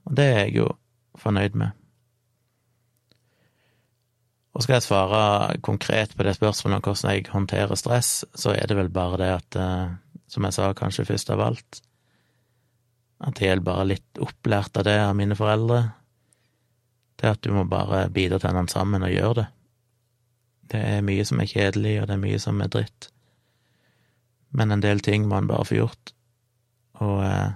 Og 0.08 0.16
det 0.20 0.26
er 0.28 0.40
jeg 0.46 0.56
jo 0.60 0.70
fornøyd 1.20 1.56
med. 1.60 1.76
Og 4.58 4.64
skal 4.66 4.80
jeg 4.80 4.88
svare 4.88 5.58
konkret 5.62 6.16
på 6.18 6.26
det 6.26 6.34
spørsmålet 6.38 6.80
om 6.80 6.86
hvordan 6.88 7.14
jeg 7.14 7.28
håndterer 7.30 7.78
stress, 7.78 8.24
så 8.34 8.56
er 8.56 8.66
det 8.68 8.78
vel 8.80 8.90
bare 8.90 9.20
det 9.22 9.28
at, 9.36 9.58
eh, 9.62 9.92
som 10.28 10.48
jeg 10.48 10.56
sa 10.56 10.72
kanskje 10.74 11.06
først 11.06 11.30
av 11.30 11.44
alt, 11.46 11.82
at 13.28 13.42
jeg 13.42 13.54
er 13.54 13.62
bare 13.66 13.86
litt 13.94 14.22
opplært 14.22 14.80
av 14.80 14.88
det 14.88 14.98
av 15.04 15.14
mine 15.18 15.38
foreldre, 15.38 15.84
det 17.22 17.30
at 17.36 17.46
du 17.46 17.54
må 17.54 17.68
bare 17.70 18.08
bidra 18.14 18.40
til 18.40 18.50
hverandre 18.50 18.74
sammen 18.74 19.06
og 19.06 19.14
gjøre 19.14 19.38
det. 19.42 19.48
Det 20.72 20.82
er 20.82 21.06
mye 21.06 21.26
som 21.26 21.40
er 21.40 21.50
kjedelig, 21.50 22.02
og 22.02 22.08
det 22.08 22.18
er 22.18 22.24
mye 22.24 22.40
som 22.42 22.62
er 22.62 22.72
dritt. 22.74 23.10
Men 24.52 24.72
en 24.72 24.84
del 24.84 25.00
ting 25.04 25.28
må 25.28 25.40
en 25.40 25.50
bare 25.50 25.66
få 25.68 25.78
gjort, 25.80 26.14
og 27.04 27.24
eh, 27.24 27.56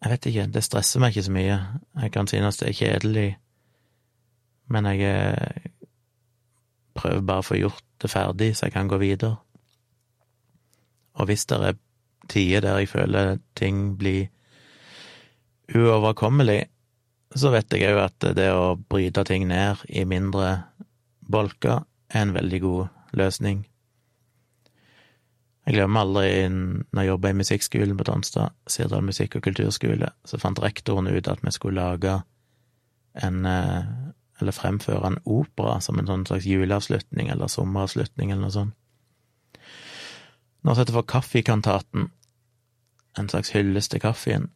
jeg 0.00 0.12
vet 0.12 0.26
ikke, 0.30 0.46
det 0.54 0.64
stresser 0.64 1.00
meg 1.02 1.12
ikke 1.12 1.26
så 1.26 1.32
mye. 1.34 1.58
Jeg 2.02 2.12
kan 2.14 2.28
synes 2.30 2.58
det 2.60 2.70
er 2.70 2.78
kjedelig, 2.78 3.28
men 4.72 4.88
jeg 4.88 5.04
eh, 5.04 5.70
prøver 6.96 7.26
bare 7.26 7.44
å 7.44 7.46
få 7.46 7.58
gjort 7.60 7.84
det 8.00 8.10
ferdig, 8.10 8.54
så 8.56 8.66
jeg 8.68 8.76
kan 8.76 8.88
gå 8.88 8.96
videre. 9.00 9.36
Og 11.20 11.28
hvis 11.28 11.44
det 11.50 11.58
er 11.60 11.78
tider 12.30 12.64
der 12.64 12.78
jeg 12.80 12.88
føler 12.88 13.38
ting 13.58 13.98
blir 13.98 14.30
uoverkommelig, 15.74 16.64
så 17.34 17.52
vet 17.54 17.72
jeg 17.72 17.92
òg 17.92 18.00
at 18.02 18.30
det 18.36 18.48
å 18.52 18.74
bryte 18.76 19.24
ting 19.28 19.46
ned 19.50 19.84
i 19.88 20.04
mindre 20.08 20.64
bolker 21.20 21.84
er 22.10 22.24
en 22.24 22.34
veldig 22.34 22.60
god 22.64 23.18
løsning. 23.20 23.64
Jeg 25.66 25.76
glemmer 25.76 26.02
aldri 26.02 26.48
når 26.50 27.02
jeg 27.02 27.10
jobba 27.12 27.30
i 27.30 27.38
musikkskolen 27.38 27.98
på 27.98 28.06
Tonstad, 28.08 28.56
Sirdal 28.66 29.04
musikk- 29.06 29.36
og 29.38 29.44
kulturskole, 29.46 30.08
så 30.26 30.40
fant 30.42 30.58
rektoren 30.62 31.06
ut 31.06 31.28
at 31.30 31.44
vi 31.44 31.52
skulle 31.54 31.78
lage 31.78 32.16
en 33.20 33.44
eh, 33.46 33.90
eller 34.40 34.56
fremføre 34.56 35.06
en 35.06 35.18
opera 35.28 35.80
som 35.84 35.98
en 36.00 36.08
sånn 36.08 36.24
slags 36.26 36.48
juleavslutning 36.48 37.28
eller 37.28 37.50
sommeravslutning 37.52 38.32
eller 38.32 38.46
noe 38.46 38.54
sånt. 38.54 38.76
Noe 40.64 40.74
som 40.74 40.82
heter 40.82 40.96
for 40.96 41.08
Kaffekantaten, 41.08 42.10
en 43.18 43.28
slags 43.30 43.52
hyllest 43.54 43.92
til 43.94 44.02
kaffen, 44.02 44.50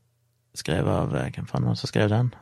skrevet 0.57 0.91
av 0.91 1.15
eh, 1.17 1.31
Hvem 1.35 1.47
faen 1.51 1.69
var 1.69 1.77
det 1.77 1.85
som 1.85 1.93
skrev 1.93 2.11
den? 2.13 2.33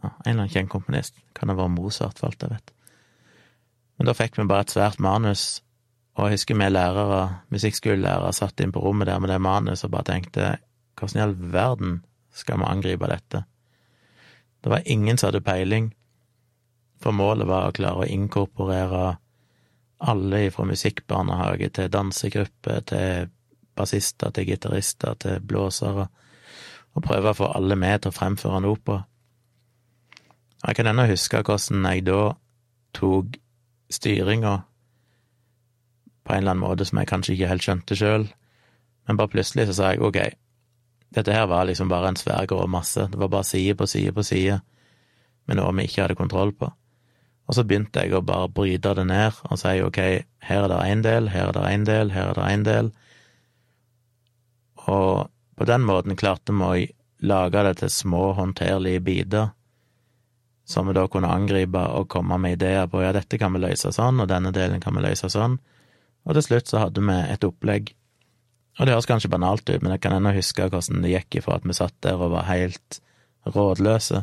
Ja, 0.00 0.10
en 0.10 0.30
eller 0.30 0.44
annen 0.44 0.52
kjent 0.52 0.72
komponist. 0.72 1.16
Kan 1.36 1.50
det 1.50 1.58
være 1.58 1.72
Mozart, 1.74 2.18
for 2.18 2.30
alt 2.30 2.42
jeg 2.42 2.54
vet. 2.54 2.72
Men 3.98 4.08
da 4.08 4.16
fikk 4.16 4.38
vi 4.38 4.48
bare 4.48 4.64
et 4.64 4.72
svært 4.72 5.00
manus, 5.02 5.60
og 6.16 6.26
jeg 6.26 6.38
husker 6.38 6.56
vi 6.56 6.68
lærere, 6.70 7.22
musikkskolelærere, 7.52 8.32
satt 8.32 8.60
inn 8.60 8.72
på 8.72 8.82
rommet 8.82 9.10
der 9.10 9.20
med 9.20 9.32
det 9.32 9.40
manuset 9.44 9.86
og 9.88 9.94
bare 9.94 10.08
tenkte 10.08 10.54
hvordan 11.00 11.18
i 11.18 11.24
all 11.24 11.34
verden 11.52 11.98
skal 12.36 12.60
vi 12.60 12.68
angripe 12.68 13.08
dette? 13.08 13.44
Det 14.60 14.70
var 14.70 14.82
ingen 14.84 15.18
som 15.18 15.30
hadde 15.30 15.44
peiling, 15.44 15.90
for 17.00 17.16
målet 17.16 17.48
var 17.48 17.68
å 17.68 17.76
klare 17.76 18.04
å 18.04 18.08
inkorporere 18.08 19.04
alle 20.00 20.40
fra 20.52 20.66
musikkbarnehage 20.68 21.70
til 21.76 21.92
dansegruppe 21.92 22.80
til 22.88 23.30
bassister 23.76 24.32
til 24.36 24.48
gitarister 24.48 25.16
til 25.20 25.40
blåsere, 25.40 26.08
og 26.96 27.04
prøve 27.04 27.32
å 27.32 27.36
få 27.36 27.52
alle 27.54 27.76
med 27.78 28.02
til 28.02 28.12
å 28.12 28.16
fremføre 28.16 28.60
en 28.60 28.68
opera. 28.68 29.04
Jeg 30.66 30.76
kan 30.76 30.90
ennå 30.90 31.06
huske 31.08 31.40
hvordan 31.40 31.86
jeg 31.88 32.04
da 32.06 32.20
tok 32.96 33.38
styringa 33.90 34.58
på 36.24 36.32
en 36.34 36.42
eller 36.42 36.54
annen 36.54 36.62
måte 36.62 36.86
som 36.86 37.00
jeg 37.00 37.08
kanskje 37.10 37.34
ikke 37.34 37.48
helt 37.50 37.64
skjønte 37.64 37.96
sjøl, 37.96 38.26
men 39.08 39.18
bare 39.18 39.32
plutselig 39.32 39.66
så 39.70 39.76
sa 39.78 39.92
jeg 39.92 40.02
ok, 40.04 40.18
dette 41.16 41.34
her 41.34 41.48
var 41.50 41.66
liksom 41.66 41.88
bare 41.90 42.12
en 42.12 42.18
svær 42.20 42.46
grå 42.50 42.66
masse, 42.70 43.08
det 43.10 43.18
var 43.18 43.32
bare 43.32 43.48
side 43.48 43.74
på 43.74 43.88
side 43.90 44.12
på 44.14 44.22
side 44.26 44.60
med 45.48 45.58
noe 45.58 45.72
vi 45.74 45.88
ikke 45.88 46.04
hadde 46.04 46.18
kontroll 46.18 46.52
på. 46.54 46.68
Og 47.50 47.56
så 47.56 47.64
begynte 47.66 48.04
jeg 48.04 48.14
å 48.14 48.22
bare 48.22 48.52
bryte 48.54 48.92
det 48.94 49.06
ned 49.08 49.40
og 49.48 49.58
si 49.58 49.80
ok, 49.82 50.00
her 50.46 50.66
er 50.66 50.70
det 50.70 50.82
én 50.86 51.02
del, 51.02 51.32
her 51.32 51.48
er 51.48 51.56
det 51.56 51.64
én 51.72 51.86
del, 51.88 52.12
her 52.14 52.30
er 52.30 52.38
det 52.38 52.50
én 52.52 52.66
del, 52.68 52.92
og 54.86 55.30
på 55.58 55.66
den 55.68 55.82
måten 55.84 56.16
klarte 56.16 56.54
vi 56.54 56.68
å 56.68 57.26
lage 57.26 57.64
det 57.66 57.74
til 57.80 57.90
små, 57.92 58.30
håndterlige 58.38 59.02
biter, 59.04 59.50
som 60.70 60.86
vi 60.86 60.94
da 60.94 61.06
kunne 61.10 61.30
angripe 61.34 61.82
og 61.98 62.08
komme 62.12 62.38
med 62.38 62.58
ideer 62.58 62.86
på 62.90 63.02
ja, 63.02 63.10
dette 63.14 63.38
kan 63.40 63.52
vi 63.54 63.62
løse 63.62 63.90
sånn, 63.94 64.22
og 64.22 64.28
denne 64.30 64.52
delen 64.54 64.82
kan 64.82 64.94
vi 64.94 65.02
løse 65.04 65.30
sånn, 65.32 65.58
og 66.26 66.36
til 66.36 66.46
slutt 66.46 66.70
så 66.70 66.84
hadde 66.84 67.02
vi 67.02 67.16
et 67.32 67.46
opplegg. 67.46 67.94
Og 68.78 68.86
det 68.86 68.94
høres 68.94 69.08
kanskje 69.10 69.32
banalt 69.32 69.66
ut, 69.66 69.80
men 69.82 69.96
jeg 69.96 70.02
kan 70.04 70.14
ennå 70.16 70.32
huske 70.36 70.68
hvordan 70.70 71.02
det 71.04 71.14
gikk 71.14 71.40
ifra 71.40 71.58
at 71.58 71.66
vi 71.66 71.76
satt 71.76 71.96
der 72.06 72.20
og 72.20 72.36
var 72.36 72.46
helt 72.48 73.00
rådløse, 73.50 74.22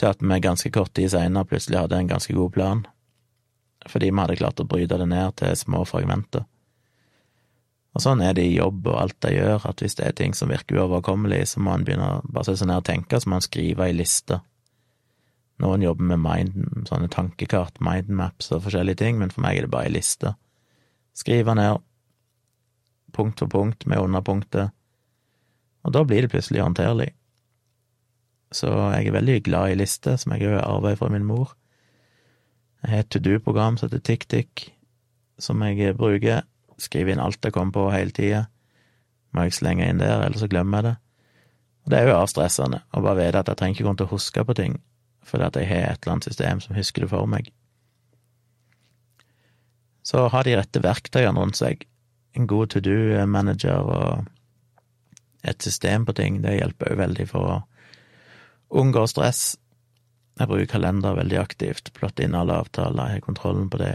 til 0.00 0.10
at 0.10 0.24
vi 0.24 0.40
ganske 0.42 0.72
kort 0.74 0.90
tid 0.98 1.12
seinere 1.12 1.46
plutselig 1.46 1.78
hadde 1.78 2.00
en 2.00 2.10
ganske 2.10 2.34
god 2.34 2.50
plan, 2.56 2.82
fordi 3.86 4.10
vi 4.10 4.18
hadde 4.18 4.40
klart 4.40 4.60
å 4.60 4.66
bryte 4.66 4.98
det 4.98 5.06
ned 5.12 5.38
til 5.38 5.54
små 5.60 5.84
fragmenter. 5.86 6.48
Og 7.94 8.02
sånn 8.02 8.24
er 8.26 8.34
det 8.34 8.48
i 8.48 8.56
jobb 8.56 8.88
og 8.90 8.96
alt 8.98 9.20
de 9.22 9.36
gjør, 9.36 9.68
at 9.70 9.78
hvis 9.78 9.94
det 10.00 10.08
er 10.08 10.16
ting 10.18 10.34
som 10.34 10.50
virker 10.50 10.80
uoverkommelig, 10.82 11.44
så 11.52 11.62
må 11.62 11.76
en 11.76 11.84
begynne 11.86 12.08
å 12.16 12.22
bare 12.26 12.48
sette 12.48 12.64
seg 12.64 12.72
ned 12.72 12.82
og 12.82 12.88
tenke, 12.88 13.20
så 13.22 13.30
må 13.30 13.38
en 13.38 13.46
skrive 13.46 13.86
ei 13.86 13.94
liste. 13.94 14.40
Noen 15.62 15.84
jobber 15.84 16.08
med 16.10 16.22
mind, 16.22 16.86
sånne 16.88 17.10
tankekart, 17.12 17.78
mindmaps 17.84 18.50
og 18.54 18.64
forskjellige 18.64 18.98
ting, 19.04 19.18
men 19.20 19.30
for 19.30 19.44
meg 19.44 19.58
er 19.58 19.66
det 19.66 19.74
bare 19.74 19.88
ei 19.88 19.94
liste. 19.94 20.34
Skrive 21.14 21.54
ned, 21.54 21.82
punkt 23.14 23.38
for 23.38 23.50
punkt, 23.50 23.86
med 23.86 24.02
underpunktet, 24.02 24.74
og 25.84 25.92
da 25.94 26.02
blir 26.08 26.24
det 26.24 26.32
plutselig 26.32 26.64
håndterlig. 26.64 27.12
Så 28.54 28.70
jeg 28.70 29.08
er 29.08 29.14
veldig 29.14 29.36
glad 29.46 29.72
i 29.72 29.78
lister, 29.78 30.16
som 30.18 30.34
jeg 30.34 30.48
òg 30.48 30.56
har 30.56 30.66
arvet 30.70 30.98
fra 30.98 31.10
min 31.12 31.26
mor. 31.26 31.54
Jeg 32.82 32.90
har 32.90 33.04
et 33.04 33.12
to 33.12 33.20
do-program 33.22 33.78
som 33.78 33.88
heter 33.88 34.02
TickTick, 34.04 34.68
som 35.38 35.62
jeg 35.62 35.96
bruker 35.98 36.44
Skriver 36.74 37.14
inn 37.14 37.20
alt 37.22 37.38
jeg 37.46 37.54
kommer 37.54 37.70
på 37.70 37.82
hele 37.94 38.10
tida. 38.10 38.40
Må 39.30 39.44
jeg 39.46 39.54
slenge 39.54 39.86
inn 39.86 40.00
der, 40.00 40.24
eller 40.24 40.40
så 40.40 40.48
glemmer 40.50 40.80
jeg 40.80 40.86
det. 40.88 40.94
Og 41.84 41.92
det 41.92 41.98
er 42.00 42.08
jo 42.08 42.16
avstressende 42.16 42.80
å 42.90 43.02
bare 43.04 43.20
vite 43.20 43.42
at 43.44 43.50
jeg 43.52 43.60
trenger 43.60 43.76
ikke 43.76 43.86
komme 43.86 44.00
til 44.00 44.08
å 44.08 44.14
huske 44.14 44.44
på 44.48 44.56
ting, 44.58 44.74
fordi 45.24 45.48
at 45.48 45.58
jeg 45.60 45.70
har 45.70 45.90
et 45.90 46.02
eller 46.02 46.16
annet 46.16 46.28
system 46.30 46.62
som 46.62 46.76
husker 46.76 47.04
det 47.04 47.10
for 47.12 47.30
meg. 47.30 47.50
Så 50.04 50.26
ha 50.28 50.42
de 50.44 50.56
rette 50.58 50.82
verktøyene 50.84 51.40
rundt 51.40 51.58
seg. 51.58 51.86
En 52.36 52.48
god 52.50 52.74
to 52.74 52.82
do-manager 52.84 53.80
og 53.80 54.26
et 55.44 55.62
system 55.62 56.04
på 56.04 56.14
ting, 56.16 56.40
det 56.44 56.58
hjelper 56.58 56.92
jo 56.92 57.00
veldig 57.00 57.26
for 57.30 57.52
å 57.52 57.56
unngå 58.80 59.06
stress. 59.08 59.54
Jeg 60.40 60.50
bruker 60.50 60.72
kalender 60.74 61.16
veldig 61.16 61.38
aktivt, 61.40 61.92
plotter 61.96 62.26
inn 62.26 62.36
alle 62.36 62.56
avtaler, 62.64 63.14
har 63.14 63.24
kontrollen 63.24 63.68
på 63.70 63.80
det. 63.80 63.94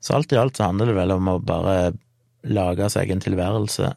så 0.00 0.14
alt 0.14 0.32
i 0.32 0.36
alt 0.38 0.56
så 0.56 0.68
handler 0.68 0.86
det 0.86 0.98
vel 1.00 1.12
om 1.16 1.28
å 1.28 1.38
bare 1.42 1.92
lage 2.46 2.88
seg 2.92 3.10
en 3.10 3.20
tilværelse 3.20 3.94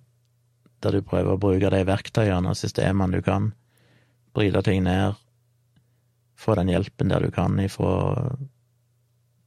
der 0.82 0.96
du 0.96 1.04
prøver 1.06 1.36
å 1.36 1.42
bruke 1.42 1.70
de 1.70 1.84
verktøyene 1.86 2.50
og 2.50 2.58
systemene 2.58 3.20
du 3.20 3.22
kan, 3.22 3.52
bryte 4.34 4.64
ting 4.66 4.84
ned, 4.88 5.20
få 6.40 6.56
den 6.60 6.72
hjelpen 6.72 7.12
der 7.12 7.26
du 7.26 7.34
kan 7.36 7.60
ifra 7.60 7.92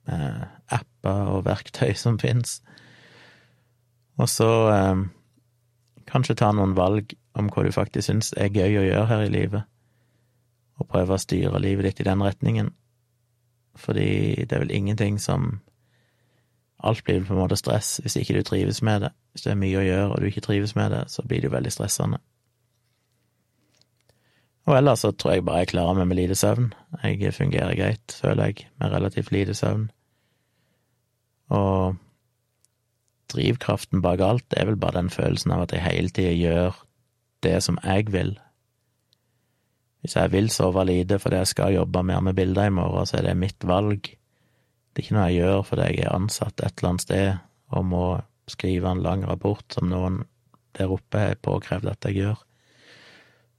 eh, 0.09 0.45
apper 0.77 1.33
og 1.33 1.47
verktøy 1.49 1.95
som 2.05 2.21
fins, 2.23 2.61
og 4.21 4.29
så 4.29 4.53
eh, 4.75 5.03
kanskje 6.11 6.39
ta 6.39 6.53
noen 6.53 6.77
valg 6.79 7.17
om 7.39 7.49
hva 7.49 7.65
du 7.65 7.73
faktisk 7.73 8.11
syns 8.11 8.33
er 8.37 8.53
gøy 8.53 8.77
å 8.77 8.87
gjøre 8.87 9.09
her 9.09 9.27
i 9.27 9.33
livet, 9.33 9.69
og 10.81 10.89
prøve 10.93 11.17
å 11.17 11.23
styre 11.23 11.61
livet 11.63 11.89
ditt 11.89 12.05
i 12.05 12.09
den 12.11 12.25
retningen, 12.25 12.73
fordi 13.79 14.45
det 14.45 14.57
er 14.57 14.67
vel 14.67 14.75
ingenting 14.75 15.21
som 15.21 15.61
Alt 16.83 17.05
blir 17.05 17.23
på 17.23 17.31
en 17.31 17.39
måte 17.39 17.55
stress 17.55 18.01
hvis 18.03 18.17
ikke 18.19 18.35
du 18.35 18.43
trives 18.43 18.81
med 18.83 19.05
det. 19.05 19.13
Hvis 19.31 19.45
det 19.45 19.53
er 19.53 19.61
mye 19.61 19.79
å 19.79 19.85
gjøre 19.87 20.07
og 20.11 20.17
du 20.19 20.27
ikke 20.27 20.43
trives 20.43 20.75
med 20.75 20.91
det, 20.91 21.05
så 21.15 21.23
blir 21.23 21.39
det 21.39 21.47
jo 21.47 21.55
veldig 21.55 21.71
stressende. 21.71 22.19
Og 24.69 24.77
ellers 24.77 25.03
så 25.03 25.11
tror 25.11 25.35
jeg 25.35 25.45
bare 25.47 25.65
jeg 25.65 25.73
klarer 25.73 25.99
meg 25.99 26.09
med 26.11 26.21
lite 26.21 26.37
søvn. 26.39 26.71
Jeg 27.03 27.35
fungerer 27.35 27.75
greit, 27.79 28.15
føler 28.15 28.53
jeg, 28.53 28.69
med 28.79 28.95
relativt 28.95 29.33
lite 29.35 29.57
søvn. 29.59 29.89
Og 31.53 31.99
drivkraften 33.33 34.03
bak 34.05 34.23
alt 34.23 34.57
er 34.57 34.69
vel 34.69 34.79
bare 34.81 35.01
den 35.01 35.11
følelsen 35.11 35.55
av 35.55 35.67
at 35.67 35.75
jeg 35.75 35.85
hele 35.87 36.15
tida 36.15 36.33
gjør 36.37 36.79
det 37.43 37.57
som 37.65 37.79
jeg 37.83 38.13
vil. 38.15 38.37
Hvis 40.03 40.17
jeg 40.19 40.33
vil 40.33 40.51
sove 40.51 40.85
lite 40.87 41.19
fordi 41.23 41.41
jeg 41.43 41.51
skal 41.53 41.77
jobbe 41.77 42.03
mer 42.07 42.21
med 42.21 42.39
bilder 42.39 42.71
i 42.71 42.75
morgen, 42.75 43.07
så 43.07 43.19
er 43.19 43.29
det 43.29 43.39
mitt 43.39 43.67
valg. 43.67 44.03
Det 44.03 45.03
er 45.03 45.07
ikke 45.07 45.17
noe 45.17 45.29
jeg 45.31 45.43
gjør 45.43 45.67
fordi 45.67 45.89
jeg 45.89 46.05
er 46.05 46.15
ansatt 46.15 46.61
et 46.61 46.79
eller 46.79 46.93
annet 46.93 47.07
sted 47.07 47.29
og 47.73 47.87
må 47.89 48.07
skrive 48.51 48.91
en 48.91 49.03
lang 49.03 49.23
rapport 49.27 49.65
som 49.73 49.89
noen 49.91 50.23
der 50.77 50.91
oppe 50.93 51.21
har 51.21 51.39
påkrevd 51.43 51.91
at 51.91 52.09
jeg 52.09 52.19
gjør. 52.19 52.41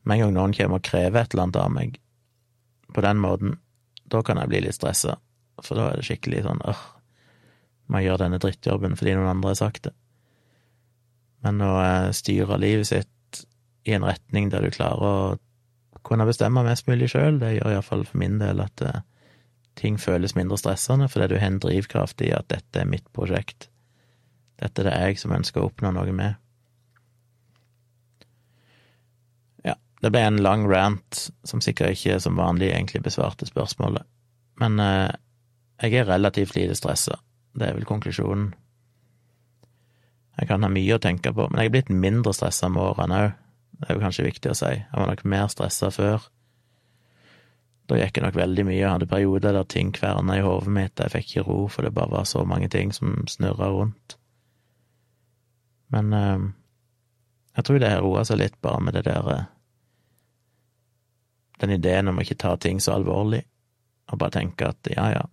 Med 0.04 0.18
en 0.18 0.26
gang 0.26 0.34
noen 0.36 0.56
kommer 0.58 0.82
og 0.82 0.88
krever 0.88 1.24
et 1.24 1.34
eller 1.34 1.48
annet 1.48 1.62
av 1.62 1.72
meg 1.74 2.00
på 2.94 3.02
den 3.02 3.22
måten, 3.24 3.56
da 4.12 4.22
kan 4.22 4.38
jeg 4.38 4.52
bli 4.52 4.60
litt 4.66 4.78
stressa, 4.78 5.16
for 5.64 5.80
da 5.80 5.90
er 5.90 6.00
det 6.00 6.06
skikkelig 6.06 6.44
sånn 6.46 6.60
øh, 6.70 6.82
må 7.88 8.00
jeg 8.00 8.12
gjøre 8.12 8.26
denne 8.26 8.40
drittjobben 8.42 8.98
fordi 9.00 9.16
noen 9.18 9.32
andre 9.32 9.54
har 9.54 9.60
sagt 9.60 9.88
det. 9.88 9.94
Men 11.44 11.64
å 11.64 11.74
eh, 11.82 12.12
styre 12.16 12.60
livet 12.62 12.90
sitt 12.90 13.42
i 13.84 13.96
en 13.96 14.06
retning 14.08 14.52
der 14.52 14.64
du 14.64 14.72
klarer 14.72 15.04
å 15.04 16.04
kunne 16.08 16.28
bestemme 16.28 16.64
mest 16.66 16.88
mulig 16.88 17.10
sjøl, 17.12 17.40
det 17.40 17.56
gjør 17.58 17.76
iallfall 17.76 18.06
for 18.08 18.20
min 18.22 18.40
del 18.40 18.62
at 18.64 18.84
eh, 18.84 19.02
ting 19.80 19.98
føles 20.00 20.36
mindre 20.38 20.60
stressende, 20.60 21.10
fordi 21.12 21.34
du 21.34 21.40
har 21.40 21.52
en 21.52 21.62
drivkraft 21.64 22.22
i 22.24 22.32
at 22.36 22.50
dette 22.52 22.82
er 22.84 22.90
mitt 22.90 23.08
prosjekt. 23.16 23.70
Dette 24.62 24.84
er 24.84 24.90
det 24.90 24.96
jeg 25.02 25.22
som 25.24 25.36
ønsker 25.36 25.64
å 25.64 25.70
oppnå 25.72 25.92
noe 25.96 26.16
med. 26.16 26.40
Ja, 29.66 29.76
det 30.04 30.12
ble 30.12 30.24
en 30.28 30.42
lang 30.44 30.66
rant 30.68 31.20
som 31.48 31.62
sikkert 31.64 31.96
ikke 31.96 32.18
som 32.20 32.36
vanlig 32.40 32.74
egentlig 32.74 33.04
besvarte 33.06 33.48
spørsmålet, 33.48 34.04
men 34.60 34.82
eh, 34.84 35.14
jeg 35.84 36.02
er 36.02 36.10
relativt 36.12 36.56
lite 36.58 36.76
stressa. 36.76 37.18
Det 37.56 37.68
er 37.68 37.78
vel 37.78 37.88
konklusjonen. 37.88 38.52
Jeg 40.40 40.50
kan 40.50 40.66
ha 40.66 40.70
mye 40.72 40.96
å 40.96 41.02
tenke 41.02 41.34
på, 41.36 41.48
men 41.50 41.62
jeg 41.62 41.70
er 41.70 41.76
blitt 41.76 41.92
mindre 41.94 42.34
stressa 42.36 42.70
med 42.72 42.84
årene 42.84 43.20
òg. 43.26 43.40
Det 43.74 43.90
er 43.90 43.98
jo 43.98 44.04
kanskje 44.04 44.26
viktig 44.28 44.52
å 44.52 44.56
si. 44.58 44.72
Jeg 44.80 44.96
var 44.96 45.10
nok 45.10 45.24
mer 45.28 45.50
stressa 45.52 45.90
før. 45.92 46.28
Da 47.90 48.00
gikk 48.00 48.18
jeg 48.18 48.26
nok 48.26 48.38
veldig 48.40 48.66
mye. 48.68 48.80
Jeg 48.80 48.92
hadde 48.94 49.10
perioder 49.12 49.58
der 49.58 49.68
ting 49.70 49.92
kverna 49.96 50.38
i 50.40 50.44
hodet 50.46 50.72
mitt, 50.72 51.00
jeg 51.00 51.14
fikk 51.14 51.30
ikke 51.30 51.48
ro, 51.50 51.58
for 51.72 51.86
det 51.86 51.94
bare 51.96 52.14
var 52.14 52.28
så 52.30 52.46
mange 52.48 52.70
ting 52.72 52.94
som 52.96 53.26
snurra 53.30 53.70
rundt. 53.74 54.18
Men 55.94 56.14
eh, 56.18 56.46
jeg 57.58 57.68
tror 57.68 57.82
det 57.82 57.92
har 57.92 58.06
roa 58.06 58.24
seg 58.26 58.40
litt, 58.42 58.62
bare 58.64 58.82
med 58.82 58.98
det 58.98 59.04
der 59.10 59.30
eh, 59.36 59.50
Den 61.62 61.76
ideen 61.76 62.10
om 62.10 62.18
å 62.18 62.26
ikke 62.26 62.40
ta 62.42 62.56
ting 62.58 62.82
så 62.82 62.96
alvorlig, 62.98 63.44
og 64.12 64.20
bare 64.20 64.38
tenke 64.40 64.72
at 64.74 64.90
ja, 64.92 65.08
ja, 65.14 65.24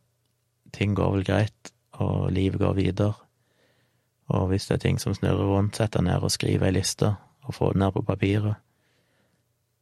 ting 0.77 0.95
går 0.95 1.15
vel 1.17 1.27
greit, 1.27 1.73
og 2.01 2.31
livet 2.33 2.61
går 2.61 2.77
videre. 2.79 3.15
Og 4.31 4.51
hvis 4.53 4.69
det 4.69 4.77
er 4.77 4.85
ting 4.85 5.01
som 5.03 5.15
snurrer 5.17 5.49
rundt, 5.49 5.77
sett 5.77 5.97
deg 5.97 6.07
ned 6.07 6.23
og 6.23 6.33
skriv 6.33 6.63
ei 6.63 6.73
liste, 6.75 7.15
og 7.47 7.57
få 7.57 7.73
det 7.73 7.83
ned 7.83 7.95
på 7.97 8.05
papiret. 8.07 8.61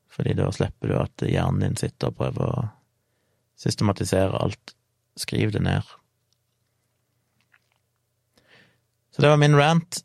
Fordi 0.08 0.34
da 0.38 0.48
slipper 0.54 0.88
du 0.88 0.96
at 0.98 1.26
hjernen 1.28 1.66
din 1.66 1.76
sitter 1.78 2.10
og 2.10 2.16
prøver 2.18 2.48
å 2.48 2.66
systematisere 3.60 4.40
alt. 4.40 4.74
Skriv 5.18 5.50
det 5.52 5.60
ned. 5.66 5.82
Så 9.10 9.22
det 9.24 9.32
var 9.32 9.40
min 9.42 9.56
rant. 9.58 10.00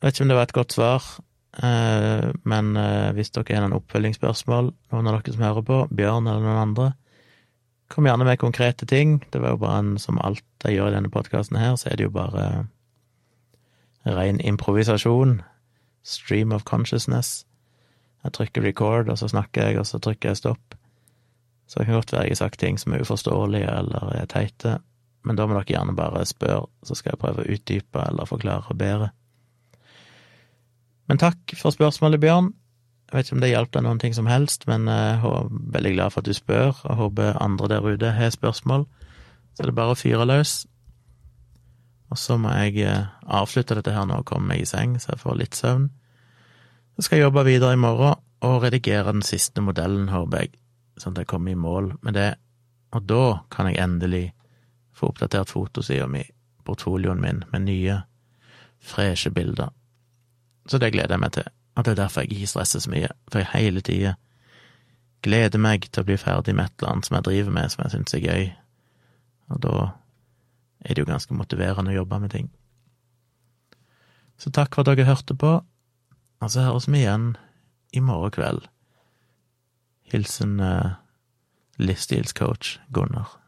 Vet 0.00 0.16
ikke 0.16 0.24
om 0.24 0.32
det 0.32 0.38
var 0.38 0.48
et 0.48 0.56
godt 0.56 0.72
svar, 0.72 1.04
men 1.62 2.76
eh, 2.76 3.12
hvis 3.14 3.30
dere 3.34 3.54
har 3.54 3.64
noen 3.64 3.78
oppfølgingsspørsmål, 3.78 4.72
noen 4.94 5.08
av 5.10 5.20
dere 5.20 5.34
som 5.36 5.44
hører 5.46 5.66
på, 5.66 5.80
Bjørn 5.94 6.26
eller 6.26 6.42
noen 6.42 6.62
andre, 6.62 6.86
kom 7.92 8.08
gjerne 8.08 8.26
med 8.26 8.40
konkrete 8.42 8.88
ting. 8.90 9.20
Det 9.30 9.42
var 9.42 9.54
jo 9.54 9.62
bare 9.62 9.82
en, 9.82 9.96
som 10.02 10.18
alt 10.24 10.44
jeg 10.64 10.78
gjør 10.78 10.90
i 10.90 10.96
denne 10.96 11.12
podkasten 11.14 11.60
her, 11.60 11.76
så 11.78 11.92
er 11.92 12.00
det 12.00 12.08
jo 12.08 12.14
bare 12.14 12.66
ren 14.04 14.40
improvisasjon. 14.40 15.42
Stream 16.04 16.52
of 16.52 16.64
consciousness. 16.68 17.44
Jeg 18.24 18.34
trykker 18.36 18.64
record, 18.64 19.08
og 19.08 19.20
så 19.20 19.28
snakker 19.28 19.68
jeg, 19.68 19.78
og 19.78 19.86
så 19.86 20.00
trykker 20.02 20.32
jeg 20.32 20.40
stopp. 20.42 20.74
Så 21.68 21.78
det 21.78 21.86
kan 21.86 21.96
godt 22.00 22.12
være 22.12 22.26
jeg 22.26 22.36
har 22.36 22.42
sagt 22.42 22.60
ting 22.60 22.80
som 22.80 22.92
er 22.92 23.04
uforståelige 23.04 23.70
eller 23.70 24.10
er 24.18 24.26
teite, 24.28 24.78
men 25.24 25.36
da 25.36 25.46
må 25.46 25.56
dere 25.56 25.70
gjerne 25.70 25.96
bare 25.96 26.26
spørre, 26.28 26.66
så 26.84 26.96
skal 26.96 27.14
jeg 27.14 27.22
prøve 27.22 27.44
å 27.44 27.54
utdype 27.54 28.02
eller 28.04 28.28
forklare 28.28 28.76
bedre. 28.76 29.12
Men 31.08 31.20
takk 31.20 31.56
for 31.58 31.74
spørsmålet, 31.74 32.20
Bjørn. 32.20 32.52
Jeg 33.10 33.18
vet 33.18 33.26
ikke 33.28 33.36
om 33.36 33.42
det 33.44 33.50
hjalp 33.52 33.72
deg 33.74 33.82
noen 33.84 34.00
ting 34.02 34.14
som 34.16 34.26
helst, 34.26 34.64
men 34.66 34.88
jeg 34.88 35.18
er 35.20 35.50
veldig 35.74 35.92
glad 35.94 36.14
for 36.14 36.24
at 36.24 36.28
du 36.28 36.36
spør, 36.36 36.78
og 36.88 36.96
håper 36.98 37.36
andre 37.42 37.68
der 37.70 37.84
ute 37.84 38.12
har 38.16 38.32
spørsmål. 38.32 38.86
Så 39.54 39.62
er 39.62 39.70
det 39.70 39.76
bare 39.76 39.94
å 39.94 39.98
fyre 39.98 40.24
løs. 40.26 40.64
Og 42.10 42.18
så 42.18 42.36
må 42.40 42.52
jeg 42.56 42.86
eh, 42.86 43.10
avslutte 43.26 43.76
dette 43.78 43.92
her 43.94 44.08
nå 44.08 44.20
og 44.22 44.28
komme 44.28 44.52
meg 44.52 44.64
i 44.64 44.68
seng, 44.68 44.96
så 44.98 45.12
jeg 45.12 45.22
får 45.22 45.38
litt 45.40 45.58
søvn. 45.58 45.88
Så 46.96 47.04
skal 47.04 47.20
jeg 47.20 47.28
jobbe 47.28 47.46
videre 47.46 47.74
i 47.74 47.80
morgen 47.80 48.18
og 48.44 48.62
redigere 48.62 49.12
den 49.12 49.24
siste 49.26 49.62
modellen, 49.64 50.08
håper 50.12 50.44
jeg, 50.44 50.54
sånn 51.00 51.16
at 51.16 51.24
jeg 51.24 51.30
kommer 51.32 51.54
i 51.54 51.58
mål 51.58 51.92
med 52.06 52.16
det. 52.18 52.32
Og 52.94 53.06
da 53.10 53.24
kan 53.50 53.70
jeg 53.70 53.80
endelig 53.82 54.24
få 54.94 55.10
oppdatert 55.10 55.50
fotosida 55.50 56.06
mi, 56.10 56.22
portfolioen 56.64 57.22
min, 57.22 57.42
med 57.52 57.66
nye, 57.66 58.02
freshe 58.78 59.32
bilder. 59.34 59.72
Så 60.66 60.80
det 60.80 60.92
gleder 60.94 61.16
jeg 61.16 61.20
meg 61.22 61.32
til. 61.36 61.48
Og 61.74 61.84
det 61.84 61.92
er 61.92 62.02
derfor 62.04 62.24
jeg 62.24 62.32
ikke 62.32 62.46
stresser 62.52 62.80
så 62.80 62.90
mye, 62.90 63.10
for 63.32 63.42
jeg 63.42 63.50
hele 63.52 63.82
tida 63.84 64.14
gleder 65.24 65.60
meg 65.60 65.88
til 65.88 66.04
å 66.04 66.08
bli 66.08 66.16
ferdig 66.20 66.54
med 66.54 66.68
et 66.68 66.82
eller 66.82 66.92
annet 66.92 67.08
som 67.08 67.16
jeg 67.16 67.26
driver 67.28 67.54
med, 67.56 67.72
som 67.72 67.84
jeg 67.84 67.94
syns 67.94 68.16
er 68.16 68.24
gøy. 68.24 68.50
Og 69.54 69.62
da 69.64 69.76
er 70.84 70.94
det 70.94 71.04
jo 71.04 71.08
ganske 71.08 71.36
motiverende 71.36 71.94
å 71.94 71.98
jobbe 71.98 72.20
med 72.20 72.34
ting. 72.34 72.50
Så 74.36 74.52
takk 74.52 74.74
for 74.74 74.84
at 74.84 74.92
dere 74.92 75.08
hørte 75.08 75.36
på, 75.38 75.54
og 76.44 76.52
så 76.52 76.66
høres 76.66 76.88
vi 76.90 77.00
igjen 77.00 77.34
i 77.94 78.02
morgen 78.04 78.34
kveld. 78.34 78.66
Hilsen 80.12 80.58
uh, 80.60 80.98
livsstilscoach 81.80 82.78
Gunnar. 82.92 83.38